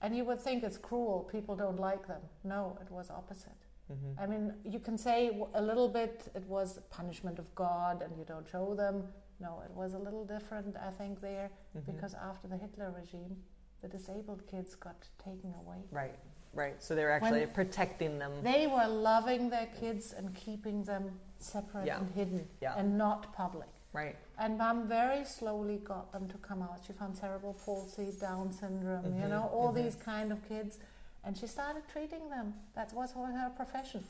And 0.00 0.16
you 0.16 0.24
would 0.24 0.40
think 0.40 0.64
it's 0.64 0.78
cruel, 0.78 1.28
people 1.30 1.54
don't 1.54 1.78
like 1.78 2.06
them. 2.06 2.22
No, 2.42 2.76
it 2.80 2.90
was 2.90 3.10
opposite. 3.10 3.60
Mm-hmm. 3.92 4.20
I 4.22 4.26
mean, 4.26 4.54
you 4.64 4.80
can 4.80 4.96
say 4.98 5.30
a 5.54 5.62
little 5.62 5.88
bit 5.88 6.28
it 6.34 6.44
was 6.48 6.80
punishment 6.90 7.38
of 7.38 7.54
God 7.54 8.02
and 8.02 8.16
you 8.18 8.24
don't 8.24 8.48
show 8.48 8.74
them. 8.74 9.04
No, 9.40 9.62
it 9.64 9.70
was 9.72 9.94
a 9.94 9.98
little 9.98 10.24
different, 10.24 10.76
I 10.76 10.90
think, 10.90 11.20
there, 11.20 11.50
Mm-hmm. 11.76 11.92
because 11.92 12.14
after 12.14 12.48
the 12.48 12.56
Hitler 12.56 12.90
regime, 12.96 13.36
the 13.82 13.88
disabled 13.88 14.46
kids 14.46 14.74
got 14.76 14.96
taken 15.22 15.52
away. 15.66 15.78
Right. 15.90 16.14
Right. 16.54 16.82
So 16.82 16.94
they 16.94 17.04
were 17.04 17.10
actually 17.10 17.40
When- 17.46 17.50
protecting 17.54 18.18
them. 18.18 18.32
They 18.42 18.66
were 18.66 18.86
loving 18.86 19.50
their 19.50 19.66
kids 19.66 20.12
and 20.12 20.34
keeping 20.34 20.84
them 20.84 21.18
separate 21.38 21.86
Yeah. 21.86 21.98
and 21.98 22.10
hidden 22.12 22.48
Yeah. 22.60 22.74
and 22.76 22.96
not 22.96 23.32
public. 23.34 23.68
Right. 23.92 24.16
And 24.38 24.56
mom 24.56 24.86
very 24.88 25.24
slowly 25.24 25.78
got 25.78 26.12
them 26.12 26.28
to 26.28 26.38
come 26.38 26.62
out. 26.62 26.80
She 26.86 26.92
found 26.92 27.16
cerebral 27.16 27.54
palsy, 27.54 28.12
Down 28.20 28.52
syndrome, 28.52 29.04
you 29.16 29.22
Mhm, 29.24 29.28
know, 29.30 29.48
all 29.48 29.72
mhm. 29.72 29.76
these 29.76 29.96
kind 29.96 30.30
of 30.32 30.42
kids. 30.48 30.78
And 31.24 31.36
she 31.36 31.46
started 31.46 31.86
treating 31.88 32.28
them. 32.30 32.54
That 32.74 32.92
was 32.92 33.12
her, 33.12 33.26
her 33.26 33.50
profession. 33.50 34.04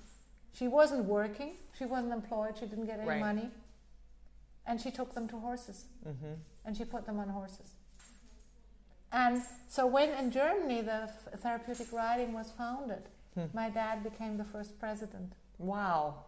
She 0.52 0.68
wasn't 0.68 1.06
working, 1.06 1.56
she 1.72 1.84
wasn't 1.86 2.12
employed, 2.12 2.56
she 2.58 2.66
didn't 2.66 2.86
get 2.86 3.00
any 3.00 3.08
Right. 3.08 3.20
money. 3.20 3.50
And 4.66 4.80
she 4.80 4.90
took 4.90 5.14
them 5.14 5.26
to 5.28 5.38
horses 5.38 5.86
Mm-hmm. 6.06 6.34
and 6.64 6.76
she 6.76 6.84
put 6.84 7.04
them 7.06 7.18
on 7.18 7.28
horses. 7.30 7.74
And 9.12 9.42
so 9.68 9.86
when 9.86 10.10
in 10.10 10.30
Germany 10.30 10.80
the 10.82 11.08
therapeutic 11.38 11.92
riding 11.92 12.32
was 12.32 12.50
founded, 12.52 13.08
Hmm. 13.34 13.44
my 13.54 13.70
dad 13.70 14.02
became 14.02 14.36
the 14.36 14.44
first 14.44 14.78
president. 14.78 15.32
Wow. 15.58 16.24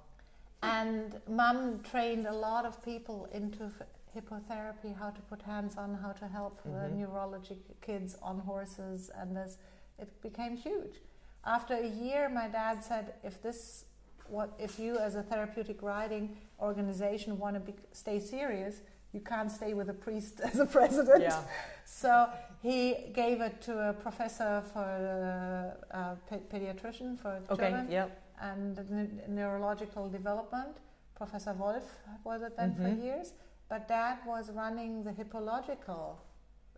and 0.63 1.21
mum 1.29 1.83
trained 1.83 2.27
a 2.27 2.33
lot 2.33 2.65
of 2.65 2.83
people 2.83 3.27
into 3.33 3.71
hippotherapy, 4.17 4.97
how 4.97 5.11
to 5.11 5.21
put 5.23 5.43
hands 5.43 5.77
on, 5.77 5.93
how 5.95 6.13
to 6.13 6.27
help 6.27 6.63
Mhm. 6.65 6.97
neurologic 6.97 7.59
kids 7.83 8.15
on 8.23 8.39
horses, 8.39 9.11
and 9.11 9.37
this 9.37 9.59
it 9.99 10.09
became 10.23 10.57
huge. 10.57 11.03
After 11.45 11.75
a 11.75 11.87
year, 11.87 12.31
my 12.31 12.49
dad 12.49 12.83
said, 12.83 13.15
"If 13.23 13.43
this, 13.43 13.85
what 14.27 14.51
if 14.59 14.79
you 14.79 14.97
as 14.99 15.15
a 15.17 15.23
therapeutic 15.23 15.83
riding 15.83 16.35
organization 16.59 17.39
want 17.39 17.55
to 17.57 17.61
be, 17.61 17.75
stay 17.93 18.19
serious, 18.19 18.81
you 19.15 19.21
can't 19.21 19.51
stay 19.51 19.73
with 19.75 19.89
a 19.89 19.95
priest 20.07 20.41
as 20.51 20.59
a 20.59 20.67
president." 20.67 21.23
Yeah. 21.23 21.43
So 21.85 22.29
he 22.63 22.79
gave 23.15 23.41
it 23.41 23.61
to 23.63 23.73
a 23.91 23.93
professor 23.93 24.63
for 24.73 24.81
uh, 24.81 25.97
uh, 25.97 26.15
pe- 26.29 26.47
pediatrician 26.53 27.19
for 27.19 27.33
Okay. 27.51 27.69
children 27.71 27.91
Yep. 27.91 28.09
and 28.41 28.79
n- 28.79 29.21
neurological 29.29 30.09
development. 30.11 30.77
Professor 31.15 31.53
Wolf 31.53 31.87
was 32.25 32.43
it 32.43 32.57
then 32.57 32.71
Mhm. 32.75 32.83
for 32.83 32.93
years, 33.07 33.29
but 33.69 33.87
Dad 33.89 34.19
was 34.27 34.51
running 34.51 35.05
the 35.05 35.13
hippological 35.13 36.17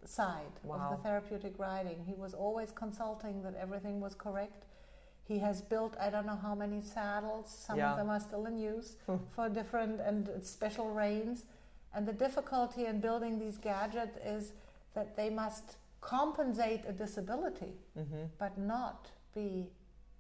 side 0.05 0.55
of 0.69 0.81
the 0.93 1.03
therapeutic 1.03 1.55
riding. 1.59 2.05
He 2.05 2.15
was 2.15 2.33
always 2.35 2.71
consulting 2.71 3.43
that 3.43 3.55
everything 3.65 4.01
was 4.01 4.15
correct. 4.15 4.63
He 5.25 5.39
has 5.39 5.63
built 5.63 5.97
I 5.99 6.11
don't 6.11 6.27
know 6.27 6.41
how 6.49 6.55
many 6.55 6.81
saddles. 6.83 7.47
Some 7.67 7.79
Yeah. 7.79 7.91
of 7.93 7.97
them 7.97 8.11
are 8.11 8.21
still 8.21 8.45
in 8.47 8.57
use 8.59 8.89
Hmm. 9.07 9.17
for 9.35 9.49
different 9.49 10.01
and 10.01 10.29
special 10.45 10.89
reins. 11.03 11.45
And 11.97 12.07
the 12.07 12.13
difficulty 12.13 12.85
in 12.85 13.01
building 13.01 13.39
these 13.39 13.57
gadgets 13.57 14.19
is 14.25 14.53
that 14.95 15.17
they 15.17 15.31
must 15.31 15.77
compensate 16.03 16.83
a 16.87 16.93
disability, 16.93 17.73
hmm 17.97 18.25
but 18.39 18.57
not 18.59 19.11
be 19.35 19.67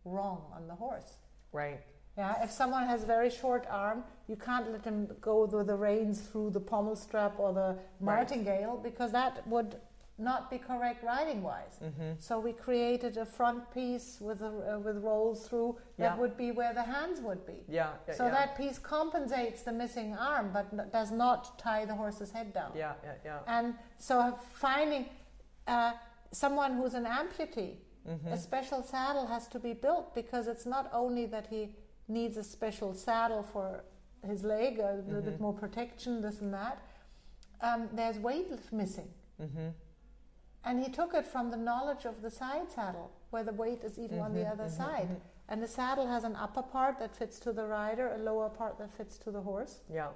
wrong 0.04 0.40
on 0.54 0.66
the 0.66 0.74
horse. 0.74 1.18
Right. 1.52 1.80
Yeah, 2.16 2.42
if 2.42 2.50
someone 2.50 2.84
has 2.86 3.04
very 3.04 3.28
short 3.28 3.66
arm, 3.68 4.02
you 4.26 4.36
can't 4.36 4.72
let 4.72 4.84
him 4.84 5.06
go 5.20 5.44
with 5.44 5.66
the 5.66 5.74
reins 5.74 6.20
through 6.22 6.50
the 6.50 6.60
pommel 6.60 6.96
strap 6.96 7.38
or 7.38 7.52
the 7.52 7.76
martingale 8.00 8.80
because 8.82 9.12
that 9.12 9.46
would 9.46 9.76
not 10.18 10.50
be 10.50 10.58
correct 10.58 11.02
riding 11.04 11.42
wise. 11.42 11.78
hmm 11.78 12.12
So 12.18 12.38
we 12.40 12.52
created 12.52 13.16
a 13.18 13.26
front 13.26 13.70
piece 13.70 14.18
with 14.20 14.40
a, 14.40 14.46
uh, 14.76 14.78
with 14.78 14.96
rolls 15.04 15.46
through 15.48 15.76
that 15.98 16.04
Yeah. 16.14 16.16
would 16.16 16.36
be 16.36 16.52
where 16.52 16.72
the 16.72 16.82
hands 16.82 17.20
would 17.20 17.44
be. 17.46 17.64
Yeah. 17.68 17.92
So 18.12 18.24
yeah. 18.24 18.30
that 18.30 18.56
piece 18.56 18.78
compensates 18.78 19.62
the 19.62 19.72
missing 19.72 20.14
arm, 20.16 20.50
but 20.52 20.66
n- 20.72 20.88
does 20.90 21.10
not 21.12 21.58
tie 21.58 21.84
the 21.84 21.94
horse's 21.94 22.30
head 22.32 22.52
down. 22.54 22.72
Yeah. 22.74 22.94
Yeah. 23.04 23.14
Yeah. 23.24 23.38
And 23.46 23.74
so 23.98 24.38
finding 24.52 25.06
uh, 25.66 25.92
someone 26.32 26.72
who's 26.78 26.94
an 26.94 27.04
amputee, 27.04 27.76
hmm 28.06 28.28
a 28.32 28.38
special 28.38 28.82
saddle 28.82 29.26
has 29.26 29.48
to 29.48 29.58
be 29.58 29.72
built 29.74 30.14
because 30.14 30.46
it's 30.48 30.64
not 30.64 30.88
only 30.92 31.26
that 31.26 31.46
he 31.48 31.74
needs 32.08 32.36
a 32.36 32.44
special 32.44 32.94
saddle 32.94 33.42
for 33.42 33.84
his 34.24 34.44
leg, 34.44 34.78
a 34.78 35.02
little 35.06 35.22
bit 35.22 35.36
Mhm. 35.36 35.40
more 35.40 35.52
protection, 35.52 36.22
this 36.22 36.40
and 36.40 36.54
that. 36.54 36.78
Um, 37.60 37.88
there's 37.92 38.18
weight 38.18 38.72
missing. 38.72 39.10
hmm 39.38 39.68
And 40.66 40.82
he 40.82 40.90
took 40.90 41.14
it 41.14 41.24
from 41.24 41.50
the 41.50 41.56
knowledge 41.56 42.04
of 42.04 42.20
the 42.22 42.30
side 42.30 42.70
saddle, 42.72 43.12
where 43.30 43.44
the 43.44 43.52
weight 43.52 43.84
is 43.84 43.98
even 43.98 44.18
on 44.18 44.34
the 44.34 44.40
Mhm, 44.40 44.50
other 44.50 44.64
mhm, 44.64 44.70
side. 44.76 45.08
mhm. 45.08 45.20
And 45.48 45.62
the 45.62 45.68
saddle 45.68 46.08
has 46.08 46.24
an 46.24 46.34
upper 46.34 46.62
part 46.62 46.98
that 46.98 47.14
fits 47.14 47.38
to 47.40 47.52
the 47.52 47.64
rider, 47.66 48.08
a 48.12 48.18
lower 48.18 48.50
part 48.50 48.76
that 48.78 48.90
fits 48.90 49.16
to 49.18 49.30
the 49.30 49.40
horse. 49.42 49.82
Yeah. 49.88 50.10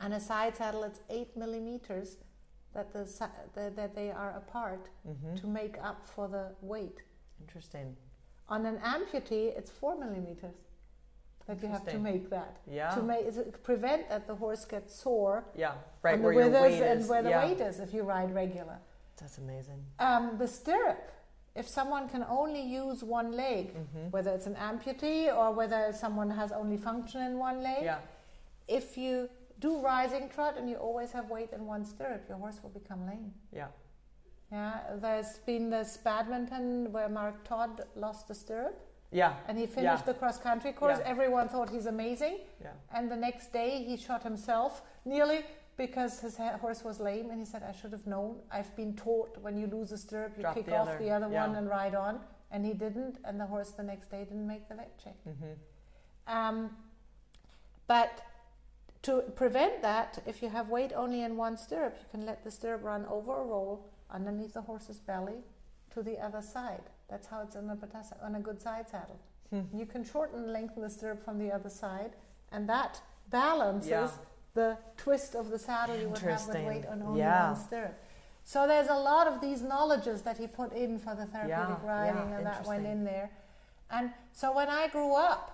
And 0.00 0.14
a 0.14 0.20
side 0.20 0.56
saddle, 0.56 0.84
it's 0.84 1.00
eight 1.10 1.36
millimeters 1.36 2.16
that, 2.72 2.92
the, 2.94 3.06
si- 3.06 3.26
that, 3.54 3.94
they 3.94 4.10
are 4.10 4.32
apart 4.32 4.88
hmm 5.04 5.34
to 5.36 5.46
make 5.46 5.76
up 5.82 6.06
for 6.06 6.28
the 6.28 6.54
weight. 6.62 7.02
Interesting. 7.40 7.94
On 8.48 8.64
an 8.64 8.78
amputee, 8.78 9.54
it's 9.56 9.70
four 9.70 9.94
millimeters 9.96 10.56
that 11.46 11.60
you 11.62 11.68
have 11.68 11.84
to 11.86 11.98
make 11.98 12.30
that 12.30 12.56
Yeah. 12.66 12.94
to 12.94 13.02
make 13.02 13.26
is 13.26 13.38
prevent 13.62 14.08
that 14.08 14.26
the 14.26 14.34
horse 14.34 14.64
gets 14.64 14.94
sore 14.94 15.44
yeah. 15.54 15.74
Right 16.02 16.18
where 16.18 16.32
the 16.32 16.40
your 16.40 16.48
withers 16.48 16.62
weight 16.62 16.82
and 16.82 17.08
where 17.08 17.22
the 17.22 17.30
yeah. 17.30 17.44
weight 17.46 17.60
is 17.60 17.80
if 17.80 17.92
you 17.92 18.02
ride 18.02 18.34
regular. 18.34 18.78
That's 19.20 19.38
amazing. 19.38 19.84
Um, 19.98 20.36
the 20.38 20.46
stirrup, 20.48 21.10
if 21.54 21.68
someone 21.68 22.08
can 22.08 22.24
only 22.28 22.60
use 22.62 23.02
one 23.04 23.32
leg, 23.32 23.72
hmm 23.74 24.08
whether 24.10 24.30
it's 24.32 24.46
an 24.46 24.56
amputee 24.56 25.34
or 25.34 25.52
whether 25.52 25.92
someone 25.92 26.30
has 26.30 26.52
only 26.52 26.76
function 26.76 27.20
in 27.22 27.38
one 27.38 27.62
leg, 27.62 27.84
Yeah. 27.84 27.98
if 28.68 28.96
you 28.98 29.28
do 29.60 29.80
rising 29.80 30.28
trot 30.28 30.56
and 30.58 30.68
you 30.68 30.76
always 30.76 31.12
have 31.12 31.30
weight 31.30 31.52
in 31.52 31.64
one 31.66 31.84
stirrup, 31.84 32.28
your 32.28 32.38
horse 32.38 32.60
will 32.62 32.70
become 32.70 33.06
lame. 33.06 33.32
Yeah. 33.52 33.68
Yeah, 34.52 34.80
there's 35.00 35.38
been 35.46 35.70
this 35.70 35.96
badminton 35.96 36.92
where 36.92 37.08
Mark 37.08 37.44
Todd 37.44 37.82
lost 37.96 38.28
the 38.28 38.34
stirrup 38.34 38.78
Yeah. 39.10 39.34
and 39.48 39.56
he 39.58 39.66
finished 39.66 40.04
Yeah. 40.06 40.12
the 40.12 40.14
cross 40.14 40.38
country 40.38 40.72
course. 40.72 40.98
Yeah. 40.98 41.08
Everyone 41.08 41.48
thought 41.48 41.70
he's 41.70 41.86
amazing, 41.86 42.38
Yeah. 42.60 42.72
and 42.92 43.10
the 43.10 43.16
next 43.16 43.52
day 43.52 43.82
he 43.84 43.96
shot 43.96 44.22
himself 44.22 44.82
nearly 45.04 45.44
because 45.76 46.20
his 46.20 46.36
horse 46.36 46.84
was 46.84 47.00
lame. 47.00 47.30
And 47.30 47.38
he 47.38 47.44
said, 47.44 47.62
"I 47.62 47.72
should 47.72 47.92
have 47.92 48.06
known. 48.06 48.40
I've 48.50 48.74
been 48.76 48.94
taught 48.96 49.36
when 49.38 49.56
you 49.56 49.66
lose 49.66 49.92
a 49.92 49.98
stirrup, 49.98 50.36
you 50.36 50.42
Drop 50.42 50.54
kick 50.54 50.66
the 50.66 50.76
off 50.76 50.88
other. 50.88 50.98
the 50.98 51.10
other 51.10 51.28
Yeah. 51.30 51.46
one 51.46 51.56
and 51.56 51.68
ride 51.68 51.94
on." 51.94 52.20
And 52.50 52.64
he 52.64 52.72
didn't, 52.72 53.18
and 53.24 53.40
the 53.40 53.46
horse 53.46 53.72
the 53.72 53.82
next 53.82 54.10
day 54.10 54.24
didn't 54.24 54.46
make 54.46 54.68
the 54.68 54.74
vet 54.76 54.96
check. 54.98 55.16
hmm 55.24 55.52
Um, 56.26 56.76
but 57.86 58.22
to 59.02 59.20
prevent 59.34 59.82
that, 59.82 60.18
if 60.26 60.42
you 60.42 60.48
have 60.48 60.68
weight 60.70 60.92
only 60.94 61.22
in 61.22 61.36
one 61.36 61.56
stirrup, 61.56 61.96
you 61.98 62.06
can 62.10 62.24
let 62.24 62.42
the 62.44 62.50
stirrup 62.50 62.82
run 62.82 63.04
over 63.06 63.32
a 63.40 63.44
roll 63.44 63.84
underneath 64.10 64.54
the 64.54 64.62
horse's 64.62 64.98
belly 65.00 65.42
to 65.90 66.02
the 66.02 66.18
other 66.18 66.40
side. 66.40 66.84
That's 67.08 67.26
how 67.26 67.42
it's 67.42 67.56
on 67.56 67.68
a, 67.68 68.24
on 68.24 68.34
a 68.36 68.40
good 68.40 68.60
side 68.62 68.88
saddle. 68.88 69.18
Hmm. 69.50 69.62
You 69.74 69.84
can 69.86 70.04
shorten 70.04 70.38
and 70.44 70.52
lengthen 70.52 70.82
the 70.82 70.88
stirrup 70.90 71.22
from 71.24 71.38
the 71.38 71.52
other 71.52 71.68
side, 71.68 72.16
and 72.52 72.66
that 72.68 73.02
balances 73.30 73.90
Yeah. 73.90 74.08
The 74.54 74.78
twist 74.96 75.34
of 75.34 75.50
the 75.50 75.58
saddle 75.58 75.96
you 75.98 76.08
would 76.08 76.18
have 76.20 76.46
with 76.46 76.56
weight 76.64 76.86
on 76.86 77.02
only 77.02 77.20
Yeah. 77.20 77.52
one 77.52 77.56
stirrup. 77.60 77.94
So 78.44 78.66
there's 78.66 78.88
a 78.88 78.94
lot 78.94 79.26
of 79.26 79.40
these 79.40 79.62
knowledges 79.62 80.22
that 80.22 80.38
he 80.38 80.46
put 80.46 80.72
in 80.72 80.98
for 80.98 81.14
the 81.14 81.26
therapeutic 81.26 81.78
Yeah, 81.82 81.86
riding, 81.86 82.30
yeah, 82.30 82.36
and 82.36 82.46
that 82.46 82.64
went 82.66 82.86
in 82.86 83.04
there. 83.04 83.30
And 83.90 84.12
so 84.32 84.52
when 84.54 84.68
I 84.68 84.88
grew 84.88 85.14
up, 85.14 85.50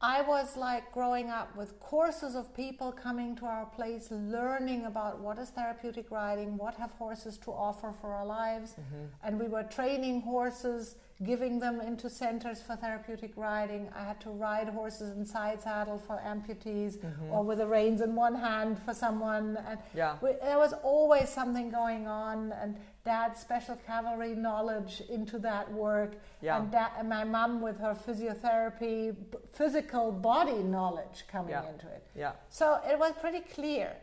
I 0.00 0.22
was 0.22 0.56
like 0.56 0.92
growing 0.92 1.28
up 1.28 1.56
with 1.56 1.78
courses 1.80 2.36
of 2.36 2.54
people 2.54 2.92
coming 2.92 3.34
to 3.36 3.46
our 3.46 3.66
place, 3.66 4.10
learning 4.10 4.84
about 4.84 5.18
what 5.20 5.38
is 5.38 5.50
therapeutic 5.50 6.10
riding, 6.10 6.56
what 6.56 6.74
have 6.74 6.92
horses 6.92 7.36
to 7.38 7.50
offer 7.50 7.92
for 8.00 8.12
our 8.12 8.26
lives, 8.26 8.74
hmm 8.74 9.06
and 9.24 9.40
we 9.40 9.48
were 9.48 9.64
training 9.64 10.20
horses, 10.20 10.94
giving 11.24 11.58
them 11.58 11.80
into 11.80 12.08
centers 12.08 12.62
for 12.62 12.76
therapeutic 12.76 13.32
riding. 13.36 13.88
I 13.94 14.04
had 14.04 14.20
to 14.20 14.30
ride 14.30 14.68
horses 14.68 15.16
in 15.16 15.24
side 15.26 15.60
saddle 15.60 15.98
for 15.98 16.20
amputees, 16.24 17.00
hmm 17.00 17.32
or 17.32 17.42
with 17.42 17.58
the 17.58 17.66
reins 17.66 18.00
in 18.00 18.14
one 18.14 18.36
hand 18.36 18.78
for 18.84 18.94
someone, 18.94 19.56
and 19.68 19.78
Yeah. 19.94 20.16
we, 20.22 20.32
there 20.40 20.58
was 20.58 20.72
always 20.84 21.28
something 21.28 21.70
going 21.70 22.06
on, 22.06 22.52
and 22.52 22.76
Dad's 23.04 23.40
special 23.40 23.76
cavalry 23.86 24.34
knowledge 24.34 25.00
into 25.08 25.38
that 25.40 25.72
work, 25.72 26.16
Yeah. 26.40 26.58
and, 26.58 26.70
dad, 26.70 26.90
and 26.98 27.08
my 27.08 27.24
mum 27.24 27.60
with 27.60 27.78
her 27.80 27.94
physiotherapy, 27.94 29.16
physical 29.52 30.12
body 30.12 30.62
knowledge 30.62 31.24
coming 31.26 31.50
Yeah. 31.50 31.68
into 31.68 31.88
it. 31.88 32.06
Yeah. 32.14 32.32
So 32.50 32.80
it 32.86 32.98
was 32.98 33.12
pretty 33.20 33.40
clear 33.40 33.96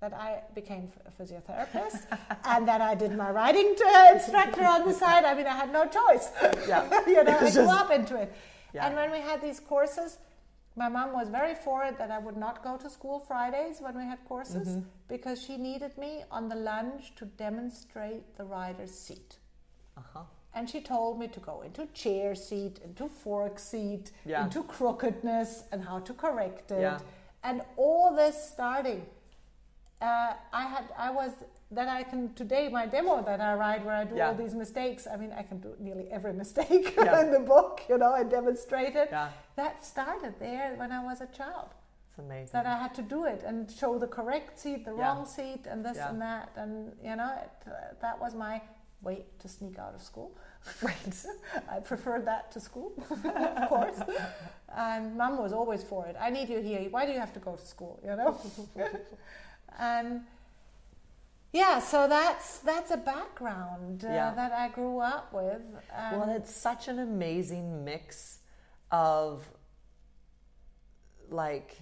that 0.00 0.14
I 0.14 0.40
became 0.54 0.90
a 1.06 1.22
physiotherapist 1.22 2.06
and 2.44 2.66
that 2.66 2.80
I 2.80 2.94
did 2.94 3.14
my 3.16 3.30
riding 3.30 3.74
instructor 4.12 4.64
on 4.64 4.86
the 4.86 4.94
side. 4.94 5.24
I 5.24 5.34
mean, 5.34 5.46
I 5.46 5.54
had 5.56 5.72
no 5.72 5.86
choice. 5.86 6.30
Yeah. 6.66 6.88
you 7.06 7.22
know, 7.22 7.32
I 7.36 7.38
grew 7.38 7.50
just- 7.50 7.70
up 7.70 7.90
into 7.90 8.16
it. 8.16 8.32
Yeah. 8.72 8.86
And 8.86 8.96
when 8.96 9.10
we 9.10 9.18
had 9.18 9.42
these 9.42 9.60
courses, 9.60 10.18
my 10.76 10.88
mom 10.88 11.12
was 11.12 11.28
very 11.28 11.54
for 11.54 11.84
it 11.84 11.98
that 11.98 12.10
I 12.10 12.18
would 12.18 12.36
not 12.36 12.62
go 12.62 12.76
to 12.78 12.88
school 12.88 13.18
Fridays 13.18 13.80
when 13.80 13.96
we 13.96 14.04
had 14.04 14.18
courses 14.26 14.68
Mhm. 14.68 14.84
because 15.08 15.42
she 15.42 15.56
needed 15.56 15.98
me 15.98 16.24
on 16.30 16.48
the 16.48 16.54
lunge 16.54 17.14
to 17.16 17.24
demonstrate 17.26 18.36
the 18.36 18.44
rider's 18.44 18.92
seat. 18.92 19.38
Uh-huh. 19.98 20.22
And 20.54 20.70
she 20.70 20.80
told 20.80 21.18
me 21.18 21.28
to 21.28 21.40
go 21.40 21.62
into 21.62 21.86
chair 21.88 22.34
seat, 22.34 22.78
into 22.84 23.08
fork 23.08 23.58
seat, 23.58 24.12
Yeah. 24.24 24.44
into 24.44 24.62
crookedness, 24.62 25.64
and 25.72 25.84
how 25.84 25.98
to 26.00 26.14
correct 26.14 26.70
it. 26.70 26.80
Yeah. 26.80 27.00
And 27.42 27.62
all 27.76 28.14
this 28.14 28.50
starting, 28.52 29.04
uh, 30.00 30.32
I 30.52 30.66
had, 30.66 30.84
I 30.96 31.10
was 31.10 31.32
that 31.72 31.88
I 31.88 32.02
can 32.02 32.32
today 32.34 32.68
my 32.68 32.86
demo 32.86 33.22
that 33.22 33.40
I 33.40 33.54
write 33.54 33.84
where 33.84 33.94
I 33.94 34.04
do 34.04 34.16
Yeah. 34.16 34.28
all 34.28 34.34
these 34.34 34.54
mistakes. 34.54 35.06
I 35.06 35.16
mean, 35.16 35.32
I 35.32 35.42
can 35.42 35.58
do 35.58 35.74
nearly 35.78 36.08
every 36.10 36.32
mistake 36.42 36.94
Yeah. 36.96 37.20
in 37.20 37.30
the 37.30 37.40
book, 37.40 37.82
you 37.88 37.96
know, 37.98 38.14
and 38.14 38.28
demonstrate 38.30 38.96
it. 38.96 39.08
Yeah. 39.12 39.28
That 39.56 39.84
started 39.84 40.34
there 40.40 40.74
when 40.76 40.90
I 40.90 41.02
was 41.04 41.20
a 41.20 41.26
child. 41.26 41.68
It's 42.08 42.18
amazing. 42.18 42.50
That 42.52 42.66
I 42.66 42.76
had 42.76 42.92
to 42.96 43.02
do 43.02 43.24
it 43.24 43.44
and 43.46 43.70
show 43.70 43.98
the 43.98 44.08
correct 44.08 44.58
seat, 44.58 44.84
the 44.84 44.92
wrong 44.92 45.24
seat, 45.26 45.66
and 45.70 45.84
this 45.84 45.96
and 45.98 46.20
that, 46.20 46.50
and 46.56 46.92
you 47.04 47.14
know, 47.14 47.32
it, 47.44 47.50
uh, 47.68 47.72
that 48.02 48.18
was 48.20 48.34
my 48.34 48.60
way 49.02 49.24
to 49.38 49.48
sneak 49.48 49.78
out 49.78 49.94
of 49.94 50.02
school. 50.02 50.36
right. 50.82 51.24
I 51.70 51.78
preferred 51.78 52.24
that 52.26 52.50
to 52.52 52.58
school, 52.60 52.92
of 53.24 53.68
course. 53.68 53.98
And 54.76 55.16
mum 55.16 55.38
was 55.38 55.52
always 55.52 55.84
for 55.84 56.06
it. 56.06 56.16
I 56.20 56.30
need 56.30 56.48
you 56.48 56.60
here. 56.60 56.80
Why 56.90 57.06
do 57.06 57.12
you 57.12 57.20
have 57.20 57.32
to 57.34 57.40
go 57.40 57.54
to 57.54 57.64
school? 57.64 58.00
You 58.04 58.16
know. 58.16 58.36
And 59.78 60.22
yeah, 61.52 61.80
so 61.80 62.06
that's 62.08 62.58
that's 62.58 62.90
a 62.90 62.96
background 62.96 64.04
uh, 64.04 64.08
Yeah. 64.12 64.34
that 64.34 64.52
I 64.52 64.68
grew 64.68 65.00
up 65.00 65.32
with. 65.32 65.62
Well, 66.12 66.22
Um, 66.22 66.30
it's 66.30 66.54
such 66.54 66.88
an 66.88 66.98
amazing 67.00 67.84
mix 67.84 68.38
of 68.90 69.48
like 71.28 71.76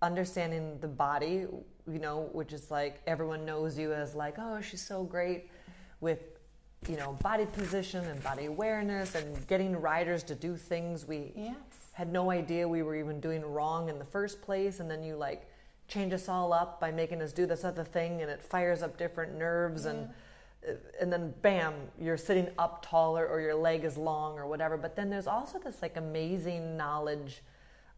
understanding 0.00 0.78
the 0.80 0.88
body, 0.88 1.46
you 1.90 1.98
know, 1.98 2.28
which 2.32 2.52
is 2.52 2.70
like 2.70 3.00
everyone 3.06 3.44
knows 3.44 3.78
you 3.78 3.92
as 3.92 4.14
like, 4.14 4.34
oh, 4.38 4.60
she's 4.60 4.82
so 4.84 5.04
great 5.04 5.50
with 6.00 6.20
you 6.88 6.96
know 6.96 7.12
body 7.22 7.46
position 7.46 8.04
and 8.06 8.20
body 8.24 8.46
awareness 8.46 9.14
and 9.14 9.46
getting 9.46 9.76
riders 9.80 10.24
to 10.24 10.34
do 10.34 10.56
things 10.56 11.06
we 11.06 11.32
had 11.92 12.12
no 12.12 12.32
idea 12.32 12.66
we 12.66 12.82
were 12.82 12.96
even 12.96 13.20
doing 13.20 13.40
wrong 13.44 13.88
in 13.88 14.00
the 14.00 14.04
first 14.04 14.42
place 14.42 14.80
and 14.80 14.90
then 14.90 15.00
you 15.04 15.14
like 15.14 15.46
change 15.92 16.12
us 16.12 16.28
all 16.28 16.52
up 16.52 16.80
by 16.80 16.90
making 16.90 17.20
us 17.20 17.32
do 17.32 17.44
this 17.44 17.64
other 17.64 17.84
thing 17.84 18.22
and 18.22 18.30
it 18.30 18.42
fires 18.42 18.82
up 18.82 18.96
different 18.96 19.36
nerves 19.36 19.84
and 19.84 20.08
and 21.00 21.12
then 21.12 21.34
bam 21.42 21.74
you're 22.00 22.16
sitting 22.16 22.48
up 22.56 22.86
taller 22.88 23.26
or 23.26 23.40
your 23.40 23.54
leg 23.54 23.82
is 23.84 23.96
long 23.96 24.38
or 24.38 24.46
whatever. 24.46 24.76
But 24.76 24.94
then 24.94 25.10
there's 25.10 25.26
also 25.26 25.58
this 25.58 25.82
like 25.82 25.96
amazing 25.96 26.76
knowledge 26.76 27.42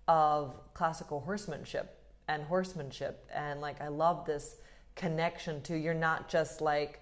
of 0.09 0.55
classical 0.73 1.21
horsemanship 1.21 1.99
and 2.29 2.43
horsemanship. 2.45 3.29
And 3.33 3.61
like 3.61 3.81
i 3.81 3.89
love 3.89 4.25
this 4.25 4.57
connection 4.97 5.61
to 5.63 5.77
you're 5.77 5.95
not 5.95 6.29
just 6.29 6.61
like 6.61 7.01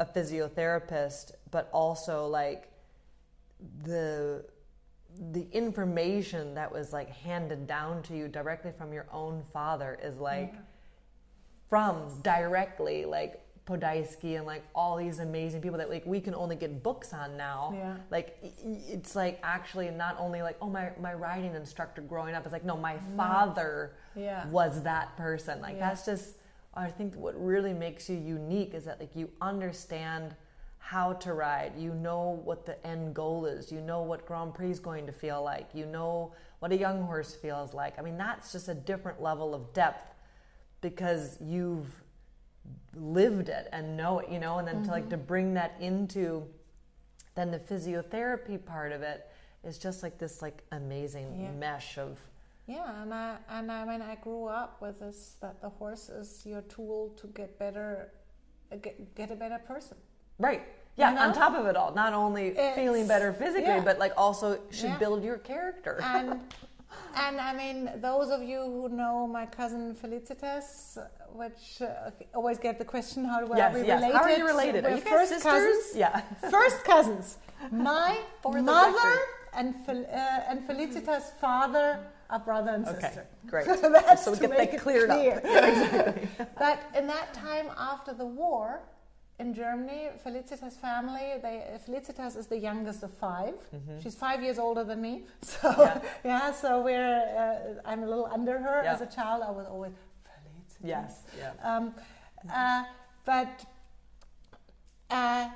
a 0.00 0.06
physiotherapist 0.06 1.32
but 1.50 1.68
also 1.72 2.26
like 2.26 2.70
the 3.84 4.44
the 5.32 5.46
information 5.52 6.54
that 6.54 6.70
was 6.72 6.92
like 6.92 7.10
handed 7.10 7.66
down 7.66 8.02
to 8.04 8.16
you 8.16 8.28
directly 8.28 8.72
from 8.76 8.92
your 8.92 9.06
own 9.12 9.42
father 9.52 9.98
is 10.02 10.18
like 10.18 10.54
from 11.68 12.08
directly 12.22 13.04
like 13.04 13.38
Podhajsky 13.66 14.36
and 14.36 14.44
like 14.44 14.64
all 14.74 14.96
these 14.96 15.20
amazing 15.20 15.60
people 15.60 15.78
that 15.78 15.88
like 15.88 16.04
we 16.04 16.20
can 16.20 16.34
only 16.34 16.56
get 16.56 16.82
books 16.82 17.12
on 17.12 17.36
now. 17.36 17.72
Yeah. 17.76 17.96
Like 18.10 18.36
it's 18.64 19.14
like 19.14 19.38
actually 19.44 19.88
not 19.90 20.16
only 20.18 20.42
like 20.42 20.56
oh 20.60 20.68
my 20.68 20.90
my 21.00 21.14
riding 21.14 21.54
instructor 21.54 22.02
growing 22.02 22.34
up. 22.34 22.44
It's 22.44 22.52
like 22.52 22.64
no, 22.64 22.76
my 22.76 22.96
father 23.16 23.92
Yeah. 24.16 24.46
was 24.48 24.82
that 24.82 25.16
person. 25.16 25.60
Like 25.60 25.76
Yeah. 25.76 25.90
that's 25.90 26.04
just 26.04 26.38
I 26.74 26.88
think 26.88 27.14
what 27.14 27.40
really 27.40 27.72
makes 27.74 28.08
you 28.10 28.16
unique 28.16 28.74
is 28.74 28.84
that 28.86 28.98
like 28.98 29.14
you 29.14 29.30
understand 29.40 30.34
how 30.84 31.12
to 31.12 31.32
ride. 31.32 31.72
You 31.78 31.94
know 31.94 32.40
what 32.44 32.66
the 32.66 32.84
end 32.84 33.14
goal 33.14 33.46
is. 33.46 33.70
You 33.70 33.80
know 33.80 34.02
what 34.02 34.26
Grand 34.26 34.52
Prix 34.52 34.70
is 34.72 34.80
going 34.80 35.06
to 35.06 35.12
feel 35.12 35.40
like. 35.42 35.68
You 35.72 35.86
know 35.86 36.32
what 36.58 36.72
a 36.72 36.76
young 36.76 37.02
horse 37.02 37.34
feels 37.36 37.72
like. 37.72 37.98
I 37.98 38.02
mean, 38.02 38.18
that's 38.18 38.50
just 38.50 38.68
a 38.68 38.74
different 38.74 39.22
level 39.22 39.54
of 39.54 39.72
depth 39.72 40.12
because 40.80 41.38
you've 41.40 41.86
lived 42.96 43.48
it 43.48 43.68
and 43.72 43.96
know 43.96 44.18
it, 44.18 44.28
you 44.28 44.40
know, 44.40 44.58
and 44.58 44.66
then 44.66 44.82
to 44.82 44.90
like 44.90 45.08
to 45.10 45.16
bring 45.16 45.54
that 45.54 45.76
into 45.80 46.44
then 47.36 47.50
the 47.52 47.58
physiotherapy 47.60 48.62
part 48.62 48.92
of 48.92 49.02
it 49.02 49.28
is 49.64 49.78
just 49.78 50.02
like 50.02 50.18
this 50.18 50.42
like 50.42 50.62
amazing 50.72 51.28
Yeah. 51.40 51.52
mesh 51.52 51.96
of 51.96 52.18
Yeah, 52.66 53.02
and 53.02 53.14
I 53.14 53.36
and 53.48 53.70
I 53.70 53.84
mean 53.84 54.02
I 54.02 54.16
grew 54.16 54.46
up 54.46 54.82
with 54.82 54.98
this 54.98 55.36
that 55.40 55.60
the 55.62 55.68
horse 55.68 56.08
is 56.08 56.44
your 56.44 56.62
tool 56.62 57.10
to 57.20 57.28
get 57.28 57.58
better, 57.58 58.12
uh, 58.72 58.76
get, 58.76 59.14
get 59.14 59.30
a 59.30 59.36
better 59.36 59.58
person. 59.58 59.96
Right. 60.42 60.62
Yeah, 60.96 61.12
You 61.12 61.18
on 61.18 61.32
top 61.32 61.54
of 61.54 61.64
it 61.66 61.76
all, 61.76 61.92
not 61.94 62.12
only 62.12 62.48
It's- 62.48 62.74
feeling 62.74 63.06
better 63.06 63.32
physically, 63.32 63.76
yeah. 63.80 63.88
but 63.88 63.98
like 63.98 64.12
also 64.24 64.58
should 64.70 64.90
Yeah. 64.90 64.98
build 65.04 65.24
your 65.24 65.38
character. 65.38 65.94
And 66.02 66.28
and 67.24 67.40
I 67.40 67.52
mean 67.54 67.78
those 68.08 68.28
of 68.36 68.42
you 68.42 68.60
who 68.74 68.88
know 68.90 69.26
my 69.26 69.46
cousin 69.46 69.94
Felicitas, 69.94 70.98
which 71.32 71.80
uh, 71.80 72.10
always 72.34 72.58
get 72.58 72.74
the 72.78 72.84
question 72.84 73.24
how 73.24 73.38
do 73.44 73.52
I 73.54 73.56
yes, 73.56 73.74
be 73.74 73.86
yes. 73.86 74.00
related? 74.02 74.16
How 74.18 74.24
are 74.24 74.36
you 74.40 74.46
related? 74.54 74.84
Are 74.84 74.90
We're 74.90 74.96
you 74.96 75.02
first 75.16 75.30
sisters? 75.32 75.52
cousins. 75.52 75.84
Yeah. 75.96 76.20
First 76.50 76.84
cousins. 76.84 77.26
My 77.70 78.18
mother 78.44 79.12
and 79.54 79.68
Fel- 79.86 80.10
uh, 80.12 80.50
and 80.50 80.58
Felicitas' 80.68 81.32
father 81.40 81.86
are 82.28 82.38
brother 82.40 82.72
and 82.72 82.84
sister. 82.86 82.98
Okay, 82.98 83.08
sister. 83.08 83.26
great. 83.46 83.66
That's 84.06 84.24
so 84.24 84.32
we 84.32 84.36
to 84.38 84.42
get 84.42 84.50
make 84.50 84.70
that 84.72 84.76
it 84.78 84.82
cleared 84.82 85.08
clear. 85.10 85.36
up. 85.38 85.44
Yeah, 85.44 85.66
exactly. 85.68 86.28
But 86.58 86.78
in 86.98 87.06
that 87.06 87.32
time 87.32 87.66
after 87.78 88.12
the 88.12 88.26
war 88.26 88.80
in 89.38 89.54
Germany, 89.54 90.10
Felicitas' 90.24 90.76
family, 90.76 91.34
they, 91.42 91.64
Felicitas 91.86 92.36
is 92.36 92.46
the 92.46 92.58
youngest 92.58 93.02
of 93.02 93.12
5 93.14 93.54
She's 94.02 94.14
five 94.14 94.42
years 94.42 94.58
older 94.58 94.84
than 94.84 95.00
me. 95.00 95.24
So 95.42 95.68
Mm-hmm. 95.68 95.80
Yeah. 95.80 96.00
yeah, 96.24 96.52
so 96.52 96.82
we're 96.82 97.22
uh, 97.42 97.88
I'm 97.90 98.02
a 98.02 98.06
little 98.06 98.26
under 98.32 98.58
her. 98.58 98.82
Yeah. 98.84 98.92
As 98.94 99.00
a 99.00 99.06
child, 99.06 99.42
I 99.42 99.50
was 99.50 99.66
always 99.66 99.92
Felicitas. 100.24 100.88
Yes. 100.94 101.22
Yeah. 101.38 101.52
Um, 101.76 101.94
uh, 102.52 102.84
but 103.24 103.64
uh, 105.10 105.48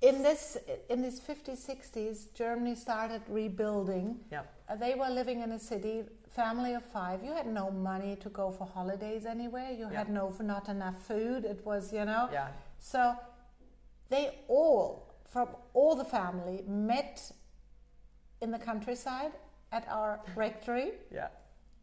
in 0.00 0.22
this 0.22 0.56
in 0.88 1.02
these 1.02 1.20
50s, 1.20 1.60
60s, 1.66 2.32
Germany 2.34 2.74
started 2.74 3.22
rebuilding. 3.28 4.16
Yeah. 4.30 4.42
Uh, 4.68 4.76
they 4.76 4.94
were 4.94 5.08
living 5.10 5.42
in 5.42 5.52
a 5.52 5.58
city, 5.58 6.02
family 6.28 6.74
of 6.74 6.84
five. 6.84 7.24
You 7.24 7.32
had 7.32 7.46
no 7.46 7.70
money 7.70 8.16
to 8.16 8.28
go 8.28 8.50
for 8.50 8.66
holidays 8.66 9.24
anywhere. 9.26 9.70
You 9.72 9.88
had 9.88 10.08
no 10.08 10.32
not 10.40 10.68
enough 10.68 10.98
food. 11.06 11.44
It 11.44 11.60
was 11.64 11.92
you 11.92 12.04
know. 12.04 12.28
Yeah. 12.32 12.48
So 12.78 13.14
they 14.08 14.38
all, 14.48 15.14
from 15.28 15.48
all 15.74 15.94
the 15.94 16.04
family, 16.04 16.62
met 16.66 17.30
in 18.40 18.50
the 18.50 18.58
countryside 18.58 19.32
at 19.72 19.86
our 19.88 20.20
rectory 20.36 20.92
Yeah. 21.10 21.28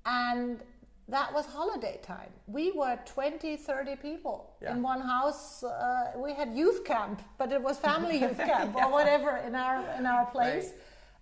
and 0.05 0.61
that 1.07 1.31
was 1.33 1.45
holiday 1.45 1.99
time. 2.01 2.31
We 2.47 2.71
were 2.71 2.97
20, 3.05 3.57
30 3.57 3.95
people 3.97 4.55
Yeah. 4.59 4.71
in 4.71 4.81
one 4.81 5.01
house. 5.01 5.61
Uh, 5.63 6.13
we 6.15 6.33
had 6.33 6.55
youth 6.55 6.83
camp, 6.83 7.21
but 7.37 7.51
it 7.51 7.61
was 7.61 7.77
family 7.77 8.17
youth 8.25 8.37
camp 8.37 8.75
or 8.75 8.89
whatever 8.89 9.37
in 9.37 9.53
our 9.55 9.81
in 9.99 10.07
our 10.07 10.25
place. 10.31 10.73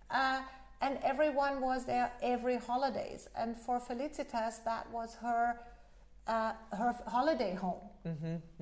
Uh, 0.10 0.42
and 0.80 1.00
everyone 1.04 1.60
was 1.60 1.84
there 1.86 2.12
every 2.22 2.56
holidays. 2.58 3.28
And 3.36 3.58
for 3.58 3.80
Felicitas, 3.80 4.60
that 4.64 4.90
was 4.92 5.16
her 5.16 5.60
uh, 6.28 6.54
her 6.72 6.96
holiday 7.08 7.54
home. 7.56 7.82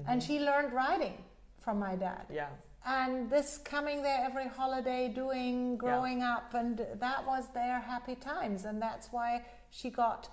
And 0.08 0.22
she 0.22 0.40
learned 0.40 0.74
riding 0.74 1.18
from 1.60 1.80
my 1.80 1.96
dad 1.96 2.26
Yeah. 2.30 2.48
and 2.86 3.30
this 3.30 3.60
coming 3.64 4.02
there 4.02 4.20
every 4.24 4.48
holiday 4.48 5.08
doing 5.10 5.78
growing 5.78 6.24
up 6.24 6.54
and 6.56 6.86
that 7.00 7.26
was 7.26 7.48
their 7.54 7.80
happy 7.80 8.16
times 8.16 8.66
and 8.66 8.82
that's 8.82 9.08
why 9.12 9.44
she 9.70 9.90
got 9.92 10.30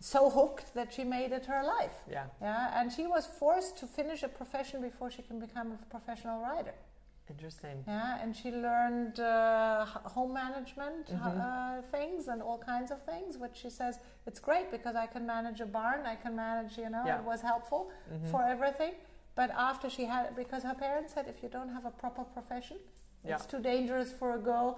so 0.00 0.30
hooked 0.30 0.74
that 0.74 0.92
she 0.92 1.04
made 1.04 1.32
it 1.32 1.44
her 1.46 1.62
life 1.62 1.96
Yeah. 2.10 2.24
yeah 2.40 2.80
and 2.80 2.90
she 2.90 3.06
was 3.06 3.26
forced 3.26 3.76
to 3.78 3.86
finish 3.86 4.22
a 4.22 4.28
profession 4.28 4.80
before 4.80 5.10
she 5.10 5.22
can 5.22 5.38
become 5.38 5.72
a 5.72 5.78
professional 5.90 6.40
rider 6.40 6.74
Interesting. 7.34 7.76
yeah 7.86 8.22
and 8.22 8.30
she 8.40 8.50
learned 8.68 9.16
uh, 9.20 9.84
home 10.16 10.32
management 10.44 11.04
uh, 11.10 11.82
things 11.94 12.28
and 12.32 12.38
all 12.48 12.58
kinds 12.72 12.90
of 12.94 12.98
things 13.12 13.30
which 13.42 13.56
she 13.62 13.70
says 13.70 13.94
it's 14.28 14.40
great 14.48 14.66
because 14.76 14.94
i 15.04 15.06
can 15.14 15.24
manage 15.36 15.60
a 15.60 15.66
barn 15.78 16.00
i 16.14 16.16
can 16.24 16.34
manage 16.46 16.72
you 16.84 16.90
know 16.94 17.02
Yeah. 17.06 17.18
it 17.20 17.24
was 17.32 17.40
helpful 17.52 17.82
for 18.32 18.42
everything 18.54 18.94
but 19.40 19.48
after 19.70 19.86
she 19.96 20.04
had 20.14 20.24
because 20.42 20.62
her 20.70 20.74
parents 20.86 21.10
said 21.14 21.24
if 21.34 21.42
you 21.42 21.48
don't 21.56 21.72
have 21.76 21.84
a 21.92 21.94
proper 22.02 22.24
profession 22.36 22.78
Yeah. 23.24 23.34
it's 23.36 23.46
too 23.54 23.60
dangerous 23.72 24.10
for 24.20 24.28
a 24.40 24.42
girl 24.50 24.68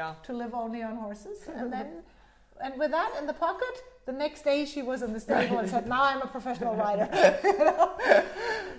Yeah. 0.00 0.14
to 0.26 0.32
live 0.42 0.52
only 0.64 0.82
on 0.88 0.94
horses 1.06 1.38
and 1.58 1.68
then 1.76 1.88
and 2.64 2.72
with 2.82 2.92
that 2.98 3.10
in 3.20 3.24
the 3.32 3.38
pocket 3.48 3.74
the 4.10 4.16
next 4.24 4.40
day 4.50 4.60
she 4.74 4.82
was 4.90 5.00
in 5.06 5.10
the 5.16 5.22
stable 5.28 5.58
and 5.62 5.68
said 5.74 5.84
now 5.96 6.02
i'm 6.10 6.22
a 6.28 6.30
professional 6.36 6.74
rider 6.86 7.08
You 7.44 7.58
know? 7.70 7.90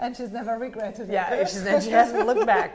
and 0.04 0.10
she's 0.16 0.32
never 0.40 0.54
regretted 0.68 1.08
Yeah. 1.18 1.34
it 1.42 1.82
she 1.86 1.92
hasn't 2.02 2.26
looked 2.30 2.46
back. 2.56 2.72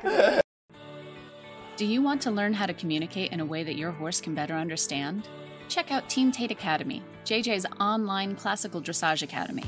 Do 1.80 1.86
you 1.86 2.02
want 2.02 2.20
to 2.20 2.30
learn 2.30 2.52
how 2.52 2.66
to 2.66 2.74
communicate 2.74 3.32
in 3.32 3.40
a 3.40 3.44
way 3.46 3.64
that 3.64 3.78
your 3.78 3.90
horse 3.90 4.20
can 4.20 4.34
better 4.34 4.52
understand? 4.52 5.26
Check 5.70 5.90
out 5.90 6.10
Team 6.10 6.30
Tate 6.30 6.50
Academy, 6.50 7.02
JJ's 7.24 7.64
online 7.80 8.36
classical 8.36 8.82
dressage 8.82 9.22
academy. 9.22 9.64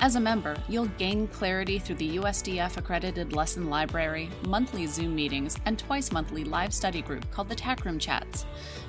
As 0.00 0.16
a 0.16 0.20
member, 0.20 0.56
you'll 0.68 0.88
gain 0.98 1.28
clarity 1.28 1.78
through 1.78 1.94
the 1.94 2.16
USDF 2.16 2.78
accredited 2.78 3.32
lesson 3.32 3.70
library, 3.70 4.28
monthly 4.48 4.88
Zoom 4.88 5.14
meetings, 5.14 5.56
and 5.64 5.78
twice 5.78 6.10
monthly 6.10 6.42
live 6.42 6.74
study 6.74 7.00
group 7.00 7.30
called 7.30 7.48
the 7.48 7.54
Tack 7.54 7.84
Room 7.84 8.00
Chats. 8.00 8.44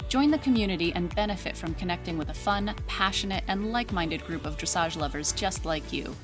Join 0.09 0.31
the 0.31 0.39
community 0.39 0.91
and 0.95 1.13
benefit 1.13 1.55
from 1.55 1.75
connecting 1.75 2.17
with 2.17 2.31
a 2.31 2.33
fun, 2.33 2.73
passionate, 2.87 3.43
and 3.49 3.71
like 3.71 3.93
minded 3.93 4.25
group 4.25 4.47
of 4.47 4.57
dressage 4.57 4.97
lovers 4.97 5.31
just 5.31 5.63
like 5.63 5.93
you. 5.93 6.15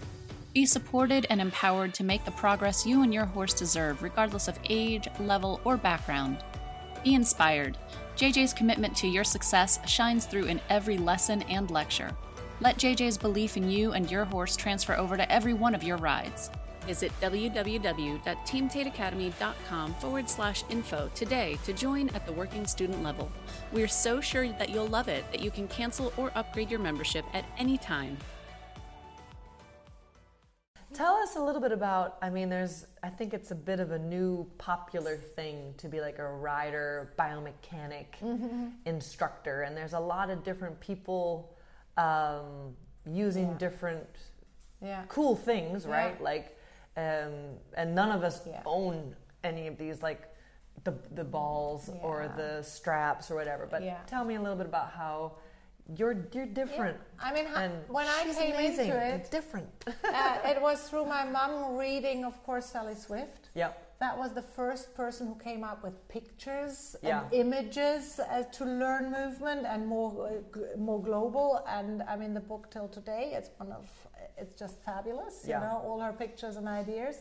Be 0.60 0.65
supported 0.65 1.26
and 1.30 1.39
empowered 1.39 1.93
to 1.93 2.04
make 2.04 2.26
the 2.26 2.32
progress 2.32 2.86
you 2.86 3.04
and 3.04 3.13
your 3.13 3.24
horse 3.24 3.54
deserve, 3.54 4.04
regardless 4.04 4.50
of 4.50 4.60
age, 4.69 5.08
level, 5.22 5.62
or 5.63 5.78
background. 5.78 6.43
Be 7.02 7.13
inspired. 7.13 7.78
JJ's 8.17 8.52
commitment 8.52 8.93
to 8.98 9.08
your 9.08 9.24
success 9.24 9.80
shines 9.89 10.26
through 10.26 10.48
in 10.48 10.60
every 10.67 10.98
lesson 10.98 11.43
and 11.43 11.72
lecture. 11.72 12.12
Let 12.60 12.78
JJ's 12.78 13.17
belief 13.17 13.56
in 13.56 13.72
you 13.72 13.93
and 13.93 14.12
your 14.12 14.26
horse 14.26 14.58
transfer 14.58 14.98
over 14.98 15.15
to 15.15 15.32
every 15.32 15.54
one 15.54 15.74
of 15.74 15.82
your 15.82 15.95
rides. 15.95 16.50
Visit 16.86 17.13
www.teamtateacademy.com 17.22 19.93
forward 19.93 20.30
slash 20.30 20.65
info 20.69 21.10
today 21.15 21.58
to 21.63 21.72
join 21.72 22.10
at 22.10 22.26
the 22.26 22.34
working 22.34 22.67
student 22.67 23.02
level. 23.02 23.32
We're 23.72 23.88
so 23.88 24.19
sure 24.19 24.50
that 24.50 24.67
you'll 24.67 24.88
love 24.88 25.08
it 25.08 25.24
that 25.32 25.39
you 25.39 25.52
can 25.52 25.69
cancel 25.69 26.12
or 26.17 26.34
upgrade 26.36 26.69
your 26.69 26.82
membership 26.82 27.24
at 27.34 27.45
any 27.58 27.78
time. 27.78 28.17
Tell 30.99 31.15
us 31.15 31.38
a 31.38 31.41
little 31.41 31.62
bit 31.62 31.71
about. 31.71 32.17
I 32.21 32.29
mean, 32.29 32.49
there's. 32.49 32.85
I 33.01 33.07
think 33.07 33.33
it's 33.33 33.51
a 33.51 33.55
bit 33.55 33.79
of 33.79 33.91
a 33.91 33.99
new 33.99 34.45
popular 34.57 35.15
thing 35.15 35.73
to 35.77 35.88
be 35.88 36.01
like 36.01 36.19
a 36.19 36.27
rider, 36.29 37.13
biomechanic 37.17 38.07
instructor, 38.85 39.62
and 39.62 39.77
there's 39.77 39.93
a 39.93 39.99
lot 39.99 40.29
of 40.29 40.43
different 40.43 40.77
people. 40.81 41.55
Um, 41.95 42.75
using 43.05 43.47
Yeah. 43.47 43.57
different 43.57 44.09
Yeah. 44.81 45.03
cool 45.07 45.38
things, 45.38 45.85
Yeah. 45.85 45.91
right? 45.91 46.21
Like, 46.21 46.57
um, 46.97 47.57
and 47.77 47.95
none 47.95 48.12
of 48.12 48.23
us 48.25 48.45
own 48.65 49.15
any 49.41 49.67
of 49.67 49.77
these, 49.77 50.03
like 50.03 50.27
the 50.83 50.91
the 51.12 51.23
balls 51.23 51.89
or 52.01 52.27
the 52.35 52.62
straps 52.62 53.31
or 53.31 53.35
whatever. 53.35 53.65
But 53.67 54.05
tell 54.05 54.25
me 54.25 54.35
a 54.35 54.41
little 54.41 54.57
bit 54.57 54.65
about 54.65 54.89
how 54.91 55.38
you're 55.97 56.17
you're 56.34 56.45
different. 56.45 56.97
I 57.19 57.34
mean, 57.34 57.47
And 57.56 57.73
when 57.88 58.08
I 58.08 58.23
came 58.23 58.54
amazing 58.56 58.89
into 58.89 59.15
it, 59.15 59.32
different. 59.32 59.69
uh, 59.88 60.38
it 60.52 60.62
was 60.62 60.82
through 60.89 61.06
my 61.06 61.23
mom 61.25 61.75
reading, 61.78 62.25
of 62.25 62.41
course, 62.43 62.65
Sally 62.67 62.95
Swift. 62.95 63.49
yeah, 63.56 63.71
That 63.99 64.17
was 64.17 64.34
the 64.34 64.41
first 64.41 64.93
person 64.95 65.28
who 65.28 65.36
came 65.36 65.63
up 65.63 65.84
with 65.84 65.95
pictures 66.08 66.95
Yeah. 67.02 67.10
and 67.23 67.34
images 67.34 68.19
uh, 68.19 68.43
to 68.58 68.65
learn 68.65 69.12
movement 69.12 69.65
and 69.65 69.88
more 69.88 70.12
uh, 70.28 70.32
g- 70.56 70.75
more 70.78 71.02
global. 71.02 71.63
And 71.67 72.04
I 72.04 72.15
mean, 72.15 72.34
the 72.34 72.45
book 72.52 72.69
till 72.71 72.88
today, 72.88 73.32
it's 73.38 73.49
one 73.58 73.71
of 73.71 73.86
it's 74.38 74.56
just 74.60 74.75
fabulous. 74.84 75.36
Yeah. 75.45 75.47
You 75.56 75.65
know, 75.67 75.78
all 75.88 75.99
her 75.99 76.13
pictures 76.13 76.56
and 76.56 76.67
ideas. 76.67 77.15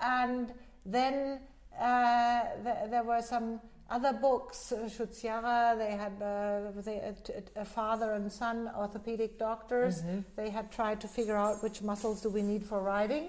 And 0.00 0.52
then 0.84 1.40
uh, 1.80 2.40
th- 2.64 2.90
there 2.90 3.04
were 3.04 3.22
some 3.22 3.60
other 3.90 4.12
books, 4.12 4.72
uh, 4.72 4.88
Schusdziarra, 4.88 5.78
they 5.78 5.92
had 5.92 6.20
uh, 6.20 6.72
they, 6.82 6.96
a, 6.96 7.60
a 7.60 7.64
father 7.64 8.12
and 8.12 8.30
son 8.32 8.70
orthopedic 8.76 9.38
doctors. 9.38 10.02
Mm-hmm. 10.02 10.20
They 10.36 10.50
had 10.50 10.72
tried 10.72 11.00
to 11.02 11.08
figure 11.08 11.36
out 11.36 11.62
which 11.62 11.82
muscles 11.82 12.20
do 12.20 12.28
we 12.28 12.42
need 12.42 12.64
for 12.64 12.80
riding. 12.80 13.28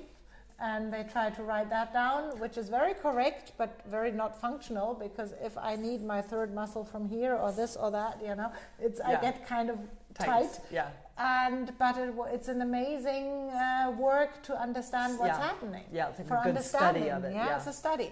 And 0.59 0.91
they 0.91 1.03
tried 1.03 1.35
to 1.35 1.43
write 1.43 1.69
that 1.69 1.93
down, 1.93 2.39
which 2.39 2.57
is 2.57 2.67
very 2.67 2.95
correct, 2.95 3.51
but 3.59 3.79
very 3.91 4.11
not 4.11 4.41
functional 4.41 4.95
because 4.95 5.35
if 5.43 5.55
I 5.55 5.75
need 5.75 6.01
my 6.03 6.19
third 6.19 6.51
muscle 6.51 6.83
from 6.83 7.07
here 7.07 7.35
or 7.35 7.51
this 7.51 7.75
or 7.75 7.91
that, 7.91 8.19
you 8.25 8.33
know, 8.33 8.51
it's 8.79 8.99
I 8.99 9.21
get 9.21 9.47
kind 9.47 9.69
of 9.69 9.77
tight. 10.15 10.25
tight 10.25 10.59
Yeah, 10.71 10.87
and 11.19 11.71
but 11.77 11.95
it, 11.99 12.11
it's 12.33 12.47
an 12.47 12.63
amazing 12.63 13.51
uh, 13.51 13.91
work 13.99 14.41
to 14.43 14.59
understand 14.59 15.19
what's 15.19 15.37
Yeah. 15.37 15.47
happening 15.47 15.83
Yeah, 15.93 16.09
it's 16.09 16.17
like 16.17 16.25
a 16.25 16.29
for 16.29 16.51
good 16.51 16.63
study 16.63 17.01
understanding 17.01 17.11
of 17.11 17.23
it, 17.25 17.33
yeah, 17.35 17.45
yeah. 17.45 17.57
it's 17.57 17.67
a 17.67 17.73
study 17.73 18.11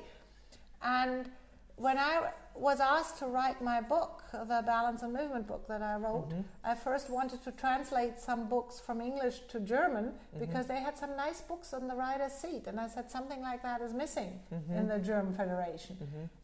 and 0.84 1.29
when 1.78 1.98
i 1.98 2.30
was 2.56 2.80
asked 2.80 3.18
to 3.20 3.26
write 3.28 3.62
my 3.62 3.82
book 3.82 4.24
the 4.32 4.64
balance 4.66 5.02
and 5.04 5.12
movement 5.12 5.46
book 5.46 5.68
that 5.68 5.82
i 5.82 5.96
wrote 5.96 6.30
Mm-hmm. 6.30 6.42
i 6.64 6.74
first 6.74 7.10
wanted 7.10 7.44
to 7.44 7.52
translate 7.52 8.18
some 8.20 8.48
books 8.48 8.80
from 8.80 9.02
english 9.02 9.40
to 9.50 9.60
german 9.60 10.06
Mm-hmm. 10.06 10.40
because 10.40 10.66
they 10.68 10.80
had 10.80 10.96
some 10.98 11.16
nice 11.18 11.42
books 11.42 11.74
on 11.74 11.88
the 11.88 11.96
writer's 11.96 12.32
seat 12.32 12.64
and 12.68 12.80
i 12.80 12.88
said 12.88 13.12
something 13.12 13.42
like 13.42 13.62
that 13.64 13.82
is 13.82 13.94
missing 13.94 14.40
Mm-hmm. 14.54 14.74
in 14.80 14.88
the 14.88 15.00
german 15.00 15.34
federation 15.34 15.98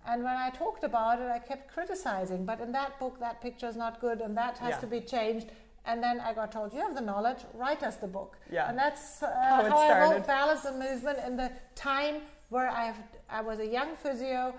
and 0.06 0.24
when 0.24 0.36
i 0.36 0.50
talked 0.50 0.84
about 0.84 1.20
it 1.22 1.30
i 1.32 1.40
kept 1.40 1.74
criticizing 1.74 2.46
but 2.46 2.60
in 2.60 2.72
that 2.74 3.00
book 3.00 3.18
that 3.20 3.42
picture 3.42 3.68
is 3.68 3.78
not 3.78 4.02
good 4.02 4.20
and 4.22 4.36
that 4.38 4.58
has 4.58 4.72
Yeah. 4.72 4.80
to 4.80 4.88
be 4.88 5.02
changed 5.02 5.48
and 5.84 6.04
then 6.04 6.20
I 6.20 6.32
got 6.36 6.52
told, 6.52 6.74
you 6.76 6.80
have 6.80 6.94
the 6.94 7.02
knowledge, 7.02 7.40
write 7.56 7.82
us 7.82 7.96
the 7.96 8.06
book. 8.06 8.38
Yeah. 8.52 8.70
And 8.70 8.78
that's 8.78 9.24
uh, 9.24 9.32
How 9.50 9.64
how, 9.68 9.78
I 9.80 10.00
wrote 10.12 10.28
Balance 10.28 10.66
and 10.66 10.78
Movement 10.78 11.18
in 11.26 11.36
the 11.36 11.52
time 11.74 12.18
where 12.50 12.70
I've, 12.70 13.00
I 13.28 13.42
was 13.42 13.58
a 13.58 13.66
young 13.66 13.96
physio, 13.96 14.54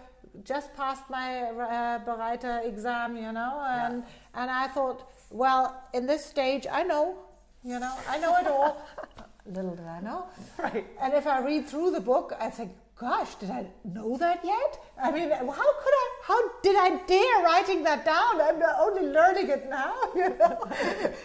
just 0.44 0.74
passed 0.74 1.08
my 1.10 1.42
uh, 1.42 1.98
Bereiter 2.04 2.64
exam, 2.66 3.16
you 3.16 3.32
know, 3.32 3.62
and, 3.68 4.02
and 4.34 4.50
I 4.50 4.68
thought, 4.68 5.08
well, 5.30 5.82
in 5.92 6.06
this 6.06 6.24
stage, 6.24 6.66
I 6.70 6.82
know, 6.82 7.16
you 7.64 7.78
know, 7.78 7.94
I 8.08 8.18
know 8.18 8.36
it 8.36 8.46
all. 8.46 8.86
Little 9.46 9.74
did 9.74 9.86
I 9.86 10.00
know. 10.00 10.26
right. 10.58 10.86
And 11.00 11.12
if 11.14 11.26
I 11.26 11.40
read 11.40 11.66
through 11.68 11.90
the 11.90 12.00
book, 12.00 12.32
I 12.40 12.48
think, 12.48 12.72
gosh, 12.96 13.34
did 13.34 13.50
I 13.50 13.66
know 13.84 14.16
that 14.18 14.40
yet? 14.44 14.78
I 15.02 15.10
mean, 15.10 15.30
how 15.30 15.72
could 15.82 15.96
I, 16.04 16.08
how 16.24 16.48
did 16.62 16.76
I 16.76 16.90
dare 17.06 17.42
writing 17.44 17.82
that 17.82 18.04
down? 18.04 18.40
I'm 18.40 18.62
only 18.78 19.08
learning 19.08 19.48
it 19.48 19.68
now, 19.68 19.94
you 20.14 20.28
know. 20.38 20.64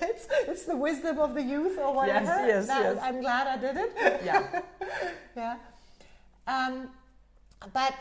it's, 0.02 0.28
it's 0.48 0.64
the 0.66 0.76
wisdom 0.76 1.20
of 1.20 1.36
the 1.36 1.44
youth 1.44 1.78
or 1.78 1.94
whatever. 1.94 2.26
yes, 2.48 2.68
That- 2.68 2.96
yes. 2.96 3.00
I'm 3.04 3.22
glad 3.22 3.48
I 3.48 3.58
did 3.58 3.78
it. 3.78 4.22
Yeah, 4.26 4.62
yeah. 5.36 5.58
Um, 6.48 6.90
but 7.74 7.94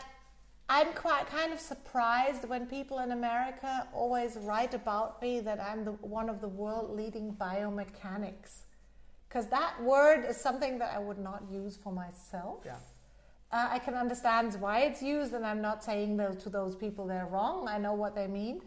I'm 0.69 0.91
quite 0.93 1.27
kind 1.27 1.53
of 1.53 1.59
surprised 1.59 2.43
when 2.47 2.65
people 2.65 2.99
in 2.99 3.11
America 3.11 3.87
always 3.93 4.35
write 4.41 4.73
about 4.73 5.21
me 5.21 5.39
that 5.39 5.61
I'm 5.61 5.85
the, 5.85 5.91
one 5.91 6.29
of 6.29 6.41
the 6.41 6.47
world 6.49 6.93
leading 6.95 7.33
biomechanics. 7.33 8.63
Because 9.29 9.47
that 9.47 9.81
word 9.81 10.25
is 10.25 10.35
something 10.37 10.77
that 10.79 10.93
I 10.93 10.99
would 10.99 11.19
not 11.19 11.43
use 11.51 11.77
for 11.77 11.91
myself. 11.93 12.63
yeah, 12.65 12.75
Uh, 13.51 13.67
I 13.71 13.79
can 13.79 13.93
understand 13.93 14.55
why 14.59 14.79
it's 14.81 15.01
used, 15.01 15.33
and 15.33 15.45
I'm 15.45 15.61
not 15.61 15.83
saying 15.83 16.17
those, 16.17 16.35
to 16.43 16.49
those 16.49 16.75
people 16.75 17.07
they're 17.07 17.27
wrong. 17.27 17.67
I 17.69 17.77
know 17.77 17.93
what 17.93 18.13
they 18.15 18.27
mean. 18.27 18.61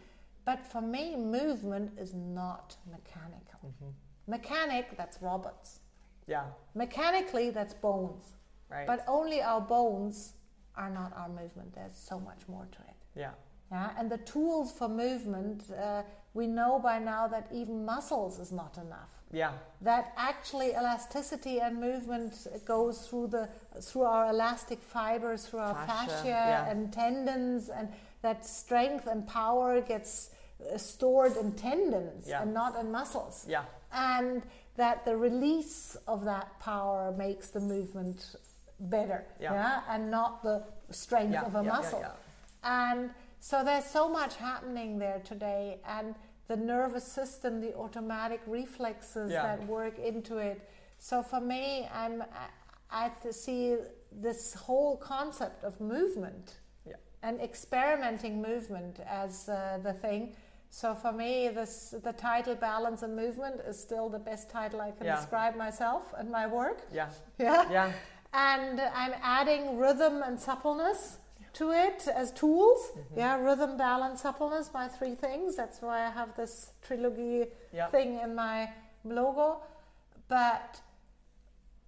But 0.47 0.65
for 0.65 0.81
me, 0.81 1.17
movement 1.17 1.93
is 1.99 2.15
not 2.15 2.77
mechanical. 2.91 3.75
Mechanic, 4.27 4.97
that's 4.97 5.21
robots. 5.21 5.81
yeah. 6.27 6.45
Mechanically, 6.75 7.51
that's 7.51 7.75
bones. 7.75 8.25
Right. 8.71 8.87
But 8.87 9.05
only 9.07 9.43
our 9.43 9.61
bones 9.61 10.35
are 10.77 10.91
not 10.91 11.13
our 11.17 11.29
movement. 11.29 11.75
There's 11.75 11.97
so 11.97 12.19
much 12.21 12.41
more 12.49 12.67
to 12.73 12.79
it. 12.79 12.97
yeah, 13.15 13.31
Yeah? 13.71 13.91
And 13.99 14.11
the 14.11 14.19
tools 14.19 14.73
for 14.73 14.89
movement, 14.89 15.65
uh, 15.71 16.03
we 16.35 16.47
know 16.47 16.79
by 16.79 16.99
now 16.99 17.27
that 17.29 17.49
even 17.53 17.85
muscles 17.85 18.39
is 18.39 18.53
not 18.53 18.77
enough. 18.79 19.11
yeah, 19.33 19.53
That 19.83 20.13
actually 20.17 20.71
elasticity 20.73 21.61
and 21.61 21.81
movement 21.81 22.35
goes 22.65 23.07
through 23.07 23.29
the 23.29 23.49
through 23.81 24.03
our 24.03 24.29
elastic 24.31 24.81
fibers, 24.83 25.47
through 25.47 25.61
our 25.61 25.75
Fascia, 25.87 26.11
fascia, 26.11 26.27
yeah. 26.29 26.71
and 26.71 26.93
tendons, 26.93 27.69
and 27.69 27.89
that 28.23 28.45
strength 28.47 29.07
and 29.07 29.27
power 29.27 29.81
gets 29.81 30.31
uh, 30.31 30.77
stored 30.79 31.37
in 31.37 31.53
tendons 31.53 32.27
Yeah. 32.29 32.43
and 32.43 32.53
not 32.53 32.77
in 32.81 32.91
muscles 32.93 33.47
yeah, 33.49 33.65
and 33.93 34.43
that 34.77 35.05
the 35.05 35.17
release 35.17 35.97
of 36.07 36.25
that 36.25 36.59
power 36.61 37.13
makes 37.17 37.49
the 37.51 37.61
movement 37.61 38.37
better 38.81 39.25
Yeah. 39.41 39.83
and 39.89 40.11
not 40.11 40.43
the 40.43 40.65
strength 40.91 41.33
Yeah, 41.33 41.43
of 41.45 41.55
a 41.55 41.59
yeah, 41.59 41.65
yeah, 41.65 41.77
muscle 41.77 42.01
yeah. 42.01 42.13
and 42.65 43.11
so 43.39 43.63
there's 43.65 43.85
so 43.85 44.09
much 44.09 44.37
happening 44.37 44.99
there 44.99 45.21
today 45.25 45.81
and 45.87 46.15
the 46.49 46.57
nervous 46.57 47.05
system 47.05 47.61
the 47.61 47.75
automatic 47.77 48.41
reflexes 48.47 49.31
Yeah. 49.31 49.43
that 49.43 49.67
work 49.67 49.99
into 49.99 50.39
it 50.39 50.69
so 50.99 51.23
for 51.23 51.41
me 51.41 51.89
i'm 51.93 52.23
i, 52.23 53.07
I 53.07 53.31
see 53.31 53.77
this 54.13 54.55
whole 54.55 54.97
concept 54.97 55.63
of 55.65 55.81
movement 55.81 56.57
yeah. 56.87 56.95
and 57.23 57.41
experimenting 57.41 58.43
movement 58.43 58.99
as 59.07 59.49
uh, 59.49 59.79
the 59.83 59.93
thing. 59.93 60.35
So 60.71 60.95
for 60.95 61.13
me, 61.13 61.49
this 61.49 61.95
the 62.03 62.13
title 62.13 62.55
"Balance 62.57 63.03
and 63.03 63.15
Movement" 63.17 63.61
is 63.67 63.79
still 63.79 64.09
the 64.09 64.19
best 64.19 64.51
title 64.51 64.81
I 64.81 64.91
can 64.93 65.07
Yeah. 65.07 65.17
describe 65.17 65.57
myself 65.57 66.03
and 66.19 66.31
my 66.31 66.47
work. 66.47 66.83
Yeah, 66.93 67.11
Yeah. 67.39 67.71
yeah, 67.71 67.93
And 68.33 68.81
I'm 68.81 69.15
adding 69.23 69.77
rhythm 69.79 70.23
and 70.23 70.39
suppleness 70.39 71.19
to 71.55 71.73
it 71.73 72.07
as 72.15 72.31
tools. 72.33 72.81
Mm-hmm. 72.97 73.19
Yeah, 73.19 73.41
rhythm, 73.41 73.77
balance, 73.77 74.23
suppleness, 74.23 74.71
my 74.73 74.87
three 74.89 75.15
things. 75.17 75.57
That's 75.57 75.83
why 75.83 76.07
I 76.07 76.11
have 76.11 76.37
this 76.37 76.73
trilogy 76.83 77.47
Yeah. 77.73 77.89
thing 77.89 78.19
in 78.21 78.35
my 78.35 78.71
logo. 79.05 79.63
But 80.29 80.81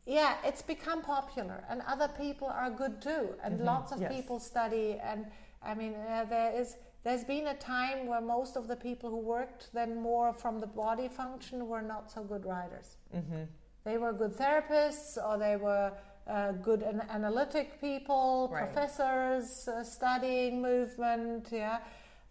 yeah, 0.04 0.34
it's 0.44 0.62
become 0.62 1.00
popular, 1.02 1.62
and 1.68 1.80
other 1.86 2.08
people 2.08 2.48
are 2.48 2.70
good 2.70 3.00
too, 3.00 3.36
and 3.44 3.60
lots 3.60 3.92
of 3.92 3.98
Mm-hmm. 4.00 4.12
Yes. 4.12 4.20
people 4.20 4.40
study. 4.40 4.98
And 5.00 5.26
I 5.62 5.74
mean, 5.74 5.94
uh, 5.94 6.24
there 6.28 6.52
is 6.60 6.76
there's 7.04 7.22
been 7.24 7.46
a 7.48 7.54
time 7.54 8.06
where 8.06 8.20
most 8.20 8.56
of 8.56 8.66
the 8.66 8.76
people 8.76 9.10
who 9.10 9.18
worked 9.18 9.72
then 9.72 10.00
more 10.00 10.32
from 10.32 10.58
the 10.60 10.66
body 10.66 11.08
function 11.08 11.68
were 11.68 11.82
not 11.82 12.10
so 12.10 12.22
good 12.24 12.44
writers. 12.44 12.96
Mm-hmm. 13.14 13.42
They 13.84 13.98
were 13.98 14.12
good 14.12 14.32
therapists, 14.36 15.16
or 15.24 15.38
they 15.38 15.56
were 15.56 15.92
uh, 16.26 16.52
good 16.52 16.82
an- 16.82 17.06
analytic 17.10 17.80
people, 17.80 18.48
Right. 18.52 18.72
professors 18.72 19.68
uh, 19.68 19.82
studying 19.82 20.62
movement, 20.62 21.48
yeah, 21.50 21.78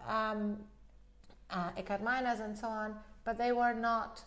um, 0.07 0.57
uh, 1.49 1.69
Eckart 1.77 2.01
and 2.39 2.57
so 2.57 2.67
on. 2.67 2.95
But 3.23 3.37
they 3.37 3.51
were 3.51 3.73
not 3.73 4.23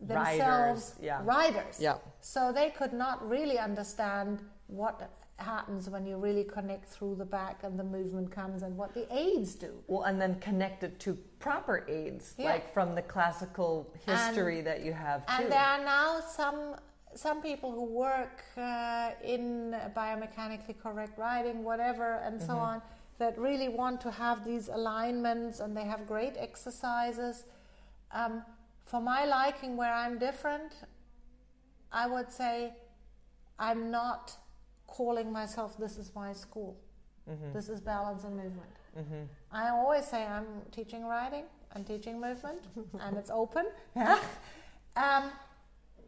themselves 0.00 0.94
Riders, 1.22 1.78
yeah. 1.80 1.94
Yeah. 1.94 1.98
So 2.20 2.52
they 2.52 2.70
could 2.70 2.92
not 2.92 3.28
really 3.28 3.58
understand 3.58 4.40
what 4.68 5.10
happens 5.36 5.88
when 5.88 6.06
you 6.06 6.16
really 6.16 6.44
connect 6.44 6.86
through 6.86 7.16
the 7.16 7.24
back 7.24 7.64
and 7.64 7.78
the 7.78 7.84
movement 7.84 8.30
comes 8.30 8.62
and 8.62 8.76
what 8.76 8.94
the 8.94 9.06
aids 9.14 9.54
do. 9.54 9.82
Well, 9.88 10.02
and 10.04 10.20
then 10.20 10.38
connect 10.40 10.82
it 10.84 10.98
to 11.00 11.14
proper 11.38 11.84
aids, 11.88 12.34
Yeah. 12.38 12.50
like 12.50 12.72
from 12.72 12.94
the 12.94 13.02
classical 13.02 13.92
history 14.06 14.60
that 14.62 14.80
you 14.82 14.92
have 14.92 15.26
too. 15.26 15.32
And 15.42 15.52
there 15.52 15.58
are 15.60 15.82
now 15.84 16.20
some 16.20 16.76
some 17.20 17.42
people 17.42 17.70
who 17.70 17.84
work 17.84 18.36
uh, 18.56 19.10
in 19.22 19.76
biomechanically 19.94 20.76
correct 20.82 21.18
riding, 21.18 21.62
whatever, 21.62 22.14
and 22.24 22.40
so 22.40 22.54
on, 22.54 22.80
that 23.18 23.38
really 23.38 23.68
want 23.68 24.00
to 24.00 24.10
have 24.10 24.42
these 24.44 24.68
alignments, 24.68 25.60
and 25.60 25.76
they 25.76 25.84
have 25.84 26.06
great 26.06 26.34
exercises. 26.38 27.44
Um, 28.12 28.42
for 28.86 29.00
my 29.02 29.26
liking, 29.26 29.76
where 29.76 29.92
I'm 29.92 30.18
different, 30.18 30.72
I 31.92 32.06
would 32.06 32.32
say 32.32 32.72
I'm 33.58 33.90
not 33.90 34.34
calling 34.86 35.30
myself 35.30 35.76
this 35.78 35.98
is 35.98 36.12
my 36.14 36.32
school. 36.32 36.74
This 37.52 37.68
is 37.68 37.80
balance 37.80 38.24
and 38.24 38.34
movement. 38.34 38.74
I 39.52 39.68
always 39.68 40.06
say 40.06 40.24
I'm 40.24 40.46
teaching 40.72 41.04
riding 41.04 41.44
and 41.74 41.86
teaching 41.86 42.18
movement, 42.20 42.62
and 43.00 43.16
it's 43.18 43.30
open. 43.30 43.66
Um, 44.96 45.30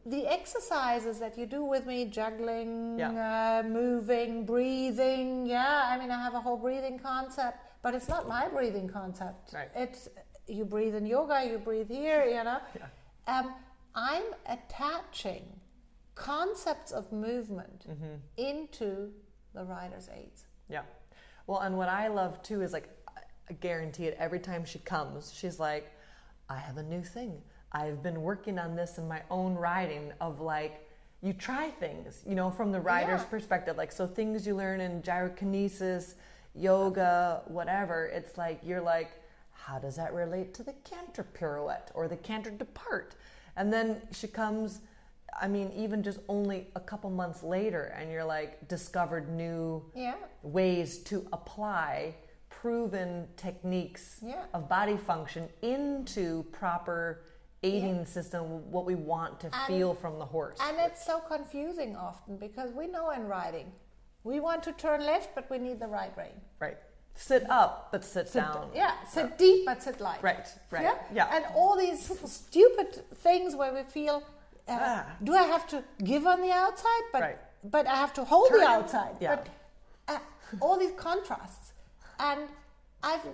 the 0.07 0.27
exercises 0.27 1.19
that 1.21 1.39
you 1.39 1.47
do 1.47 1.65
with 1.65 1.87
me, 1.87 2.05
juggling, 2.07 2.99
Yeah. 2.99 3.61
uh, 3.61 3.69
moving, 3.69 4.45
breathing, 4.45 5.47
yeah, 5.47 5.85
I 5.89 5.99
mean, 5.99 6.11
I 6.11 6.21
have 6.23 6.35
a 6.35 6.41
whole 6.41 6.57
breathing 6.57 6.99
concept, 6.99 7.59
but 7.83 7.95
it's 7.95 8.09
not 8.09 8.27
my 8.29 8.49
breathing 8.49 8.89
concept. 8.89 9.53
Right. 9.53 9.71
It's 9.75 10.09
you 10.49 10.65
breathe 10.65 10.95
in 10.97 11.07
yoga, 11.07 11.45
you 11.49 11.59
breathe 11.59 11.89
here, 11.89 12.25
you 12.25 12.43
know. 12.45 12.59
Yeah. 12.77 12.87
Um, 13.29 13.55
I'm 13.95 14.25
attaching 14.47 15.45
concepts 16.15 16.91
of 16.93 17.11
movement 17.13 17.87
Mm-hmm. 17.89 18.15
into 18.37 19.13
the 19.55 19.65
rider's 19.65 20.09
aids. 20.15 20.47
Yeah. 20.69 20.83
Well, 21.47 21.61
and 21.61 21.77
what 21.77 21.89
I 21.89 22.09
love 22.09 22.43
too 22.43 22.63
is 22.63 22.73
like, 22.73 22.89
I 23.49 23.53
guarantee 23.55 24.07
it 24.07 24.17
every 24.19 24.41
time 24.41 24.65
she 24.65 24.79
comes, 24.81 25.33
she's 25.33 25.61
like, 25.61 25.93
I 26.49 26.57
have 26.59 26.77
a 26.79 26.83
new 26.83 27.03
thing. 27.03 27.41
I've 27.73 28.03
been 28.03 28.23
working 28.23 28.59
on 28.59 28.77
this 28.77 28.99
in 28.99 29.09
my 29.09 29.23
own 29.31 29.55
writing 29.55 30.13
of 30.21 30.41
like, 30.41 30.87
you 31.23 31.33
try 31.33 31.71
things, 31.71 32.23
you 32.27 32.35
know, 32.35 32.51
from 32.51 32.73
the 32.73 32.81
rider's 32.81 33.23
Yeah. 33.23 33.27
perspective. 33.29 33.77
Like, 33.77 33.93
so 33.93 34.07
things 34.07 34.47
you 34.47 34.55
learn 34.57 34.81
in 34.81 35.03
gyrokinesis, 35.03 36.15
yoga, 36.55 37.43
whatever, 37.47 38.07
it's 38.07 38.37
like, 38.37 38.61
you're 38.63 38.81
like, 38.81 39.11
how 39.53 39.79
does 39.79 39.97
that 39.97 40.13
relate 40.13 40.53
to 40.55 40.63
the 40.63 40.73
canter 40.85 41.23
pirouette 41.23 41.91
or 41.95 42.09
the 42.09 42.17
canter 42.17 42.51
depart? 42.51 43.15
And 43.57 43.73
then 43.73 44.03
she 44.11 44.27
comes, 44.27 44.81
I 45.41 45.47
mean, 45.49 45.71
even 45.73 46.03
just 46.03 46.19
only 46.29 46.67
a 46.75 46.81
couple 46.81 47.09
months 47.11 47.43
later, 47.43 47.95
and 47.97 48.11
you're 48.11 48.25
like, 48.25 48.67
discovered 48.69 49.29
new 49.31 49.83
Yeah. 49.95 50.17
ways 50.43 50.99
to 51.05 51.27
apply 51.33 52.17
proven 52.51 53.29
techniques 53.37 54.19
Yeah. 54.21 54.45
of 54.53 54.69
body 54.69 54.97
function 54.97 55.49
into 55.63 56.43
proper 56.53 57.23
aiding 57.63 58.05
system 58.07 58.71
what 58.71 58.85
we 58.85 58.95
want 58.95 59.41
to 59.41 59.47
And- 59.47 59.67
feel 59.67 59.95
from 59.95 60.19
the 60.19 60.27
horse 60.27 60.59
And 60.61 60.77
it's 60.79 61.05
so 61.05 61.21
confusing 61.21 61.97
often 61.97 62.37
because 62.37 62.73
we 62.73 62.87
know 62.87 63.11
in 63.11 63.29
riding, 63.29 63.73
we 64.25 64.41
want 64.41 64.63
to 64.65 64.73
turn 64.73 65.01
left, 65.07 65.35
but 65.35 65.49
we 65.51 65.59
need 65.59 65.79
the 65.81 65.87
right 65.89 66.13
rein. 66.17 66.41
right 66.59 66.79
sit 67.15 67.45
up 67.51 67.89
but 67.93 68.03
sit, 68.05 68.27
Sit- 68.29 68.41
down 68.43 68.71
Yeah, 68.75 68.93
sit 69.07 69.37
deep, 69.39 69.67
but 69.67 69.83
sit 69.83 70.01
light. 70.01 70.23
right 70.23 70.49
right 70.71 70.83
Yeah? 70.85 70.99
yeah 71.13 71.37
And 71.37 71.45
all 71.55 71.77
these 71.77 72.01
stupid 72.31 73.05
things 73.17 73.55
where 73.55 73.73
we 73.73 73.83
feel, 73.83 74.23
uh, 74.67 74.79
Ah. 74.81 75.07
do 75.23 75.35
I 75.35 75.43
have 75.43 75.67
to 75.69 75.85
give 76.03 76.27
on 76.27 76.41
the 76.41 76.51
outside, 76.53 77.05
but 77.13 77.21
Right. 77.23 77.39
but 77.65 77.87
I 77.87 77.97
have 77.97 78.13
to 78.15 78.25
hold 78.25 78.49
Turn 78.49 78.61
the 78.61 78.67
outside. 78.67 79.15
Yeah. 79.21 79.37
But 79.37 79.47
uh, 80.15 80.19
all 80.63 80.77
these 80.79 80.93
contrasts, 80.97 81.73
and 82.19 82.49
I've 83.05 83.25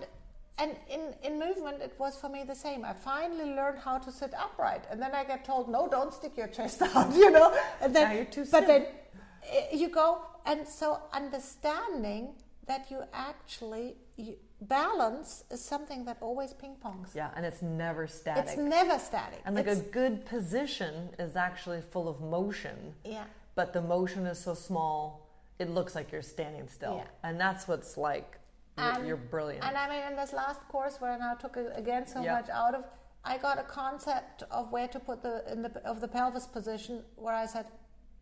and 0.58 0.76
in 0.88 1.14
in 1.22 1.38
movement 1.38 1.80
it 1.82 1.94
was 1.98 2.16
for 2.16 2.28
me 2.28 2.44
the 2.44 2.54
same. 2.54 2.84
I 2.84 2.92
finally 2.92 3.50
learned 3.58 3.78
how 3.78 3.98
to 3.98 4.10
sit 4.12 4.32
upright, 4.34 4.84
and 4.90 5.00
then 5.02 5.12
I 5.14 5.24
get 5.24 5.44
told, 5.44 5.68
no, 5.68 5.88
don't 5.88 6.12
stick 6.12 6.36
your 6.36 6.48
chest 6.48 6.82
out, 6.94 7.14
you 7.14 7.30
know. 7.30 7.56
And 7.80 7.94
then 7.94 8.10
Yeah, 8.10 8.16
you're 8.16 8.24
too 8.36 8.44
but 8.50 8.66
then 8.66 8.82
uh, 8.86 9.76
you 9.76 9.88
go 9.88 10.22
and 10.46 10.66
so 10.66 11.00
understanding 11.12 12.34
that 12.66 12.90
you 12.90 13.02
actually 13.12 13.96
you, 14.16 14.34
balance 14.62 15.44
is 15.50 15.64
something 15.64 16.04
that 16.04 16.18
always 16.20 16.52
ping 16.52 16.76
pongs. 16.84 17.14
yeah 17.14 17.30
and 17.36 17.46
it's 17.46 17.62
never 17.62 18.06
static 18.06 18.44
It's 18.44 18.56
never 18.58 18.98
static. 18.98 19.40
and 19.44 19.54
like 19.56 19.66
It's- 19.66 19.80
a 19.86 19.90
good 19.90 20.24
position 20.26 21.10
is 21.18 21.36
actually 21.36 21.80
full 21.80 22.08
of 22.08 22.20
motion 22.20 22.94
yeah, 23.04 23.24
but 23.54 23.72
the 23.72 23.80
motion 23.80 24.26
is 24.26 24.38
so 24.38 24.54
small 24.54 25.26
it 25.58 25.70
looks 25.70 25.94
like 25.94 26.10
you're 26.12 26.22
standing 26.36 26.66
still 26.68 26.96
Yeah. 26.96 27.28
and 27.28 27.40
that's 27.40 27.66
what's 27.68 27.96
like 27.96 28.37
you're, 28.78 28.92
And- 28.94 29.06
you're 29.08 29.16
brilliant 29.16 29.64
and 29.64 29.76
I 29.76 29.88
mean, 29.88 30.02
in 30.10 30.16
this 30.16 30.32
last 30.32 30.60
course 30.68 31.00
where 31.00 31.12
I 31.12 31.18
now 31.18 31.34
took 31.34 31.56
again 31.56 32.06
so 32.06 32.20
Yeah. 32.22 32.34
much 32.36 32.48
out 32.50 32.74
of, 32.74 32.84
I 33.24 33.36
got 33.38 33.58
a 33.58 33.62
concept 33.64 34.44
of 34.50 34.70
where 34.72 34.88
to 34.88 35.00
put 35.00 35.22
the 35.22 35.34
in 35.52 35.62
the 35.62 35.70
of 35.84 36.00
the 36.00 36.08
pelvis 36.08 36.46
position 36.46 37.04
where 37.16 37.34
I 37.34 37.46
said, 37.46 37.66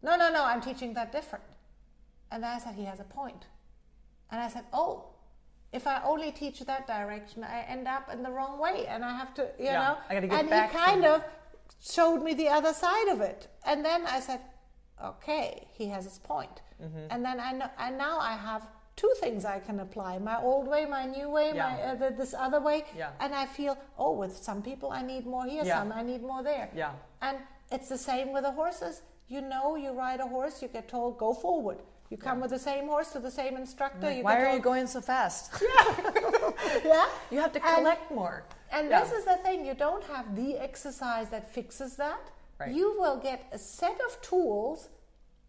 no, 0.03 0.17
no, 0.17 0.31
no, 0.31 0.43
I'm 0.45 0.61
teaching 0.61 0.95
that 0.95 1.11
different, 1.13 1.45
and 2.31 2.45
I 2.45 2.59
said 2.59 2.75
he 2.75 2.85
has 2.85 3.01
a 3.01 3.05
point. 3.21 3.47
and 4.31 4.41
I 4.41 4.49
said, 4.49 4.65
oh. 4.73 4.95
If 5.73 5.87
I 5.87 6.01
only 6.05 6.31
teach 6.33 6.59
that 6.61 6.87
direction, 6.87 7.45
I 7.45 7.59
end 7.75 7.87
up 7.89 8.05
in 8.13 8.23
the 8.23 8.31
wrong 8.31 8.59
way, 8.59 8.87
and 8.87 9.05
I 9.05 9.13
have 9.21 9.35
to, 9.35 9.43
you 9.59 9.67
Yeah, 9.67 9.83
know. 9.83 9.97
I 10.09 10.15
gotta 10.15 10.27
get 10.29 10.41
and 10.41 10.49
back 10.51 10.71
he 10.71 10.77
kind 10.79 11.05
of 11.05 11.23
showed 11.81 12.21
me 12.23 12.33
the 12.35 12.49
other 12.49 12.73
side 12.73 13.09
of 13.15 13.21
it, 13.21 13.49
and 13.65 13.85
then 13.85 14.07
I 14.07 14.21
said, 14.21 14.41
okay, 15.11 15.67
he 15.79 15.87
has 15.89 16.05
his 16.05 16.19
point. 16.19 16.63
Mm-hmm. 16.83 17.07
And 17.11 17.25
then 17.25 17.41
I 17.41 17.53
know, 17.53 17.69
and 17.79 17.99
now 17.99 18.19
I 18.19 18.35
have 18.49 18.63
two 18.97 19.13
things 19.21 19.45
I 19.45 19.59
can 19.61 19.81
apply: 19.81 20.19
my 20.19 20.39
old 20.41 20.67
way, 20.69 20.87
my 20.87 21.05
new 21.07 21.29
way, 21.31 21.53
my 21.53 21.75
uh, 21.83 21.95
the, 21.95 22.11
this 22.17 22.35
other 22.39 22.61
way. 22.61 22.85
Yeah. 22.97 23.11
And 23.21 23.35
I 23.35 23.47
feel, 23.47 23.77
oh, 23.99 24.13
with 24.13 24.37
some 24.37 24.63
people 24.63 24.91
I 24.91 25.03
need 25.03 25.27
more 25.27 25.45
here, 25.47 25.63
Yeah. 25.65 25.79
some 25.79 25.93
I 25.93 26.03
need 26.03 26.23
more 26.23 26.43
there. 26.43 26.69
Yeah. 26.75 26.93
And 27.23 27.39
it's 27.71 27.89
the 27.89 27.99
same 27.99 28.33
with 28.33 28.43
the 28.45 28.53
horses. 28.53 29.03
You 29.29 29.41
know, 29.43 29.77
you 29.77 29.91
ride 29.93 30.21
a 30.21 30.27
horse, 30.27 30.63
you 30.63 30.69
get 30.69 30.89
told 30.89 31.19
go 31.19 31.35
forward. 31.35 31.79
You 32.11 32.17
come 32.17 32.41
with 32.41 32.51
the 32.51 32.59
same 32.59 32.87
horse 32.87 33.11
to 33.15 33.19
the 33.19 33.33
same 33.33 33.57
instructor. 33.57 34.07
Like, 34.07 34.19
you 34.19 34.23
why 34.23 34.41
are 34.45 34.55
you 34.55 34.61
going 34.61 34.87
so 34.87 35.01
fast 35.01 35.51
Yeah. 35.61 36.13
yeah. 36.85 37.07
you 37.33 37.41
have 37.41 37.53
to 37.55 37.67
And- 37.67 37.77
collect 37.79 38.13
more 38.13 38.45
And 38.71 38.89
Yeah. 38.89 39.01
this 39.01 39.11
is 39.19 39.25
the 39.25 39.37
thing, 39.45 39.67
you 39.67 39.75
don't 39.75 40.05
have 40.05 40.37
the 40.37 40.57
exercise 40.69 41.29
that 41.31 41.45
fixes 41.53 41.97
that. 41.97 42.21
Right. 42.61 42.73
You 42.73 42.95
will 43.01 43.17
get 43.17 43.39
a 43.53 43.59
set 43.59 43.99
of 44.07 44.21
tools 44.23 44.89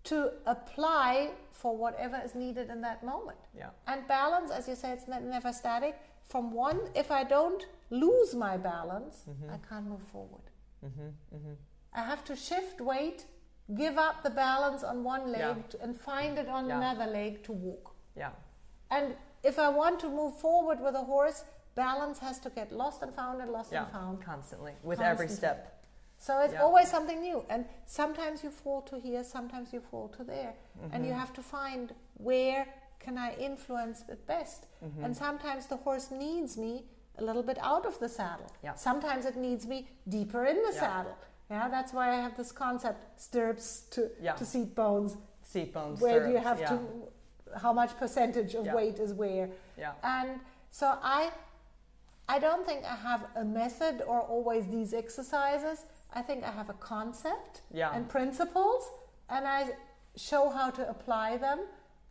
to 0.07 0.31
apply 0.45 1.31
for 1.51 1.75
whatever 1.75 2.19
is 2.23 2.33
needed 2.35 2.69
in 2.69 2.81
that 2.81 3.03
moment. 3.03 3.37
Yeah. 3.57 3.69
And 3.87 4.07
balance, 4.07 4.51
as 4.51 4.67
you 4.67 4.75
say, 4.75 4.91
it's 4.91 5.07
never 5.07 5.51
static. 5.53 5.95
From 6.29 6.51
one, 6.51 6.79
if 6.95 7.09
I 7.11 7.23
don't 7.23 7.65
lose 7.89 8.35
my 8.35 8.57
balance, 8.57 9.15
Mm-hmm. 9.29 9.49
I 9.55 9.57
can't 9.69 9.87
move 9.87 10.03
forward. 10.13 10.45
I 11.93 12.01
have 12.03 12.23
to 12.25 12.35
shift 12.35 12.79
weight, 12.81 13.25
give 13.75 13.97
up 13.97 14.23
the 14.23 14.29
balance 14.29 14.83
on 14.83 15.03
one 15.03 15.31
leg, 15.31 15.41
Yeah. 15.57 15.63
to- 15.71 15.81
and 15.81 15.95
find 15.99 16.37
it 16.37 16.47
on 16.47 16.67
Yeah. 16.67 16.77
another 16.77 17.05
leg 17.11 17.43
to 17.43 17.51
walk. 17.53 17.95
yeah 18.15 18.31
And 18.89 19.15
if 19.43 19.59
I 19.59 19.69
want 19.69 19.99
to 19.99 20.09
move 20.09 20.33
forward 20.39 20.79
with 20.79 20.95
a 20.95 21.03
horse, 21.03 21.43
balance 21.75 22.19
has 22.19 22.39
to 22.39 22.49
get 22.49 22.71
lost 22.71 23.01
and 23.03 23.13
found 23.13 23.41
and 23.41 23.51
lost 23.51 23.71
yeah 23.71 23.83
and 23.83 23.91
found. 23.91 24.23
constantly 24.23 24.73
with 24.83 24.99
every 25.01 25.27
step 25.27 25.76
So 26.19 26.39
it's 26.41 26.53
Yeah. 26.53 26.63
always 26.63 26.89
something 26.89 27.21
new. 27.21 27.45
And 27.49 27.65
sometimes 27.85 28.43
you 28.43 28.49
fall 28.49 28.81
to 28.83 28.99
here, 28.99 29.23
sometimes 29.23 29.71
you 29.73 29.81
fall 29.81 30.07
to 30.09 30.23
there. 30.23 30.53
And 30.81 30.91
Mm-hmm. 30.91 31.05
you 31.05 31.13
have 31.13 31.31
to 31.33 31.41
find 31.41 31.93
where 32.17 32.67
can 32.99 33.17
I 33.17 33.35
influence 33.35 34.03
it 34.09 34.25
best. 34.27 34.65
Mm-hmm. 34.83 35.03
And 35.05 35.15
sometimes 35.15 35.67
the 35.67 35.77
horse 35.77 36.11
needs 36.11 36.57
me 36.57 36.83
a 37.19 37.23
little 37.23 37.43
bit 37.43 37.57
out 37.61 37.85
of 37.85 37.97
the 37.99 38.09
saddle. 38.09 38.51
Yeah. 38.63 38.75
Sometimes 38.75 39.25
it 39.25 39.35
needs 39.35 39.65
me 39.67 39.87
deeper 40.07 40.45
in 40.45 40.57
the 40.63 40.73
Yeah. 40.73 40.79
saddle. 40.79 41.15
Yeah, 41.49 41.69
that's 41.69 41.93
why 41.93 42.09
I 42.09 42.15
have 42.15 42.35
this 42.35 42.51
concept 42.51 43.19
stirrups 43.21 43.81
to, 43.91 44.11
Yeah. 44.19 44.33
to 44.35 44.45
seat 44.45 44.75
bones. 44.75 45.17
seat 45.43 45.73
bones 45.73 46.01
Where 46.01 46.19
do 46.25 46.31
you 46.31 46.39
stirrups, 46.39 46.61
have 46.61 46.79
to, 46.79 47.59
how 47.59 47.71
much 47.71 47.95
percentage 47.97 48.53
of 48.53 48.65
weight 48.73 48.99
is 48.99 49.13
where? 49.13 49.49
yeah 49.77 49.93
And 50.03 50.41
so 50.71 50.97
I 51.01 51.31
I 52.27 52.39
don't 52.39 52.65
think 52.65 52.83
I 52.83 52.95
have 52.95 53.25
a 53.37 53.45
method 53.45 54.01
or 54.05 54.19
always 54.19 54.67
these 54.67 54.93
exercises. 54.93 55.85
I 56.13 56.21
think 56.21 56.43
I 56.43 56.51
have 56.51 56.69
a 56.69 56.73
concept 56.73 57.61
Yeah. 57.71 57.91
and 57.93 58.07
principles 58.09 58.89
and 59.29 59.47
I 59.47 59.69
show 60.15 60.49
how 60.49 60.69
to 60.71 60.89
apply 60.89 61.37
them. 61.37 61.59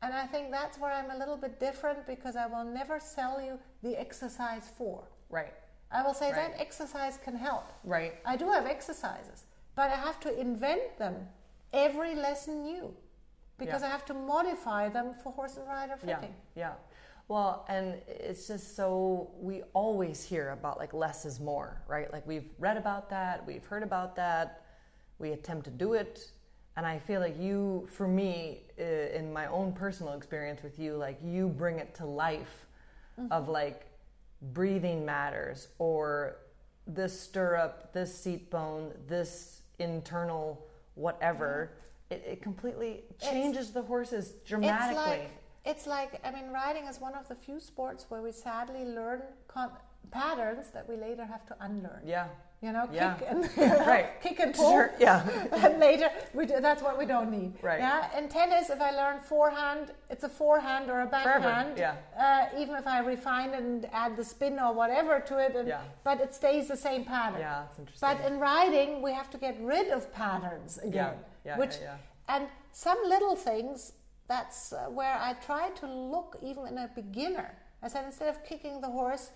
And 0.03 0.15
I 0.15 0.27
think 0.27 0.51
that's 0.51 0.79
where 0.79 0.93
I'm 0.93 1.11
a 1.11 1.17
little 1.17 1.37
bit 1.37 1.59
different 1.59 2.07
because 2.07 2.37
I 2.37 2.47
will 2.47 2.65
never 2.65 3.01
sell 3.01 3.41
you 3.41 3.59
the 3.83 3.97
exercise 3.99 4.69
for. 4.79 5.05
right 5.31 5.55
I 5.91 6.03
will 6.03 6.15
say 6.15 6.33
Right. 6.33 6.53
that 6.53 6.61
exercise 6.61 7.17
can 7.19 7.37
help. 7.37 7.65
right 7.85 8.15
I 8.25 8.37
do 8.37 8.51
have 8.51 8.67
exercises, 8.67 9.47
but 9.75 9.91
I 9.91 9.95
have 9.97 10.19
to 10.21 10.31
invent 10.39 10.99
them 10.99 11.29
every 11.73 12.15
lesson 12.15 12.63
new 12.63 12.95
because 13.59 13.81
Yeah. 13.83 13.89
I 13.89 13.91
have 13.91 14.05
to 14.07 14.15
modify 14.15 14.89
them 14.89 15.15
for 15.15 15.33
horse 15.33 15.57
and 15.57 15.67
rider 15.67 15.97
fitting. 15.97 16.35
yeah 16.55 16.63
yeah 16.69 16.75
well 17.29 17.65
and 17.69 17.95
it's 18.07 18.47
just 18.47 18.77
so 18.77 19.31
we 19.41 19.63
always 19.73 20.23
hear 20.23 20.51
about 20.51 20.79
like 20.79 20.93
less 20.95 21.25
is 21.25 21.41
more 21.41 21.83
right? 21.89 22.13
Like 22.13 22.27
we've 22.27 22.51
read 22.59 22.77
about 22.77 23.11
that 23.11 23.47
we've 23.47 23.65
heard 23.65 23.83
about 23.83 24.17
that 24.17 24.65
we 25.19 25.33
attempt 25.33 25.65
to 25.65 25.71
do 25.71 25.95
it. 25.95 26.31
And 26.77 26.85
i 26.85 26.99
feel 26.99 27.21
like 27.23 27.39
you 27.41 27.89
for 27.91 28.07
me 28.07 28.63
uh, 28.79 28.85
in 28.85 29.33
my 29.33 29.47
own 29.47 29.73
personal 29.73 30.13
experience 30.13 30.63
with 30.63 30.79
you 30.79 30.95
like 30.97 31.19
you 31.25 31.49
bring 31.49 31.79
it 31.79 31.95
to 31.95 32.05
life 32.05 32.67
of 33.31 33.49
like 33.49 33.87
breathing 34.53 35.05
matters 35.05 35.69
or 35.79 36.37
this 36.87 37.19
stirrup 37.19 37.93
this 37.93 38.15
seat 38.15 38.51
bone 38.51 38.93
this 39.09 39.63
internal 39.79 40.67
whatever 40.95 41.73
it, 42.11 42.23
it 42.27 42.43
completely 42.43 43.05
changes 43.21 43.71
the 43.71 43.83
horses 43.83 44.35
dramatically 44.47 45.27
It's 45.67 45.87
like 45.87 46.21
I 46.25 46.31
mean, 46.31 46.49
riding 46.53 46.85
is 46.87 47.01
one 47.01 47.15
of 47.15 47.27
the 47.29 47.35
few 47.35 47.59
sports 47.61 48.07
where 48.09 48.23
we 48.23 48.33
sadly 48.33 48.85
learn 48.85 49.21
con- 49.49 49.73
patterns 50.11 50.71
that 50.73 50.89
we 50.89 50.97
later 50.97 51.25
have 51.25 51.45
to 51.47 51.55
unlearn. 51.61 52.03
yeah 52.05 52.29
You 52.63 52.73
know, 52.73 52.87
Yeah. 52.93 53.15
kick 53.19 53.29
and 53.31 53.41
Right. 53.95 54.07
kick 54.25 54.39
and 54.45 54.55
pull. 54.55 54.71
Sure, 54.71 54.89
yeah. 55.07 55.19
and 55.65 55.79
later, 55.89 56.09
we 56.39 56.43
do, 56.51 56.55
that's 56.69 56.83
what 56.87 56.97
we 57.01 57.05
don't 57.15 57.31
need. 57.39 57.53
Right. 57.71 57.81
Yeah. 57.87 58.17
In 58.19 58.25
tennis, 58.29 58.71
if 58.77 58.81
I 58.81 58.93
learn 59.03 59.17
forehand, 59.21 59.85
it's 60.13 60.25
a 60.25 60.29
forehand 60.43 60.85
or 60.93 60.99
a 61.03 61.07
backhand. 61.17 61.77
yeah. 61.77 61.97
Uh, 62.27 62.61
even 62.63 62.75
if 62.83 62.87
I 62.87 62.99
refine 63.15 63.51
it 63.59 63.63
and 63.71 63.85
add 64.03 64.13
the 64.21 64.25
spin 64.33 64.55
or 64.67 64.73
whatever 64.81 65.15
to 65.31 65.35
it, 65.47 65.53
and, 65.59 65.69
Yeah. 65.69 65.83
but 66.09 66.17
it 66.25 66.33
stays 66.41 66.65
the 66.75 66.77
same 66.89 67.03
pattern. 67.05 67.41
Yeah, 67.41 67.59
that's 67.63 67.79
interesting. 67.79 68.09
But 68.09 68.17
in 68.29 68.35
riding, 68.41 68.91
we 69.07 69.13
have 69.21 69.29
to 69.35 69.39
get 69.47 69.55
rid 69.75 69.89
of 69.97 70.03
patterns 70.23 70.73
again. 70.89 71.15
yeah, 71.49 71.59
which, 71.63 71.75
yeah, 71.83 71.97
And 72.35 72.45
some 72.73 72.99
little 73.15 73.37
things, 73.51 73.93
that's 74.29 74.73
uh, 74.73 74.87
where 74.91 75.17
I 75.19 75.35
try 75.35 75.71
to 75.81 75.87
look 75.87 76.37
even 76.43 76.67
in 76.67 76.79
a 76.79 76.89
beginner. 76.95 77.57
I 77.83 77.89
said 77.89 78.05
instead 78.05 78.29
of 78.29 78.43
kicking 78.45 78.81
the 78.81 78.89
horse, 78.89 79.31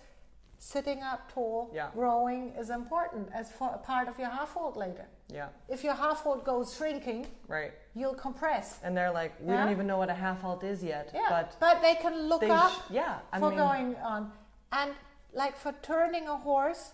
sitting 0.57 1.01
up 1.01 1.31
tall, 1.33 1.69
Yeah. 1.73 1.89
growing 1.93 2.53
is 2.59 2.69
important 2.69 3.29
as 3.33 3.51
for 3.51 3.69
a 3.73 3.77
part 3.77 4.07
of 4.07 4.19
your 4.19 4.29
half 4.29 4.53
halt 4.53 4.75
later. 4.77 5.07
yeah, 5.29 5.47
If 5.69 5.83
your 5.83 5.93
half 5.95 6.23
halt 6.23 6.43
goes 6.43 6.75
shrinking, 6.75 7.25
right. 7.47 7.71
you'll 7.95 8.13
compress. 8.27 8.79
And 8.83 8.95
they're 8.95 9.11
like, 9.11 9.33
we 9.39 9.53
Yeah. 9.53 9.63
don't 9.63 9.71
even 9.71 9.87
know 9.87 9.97
what 9.97 10.09
a 10.09 10.13
half 10.13 10.41
halt 10.41 10.63
is 10.63 10.83
yet. 10.83 11.09
Yeah, 11.13 11.29
But 11.29 11.55
but 11.59 11.81
they 11.81 11.95
can 11.95 12.13
look 12.29 12.41
they 12.41 12.51
up 12.51 12.71
sh- 12.71 12.91
yeah, 12.91 13.19
I 13.31 13.39
for 13.39 13.49
mean- 13.49 13.57
going 13.57 13.95
on. 13.97 14.31
And 14.71 14.91
like 15.33 15.55
for 15.57 15.71
turning 15.81 16.27
a 16.27 16.35
horse, 16.37 16.93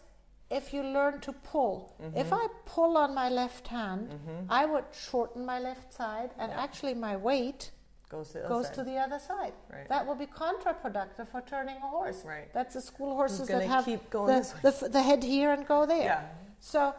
if 0.49 0.73
you 0.73 0.81
learn 0.83 1.19
to 1.21 1.33
pull, 1.33 1.93
if 2.15 2.27
Mm-hmm. 2.29 2.33
I 2.35 2.47
pull 2.65 2.95
on 2.97 3.13
my 3.13 3.27
left 3.29 3.67
hand, 3.67 4.11
I 4.49 4.65
would 4.65 4.85
shorten 4.93 5.45
my 5.45 5.59
left 5.59 5.91
side, 5.93 6.29
and 6.37 6.51
actually 6.53 6.93
my 6.93 7.17
weight 7.17 7.71
goes 8.09 8.29
to 8.29 8.33
the 8.33 8.45
other 8.45 8.55
goes 8.55 8.65
side. 8.67 8.75
to 8.75 8.83
the 8.83 8.97
other 8.97 9.19
side. 9.19 9.53
Right. 9.71 9.89
That 9.89 10.05
will 10.07 10.15
be 10.15 10.27
counterproductive 10.27 11.27
for 11.29 11.41
turning 11.41 11.77
a 11.77 11.87
horse. 11.87 12.23
Right. 12.25 12.53
That's 12.53 12.73
the 12.75 12.81
school 12.81 13.15
horses 13.15 13.47
that 13.47 13.61
have 13.63 13.85
keep 13.85 14.09
going 14.09 14.33
the, 14.33 14.39
this 14.39 14.81
way. 14.81 14.87
the, 14.87 14.89
the 14.89 15.03
head 15.03 15.23
here 15.23 15.51
and 15.51 15.67
go 15.67 15.85
there. 15.85 16.03
Yeah. 16.03 16.25
So 16.59 16.93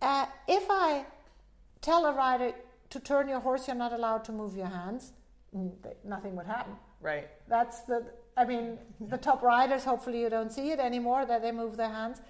uh, 0.00 0.26
if 0.48 0.64
I 0.68 1.04
tell 1.80 2.06
a 2.06 2.12
rider 2.12 2.52
to 2.90 3.00
turn 3.00 3.28
your 3.28 3.40
horse, 3.40 3.66
you're 3.68 3.76
not 3.76 3.92
allowed 3.92 4.24
to 4.24 4.32
move 4.32 4.56
your 4.56 4.66
hands, 4.66 5.12
mm, 5.54 5.72
nothing 6.04 6.36
would 6.36 6.46
happen. 6.46 6.74
Right. 7.00 7.28
That's 7.48 7.80
the, 7.80 8.04
I 8.36 8.44
mean, 8.44 8.78
the 9.00 9.18
top 9.18 9.42
riders, 9.42 9.84
hopefully 9.84 10.20
you 10.20 10.30
don't 10.30 10.52
see 10.52 10.70
it 10.70 10.78
anymore, 10.78 11.24
that 11.26 11.42
they 11.42 11.52
move 11.52 11.76
their 11.76 11.88
hands. 11.88 12.20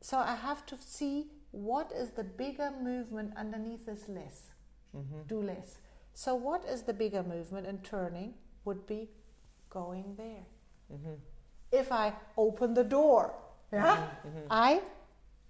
So 0.00 0.18
I 0.18 0.34
have 0.34 0.66
to 0.66 0.76
see 0.80 1.26
what 1.50 1.92
is 1.94 2.10
the 2.10 2.24
bigger 2.24 2.72
movement 2.82 3.34
underneath 3.36 3.86
this 3.86 4.08
less. 4.08 4.50
Do 5.26 5.42
less. 5.42 5.78
So 6.14 6.34
what 6.34 6.64
is 6.64 6.82
the 6.82 6.92
bigger 6.92 7.22
movement 7.22 7.66
in 7.66 7.78
turning 7.78 8.34
would 8.64 8.86
be 8.86 9.08
going 9.70 10.14
there. 10.16 10.44
If 11.70 11.90
I 11.90 12.12
open 12.36 12.74
the 12.74 12.84
door, 12.84 13.34
yeah, 13.72 14.06
I 14.50 14.82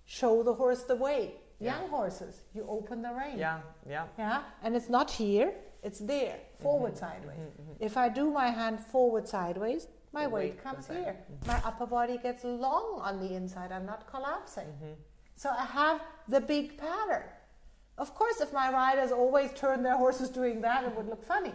show 0.04 0.42
the 0.42 0.54
horse 0.54 0.84
the 0.84 0.96
way. 0.96 1.34
Young 1.58 1.88
horses, 1.90 2.42
you 2.54 2.66
open 2.68 3.02
the 3.02 3.12
rein. 3.12 3.38
Yeah, 3.38 3.60
yeah. 3.88 4.06
Yeah, 4.18 4.42
and 4.62 4.74
it's 4.74 4.88
not 4.88 5.10
here, 5.10 5.52
it's 5.82 6.00
there, 6.00 6.38
forward 6.60 6.96
sideways. 6.96 7.38
If 7.78 7.96
I 7.96 8.08
do 8.08 8.30
my 8.30 8.48
hand 8.48 8.80
forward 8.80 9.28
sideways, 9.28 9.86
my 10.12 10.26
weight, 10.26 10.54
weight 10.54 10.64
comes 10.64 10.88
here. 10.88 11.16
My 11.46 11.60
upper 11.64 11.86
body 11.86 12.18
gets 12.18 12.42
long 12.44 13.00
on 13.00 13.20
the 13.20 13.34
inside, 13.34 13.70
I'm 13.70 13.86
not 13.86 14.08
collapsing. 14.08 14.66
So 15.36 15.50
I 15.50 15.64
have 15.64 16.00
the 16.28 16.40
big 16.40 16.78
pattern. 16.78 17.24
Of 17.98 18.14
course, 18.14 18.40
if 18.40 18.52
my 18.52 18.70
riders 18.72 19.12
always 19.12 19.52
turn 19.52 19.82
their 19.82 19.96
horses 19.96 20.30
doing 20.30 20.60
that, 20.62 20.84
it 20.84 20.96
would 20.96 21.08
look 21.08 21.24
funny. 21.24 21.54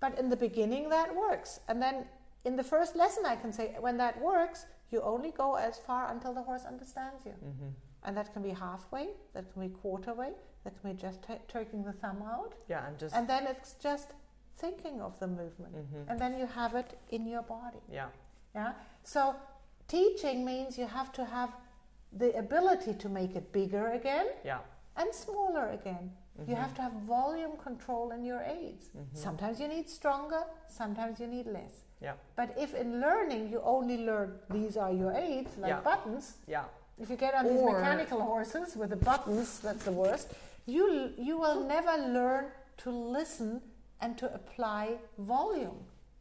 But 0.00 0.18
in 0.18 0.28
the 0.28 0.36
beginning, 0.36 0.88
that 0.90 1.14
works. 1.14 1.60
And 1.68 1.82
then 1.82 2.06
in 2.44 2.56
the 2.56 2.62
first 2.62 2.94
lesson, 2.94 3.24
I 3.26 3.36
can 3.36 3.52
say, 3.52 3.74
when 3.80 3.96
that 3.98 4.20
works, 4.20 4.66
you 4.90 5.00
only 5.02 5.30
go 5.30 5.56
as 5.56 5.78
far 5.78 6.10
until 6.10 6.32
the 6.32 6.42
horse 6.42 6.64
understands 6.64 7.24
you. 7.24 7.32
Mm-hmm. 7.32 7.68
And 8.04 8.16
that 8.16 8.32
can 8.32 8.42
be 8.42 8.50
halfway, 8.50 9.08
that 9.34 9.52
can 9.52 9.62
be 9.62 9.68
quarter 9.68 10.14
way, 10.14 10.32
that 10.64 10.80
can 10.80 10.92
be 10.92 10.96
just 11.00 11.22
ta 11.22 11.34
taking 11.48 11.82
the 11.84 11.92
thumb 11.92 12.22
out. 12.22 12.54
Yeah, 12.68 12.86
and 12.86 12.98
just 12.98 13.14
And 13.14 13.28
then 13.28 13.46
it's 13.46 13.74
just 13.74 14.12
thinking 14.56 15.00
of 15.00 15.18
the 15.18 15.26
movement. 15.26 15.74
Mm-hmm. 15.74 16.10
And 16.10 16.18
then 16.18 16.38
you 16.38 16.46
have 16.46 16.74
it 16.74 16.98
in 17.10 17.26
your 17.26 17.42
body. 17.42 17.82
yeah, 17.92 18.08
Yeah. 18.54 18.72
So 19.02 19.34
teaching 19.88 20.44
means 20.44 20.78
you 20.78 20.86
have 20.86 21.12
to 21.12 21.24
have 21.24 21.50
the 22.12 22.36
ability 22.38 22.94
to 22.94 23.08
make 23.08 23.36
it 23.36 23.52
bigger 23.52 23.88
again 23.88 24.26
yeah, 24.44 24.60
and 24.98 25.14
smaller 25.14 25.70
again. 25.70 26.10
You 26.38 26.44
mm-hmm. 26.44 26.54
have 26.62 26.74
to 26.74 26.82
have 26.82 26.92
volume 27.06 27.56
control 27.56 28.12
in 28.12 28.24
your 28.24 28.42
aids. 28.42 28.90
Mm-hmm. 28.90 29.16
Sometimes 29.16 29.58
you 29.60 29.68
need 29.68 29.88
stronger, 29.90 30.42
sometimes 30.68 31.18
you 31.20 31.26
need 31.26 31.46
less. 31.46 31.74
yeah, 32.00 32.12
But 32.36 32.54
if 32.56 32.74
in 32.74 33.00
learning 33.00 33.50
you 33.50 33.60
only 33.64 33.96
learn 33.96 34.38
these 34.50 34.76
are 34.76 34.92
your 34.92 35.12
aids, 35.12 35.50
like 35.58 35.70
Yeah. 35.70 35.80
buttons, 35.80 36.36
yeah, 36.46 36.64
if 37.00 37.10
you 37.10 37.16
get 37.16 37.34
on 37.34 37.44
these 37.48 37.62
mechanical 37.62 38.20
horses 38.20 38.76
with 38.76 38.90
the 38.90 39.02
buttons, 39.10 39.60
that's 39.60 39.84
the 39.84 39.92
worst. 39.92 40.32
You 40.66 41.12
you 41.16 41.38
will 41.38 41.60
never 41.64 41.94
learn 42.18 42.44
to 42.84 42.90
listen 42.90 43.50
and 44.00 44.16
to 44.18 44.26
apply 44.32 44.98
volume. 45.18 45.78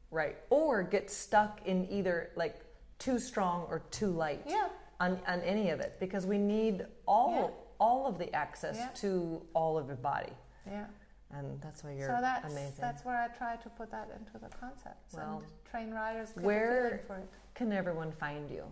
right. 0.10 0.38
Or 0.50 0.84
get 0.84 1.12
stuck 1.12 1.54
in 1.66 1.78
either 1.92 2.32
like 2.36 2.56
too 2.98 3.20
strong 3.20 3.68
or 3.70 3.78
too 3.92 4.12
light. 4.24 4.42
Yeah. 4.48 4.70
On, 5.00 5.12
on 5.28 5.42
any 5.42 5.70
of 5.70 5.80
it 5.80 5.92
because 6.00 6.26
we 6.26 6.40
need 6.40 6.86
all 7.06 7.32
Yeah. 7.32 7.67
All 7.80 8.06
of 8.08 8.18
the 8.18 8.34
access 8.36 8.78
Yeah. 8.78 8.88
to 8.96 9.42
all 9.54 9.78
of 9.78 9.88
your 9.88 9.96
body, 9.98 10.34
Yeah. 10.66 10.86
and 11.32 11.60
that's 11.62 11.84
why 11.84 11.92
you're 11.92 12.08
so 12.10 12.18
that's 12.22 12.52
amazing. 12.52 12.76
that's 12.80 13.04
where 13.06 13.18
I 13.18 13.28
try 13.30 13.56
to 13.58 13.70
put 13.70 13.92
that 13.92 14.10
into 14.18 14.38
the 14.38 14.50
concepts 14.58 15.14
Well, 15.14 15.38
and 15.44 15.66
train 15.72 15.92
riders 15.94 16.32
get 16.34 16.44
where- 16.44 17.02
for 17.08 17.18
it. 17.18 17.30
Can 17.56 17.72
everyone 17.74 18.12
find 18.12 18.50
you 18.50 18.64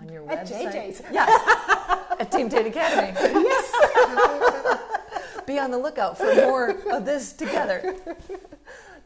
on 0.00 0.08
your 0.08 0.22
At 0.30 0.46
website? 0.46 0.72
JJ's. 0.72 1.02
Yes, 1.12 2.10
at 2.20 2.30
Team 2.32 2.48
Tate 2.48 2.66
Academy. 2.66 3.12
Yes. 3.20 3.72
Be 5.46 5.58
on 5.58 5.70
the 5.70 5.78
lookout 5.78 6.16
for 6.18 6.32
more 6.34 6.70
of 6.92 7.04
this 7.04 7.32
together. 7.32 7.96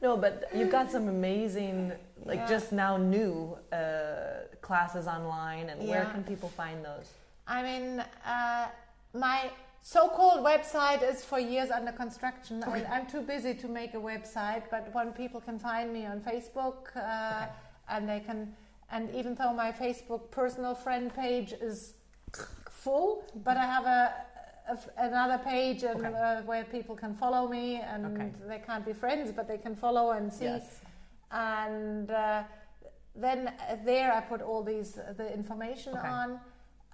No, 0.03 0.17
but 0.17 0.45
you've 0.55 0.71
got 0.71 0.91
some 0.91 1.09
amazing, 1.09 1.93
like 2.25 2.41
Yeah. 2.41 2.47
just 2.49 2.73
now 2.73 2.97
new 2.99 3.57
uh, 3.73 4.43
classes 4.61 5.07
online, 5.07 5.71
and 5.71 5.89
where 5.89 6.05
can 6.07 6.23
people 6.25 6.51
find 6.51 6.85
those? 6.85 7.11
I 7.47 7.63
mean, 7.63 8.05
uh, 8.27 8.67
my 9.15 9.51
so-called 9.83 10.45
website 10.45 11.03
is 11.09 11.25
for 11.25 11.39
years 11.39 11.71
under 11.71 11.93
construction. 11.93 12.63
I, 12.65 12.85
I'm 12.85 13.07
too 13.07 13.21
busy 13.21 13.55
to 13.55 13.69
make 13.69 13.95
a 13.95 13.99
website, 14.01 14.65
but 14.71 14.93
when 14.95 15.13
people 15.13 15.41
can 15.41 15.59
find 15.59 15.93
me 15.93 16.07
on 16.07 16.21
Facebook, 16.21 16.97
uh, 16.97 17.47
and 17.89 18.09
they 18.09 18.21
can, 18.21 18.55
and 18.91 19.11
even 19.15 19.35
though 19.35 19.53
my 19.53 19.71
Facebook 19.73 20.31
personal 20.31 20.75
friend 20.75 21.15
page 21.15 21.53
is 21.53 21.95
full, 22.71 23.25
but 23.45 23.57
I 23.57 23.65
have 23.67 23.85
a, 23.85 24.15
a 24.71 24.79
another 25.07 25.39
page 25.45 25.83
and 25.85 26.05
Okay. 26.05 26.15
uh, 26.15 26.43
where 26.43 26.65
people 26.65 26.97
can 26.97 27.15
follow 27.15 27.47
me, 27.49 27.77
and 27.77 28.07
Okay. 28.07 28.31
they 28.49 28.59
can't 28.59 28.85
be 28.87 28.95
friends, 28.95 29.33
but 29.33 29.47
they 29.47 29.59
can 29.59 29.77
follow 29.77 30.13
and 30.13 30.33
see. 30.33 30.45
Yes. 30.45 30.81
And 31.31 32.11
uh, 32.11 32.43
then 33.15 33.49
uh, 33.49 33.77
there 33.85 34.13
I 34.13 34.21
put 34.21 34.41
all 34.41 34.63
these 34.63 34.97
uh, 34.99 35.13
the 35.17 35.33
information 35.33 35.95
Okay. 35.97 36.09
on. 36.09 36.41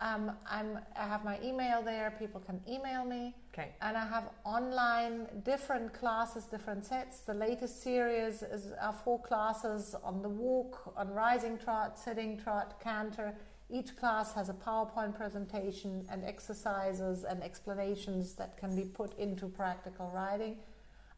Um, 0.01 0.33
I'm, 0.51 0.79
I 0.97 1.07
have 1.07 1.25
my 1.25 1.39
email 1.45 1.83
there. 1.83 2.11
People 2.19 2.41
can 2.41 2.61
email 2.67 3.05
me, 3.05 3.35
Okay. 3.53 3.69
and 3.83 3.97
I 3.99 4.07
have 4.07 4.31
online 4.45 5.27
different 5.45 5.93
classes, 5.93 6.45
different 6.45 6.85
sets. 6.87 7.21
The 7.21 7.35
latest 7.35 7.83
series 7.83 8.43
is 8.43 8.73
are 8.81 8.95
four 8.95 9.21
classes 9.21 9.95
on 10.03 10.23
the 10.23 10.29
walk, 10.29 10.95
on 10.97 11.11
rising 11.13 11.59
trot, 11.59 11.99
sitting 11.99 12.39
trot, 12.39 12.81
canter. 12.83 13.35
Each 13.69 13.95
class 13.95 14.33
has 14.33 14.49
a 14.49 14.55
PowerPoint 14.55 15.15
presentation 15.15 16.07
and 16.11 16.25
exercises 16.25 17.25
and 17.25 17.43
explanations 17.43 18.35
that 18.37 18.57
can 18.57 18.75
be 18.75 18.85
put 18.85 19.17
into 19.19 19.49
practical 19.49 20.11
riding. 20.15 20.57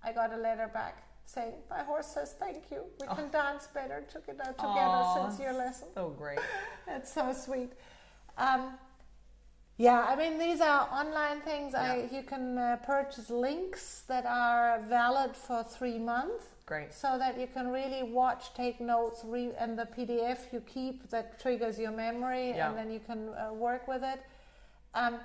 I 0.05 0.12
got 0.12 0.33
a 0.33 0.37
letter 0.37 0.68
back 0.74 1.05
saying, 1.24 1.55
"My 1.70 1.85
horse 1.85 2.09
says 2.09 2.35
thank 2.39 2.68
you. 2.72 2.83
We 3.01 3.07
can 3.07 3.30
dance 3.30 3.68
better 3.68 4.03
together, 4.12 4.53
together 4.59 5.05
since 5.14 5.39
your 5.39 5.53
lesson." 5.53 5.89
So 5.95 6.11
great. 6.11 6.41
That's 6.87 7.12
so 7.12 7.33
sweet. 7.33 7.72
Um, 8.39 8.74
yeah, 9.78 10.05
I 10.09 10.14
mean 10.16 10.39
these 10.39 10.61
are 10.61 10.89
online 10.93 11.41
things. 11.41 11.74
I 11.74 12.09
you 12.12 12.22
can 12.22 12.59
uh, 12.59 12.76
purchase 12.85 13.30
links 13.30 14.03
that 14.09 14.26
are 14.26 14.80
valid 14.89 15.37
for 15.37 15.64
three 15.64 15.99
months, 15.99 16.45
Great. 16.66 16.93
so 16.93 17.18
that 17.18 17.39
you 17.41 17.47
can 17.53 17.68
really 17.68 18.03
watch, 18.03 18.55
take 18.55 18.80
notes, 18.80 19.22
re- 19.24 19.53
and 19.59 19.78
the 19.78 19.87
PDF 19.97 20.39
you 20.53 20.61
keep 20.61 21.09
that 21.11 21.41
triggers 21.41 21.78
your 21.78 21.91
memory, 21.91 22.51
Yeah. 22.51 22.68
and 22.68 22.76
then 22.78 22.91
you 22.93 23.01
can 23.01 23.30
uh, 23.30 23.53
work 23.55 23.89
with 23.89 24.03
it. 24.05 24.20
Um, 24.95 25.18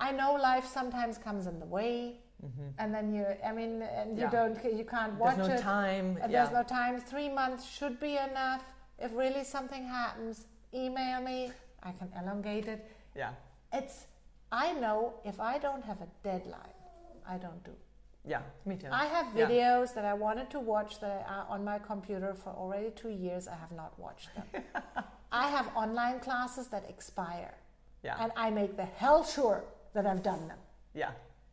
I 0.00 0.12
know 0.12 0.34
life 0.34 0.64
sometimes 0.64 1.18
comes 1.18 1.46
in 1.48 1.58
the 1.58 1.66
way, 1.66 2.20
and 2.78 2.94
then 2.94 3.12
you, 3.12 3.26
I 3.44 3.50
mean, 3.52 3.82
and 3.82 4.16
you 4.16 4.26
Mm-hmm. 4.26 4.34
Yeah. 4.34 4.48
don't, 4.64 4.76
you 4.78 4.84
can't 4.84 5.14
watch 5.18 5.36
There's 5.36 5.48
no 5.48 5.54
it. 5.56 5.60
time. 5.60 6.18
And 6.22 6.30
yeah. 6.30 6.44
There's 6.44 6.54
no 6.54 6.62
time. 6.62 7.00
Three 7.00 7.28
months 7.28 7.68
should 7.68 7.98
be 7.98 8.16
enough. 8.16 8.62
If 9.00 9.10
really 9.12 9.42
something 9.42 9.84
happens, 9.84 10.46
email 10.72 11.20
me. 11.20 11.50
I 11.82 11.92
can 11.92 12.10
elongate 12.20 12.68
it. 12.68 12.90
yeah. 13.14 13.32
It's. 13.72 14.06
I 14.50 14.72
know 14.72 15.12
if 15.24 15.38
I 15.40 15.58
don't 15.58 15.84
have 15.84 16.00
a 16.00 16.08
deadline, 16.22 16.78
I 17.28 17.36
don't 17.36 17.62
do. 17.64 17.72
Yeah. 18.24 18.40
Me 18.64 18.76
too. 18.76 18.88
I 18.90 19.04
have 19.06 19.26
Yeah. 19.34 19.46
videos 19.46 19.94
that 19.94 20.04
I 20.06 20.14
wanted 20.14 20.48
to 20.50 20.60
watch 20.60 21.00
that 21.00 21.26
are 21.28 21.46
uh, 21.48 21.52
on 21.54 21.64
my 21.64 21.78
computer 21.78 22.32
for 22.34 22.50
already 22.50 22.90
two 22.90 23.10
years. 23.10 23.46
I 23.46 23.54
have 23.56 23.72
not 23.72 23.98
watched 23.98 24.30
them. 24.34 24.62
I 25.32 25.48
have 25.48 25.66
online 25.76 26.20
classes 26.20 26.68
that 26.68 26.84
expire. 26.88 27.54
Yeah. 28.02 28.16
And 28.22 28.32
I 28.36 28.48
make 28.50 28.76
the 28.76 28.86
hell 28.86 29.22
sure 29.24 29.64
that 29.94 30.06
I've 30.06 30.22
done 30.22 30.48
them. 30.48 30.58
Yeah. 30.94 31.10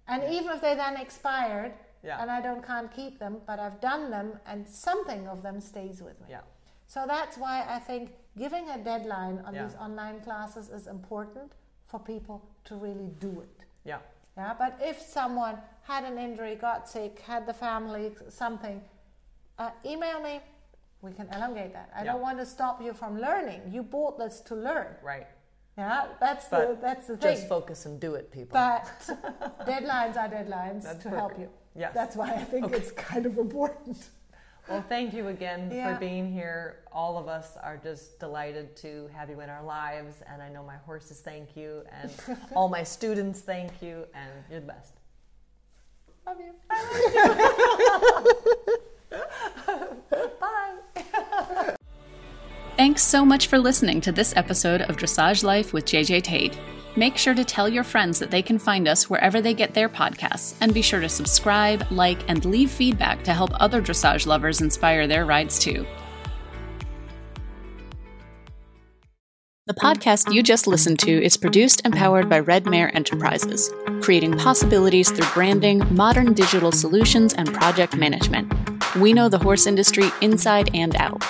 And 0.07 0.23
even 0.31 0.51
if 0.51 0.61
they 0.61 0.75
then 0.75 0.95
expired 0.97 1.73
Yeah. 2.03 2.21
and 2.21 2.29
I 2.31 2.39
don't 2.41 2.63
can't 2.65 2.91
keep 2.91 3.19
them, 3.19 3.41
but 3.45 3.59
I've 3.59 3.79
done 3.81 4.09
them 4.11 4.39
and 4.45 4.67
something 4.67 5.27
of 5.27 5.41
them 5.41 5.59
stays 5.59 6.01
with 6.01 6.19
me. 6.21 6.27
Yeah. 6.29 6.41
So 6.87 7.05
that's 7.07 7.37
why 7.37 7.65
I 7.67 7.79
think 7.79 8.13
giving 8.37 8.69
a 8.69 8.77
deadline 8.77 9.39
on 9.45 9.53
Yeah. 9.53 9.63
these 9.63 9.75
online 9.75 10.21
classes 10.21 10.69
is 10.69 10.87
important 10.87 11.53
for 11.87 11.99
people 11.99 12.41
to 12.65 12.75
really 12.75 13.09
do 13.19 13.41
it. 13.41 13.65
Yeah. 13.83 13.99
Yeah, 14.37 14.53
but 14.57 14.77
if 14.81 15.01
someone 15.01 15.57
had 15.83 16.03
an 16.03 16.17
injury, 16.17 16.55
got 16.55 16.89
sick, 16.89 17.19
had 17.19 17.45
the 17.45 17.53
family 17.53 18.13
something, 18.29 18.83
uh, 19.57 19.71
email 19.85 20.19
me. 20.21 20.41
We 21.01 21.13
can 21.13 21.27
elongate 21.33 21.71
that. 21.73 21.89
I 21.95 22.03
Yeah. 22.03 22.13
don't 22.13 22.21
want 22.21 22.39
to 22.39 22.45
stop 22.45 22.81
you 22.81 22.93
from 22.93 23.17
learning. 23.19 23.61
You 23.71 23.83
bought 23.83 24.17
this 24.17 24.41
to 24.41 24.55
learn. 24.55 24.97
Right. 25.01 25.27
Yeah, 25.77 26.07
that's 26.19 26.47
the 26.47 26.77
that's 26.81 27.07
the 27.07 27.17
thing. 27.17 27.35
Just 27.35 27.47
focus 27.47 27.85
and 27.85 27.99
do 27.99 28.15
it, 28.15 28.31
people. 28.31 28.53
But 28.53 28.85
deadlines 29.65 30.15
are 30.17 30.29
deadlines 30.29 30.83
That's 30.83 31.03
to 31.03 31.09
help 31.09 31.37
you. 31.37 31.49
Yes. 31.75 31.93
That's 31.93 32.15
why 32.15 32.31
I 32.33 32.43
think 32.43 32.71
it's 32.71 32.91
kind 32.91 33.25
of 33.25 33.37
important. 33.37 34.09
Well, 34.67 34.83
thank 34.89 35.13
you 35.13 35.27
again 35.27 35.69
Yeah. 35.71 35.93
for 35.93 35.99
being 35.99 36.31
here. 36.31 36.79
All 36.91 37.17
of 37.17 37.27
us 37.27 37.55
are 37.61 37.77
just 37.77 38.19
delighted 38.19 38.75
to 38.77 39.07
have 39.13 39.29
you 39.29 39.39
in 39.41 39.49
our 39.49 39.63
lives, 39.63 40.15
and 40.31 40.41
I 40.41 40.49
know 40.49 40.63
my 40.63 40.77
horses 40.77 41.19
thank 41.21 41.55
you, 41.55 41.83
and 42.01 42.11
all 42.55 42.67
my 42.69 42.83
students 42.83 43.41
thank 43.41 43.81
you, 43.81 44.05
and 44.15 44.31
you're 44.49 44.61
the 44.61 44.67
best. 44.67 44.93
Love 46.25 46.37
you. 46.39 46.53
Bye. 50.39 51.75
Thanks 52.77 53.03
so 53.03 53.23
much 53.23 53.47
for 53.47 53.59
listening 53.59 54.01
to 54.01 54.11
this 54.11 54.35
episode 54.35 54.81
of 54.81 54.97
Dressage 54.97 55.43
Life 55.43 55.71
with 55.73 55.85
JJ 55.85 56.23
Tate. 56.23 56.57
Make 56.97 57.17
sure 57.17 57.33
to 57.33 57.43
tell 57.43 57.67
your 57.67 57.83
friends 57.83 58.19
that 58.19 58.31
they 58.31 58.41
can 58.41 58.57
find 58.57 58.87
us 58.87 59.09
wherever 59.09 59.41
they 59.41 59.53
get 59.53 59.73
their 59.73 59.89
podcasts, 59.89 60.55
and 60.61 60.73
be 60.73 60.81
sure 60.81 61.01
to 61.01 61.09
subscribe, 61.09 61.85
like, 61.91 62.19
and 62.29 62.45
leave 62.45 62.71
feedback 62.71 63.21
to 63.25 63.33
help 63.33 63.51
other 63.55 63.81
dressage 63.81 64.25
lovers 64.25 64.61
inspire 64.61 65.05
their 65.05 65.25
rides 65.25 65.59
too. 65.59 65.85
The 69.67 69.73
podcast 69.73 70.31
you 70.31 70.43
just 70.43 70.67
listened 70.67 70.99
to 70.99 71.23
is 71.23 71.35
produced 71.37 71.81
and 71.83 71.93
powered 71.93 72.29
by 72.29 72.39
Red 72.39 72.65
Mare 72.65 72.95
Enterprises, 72.95 73.71
creating 73.99 74.37
possibilities 74.37 75.11
through 75.11 75.27
branding, 75.33 75.83
modern 75.93 76.33
digital 76.33 76.71
solutions, 76.71 77.33
and 77.33 77.51
project 77.53 77.97
management. 77.97 78.53
We 78.95 79.11
know 79.11 79.27
the 79.27 79.39
horse 79.39 79.65
industry 79.65 80.11
inside 80.21 80.69
and 80.73 80.95
out. 80.95 81.25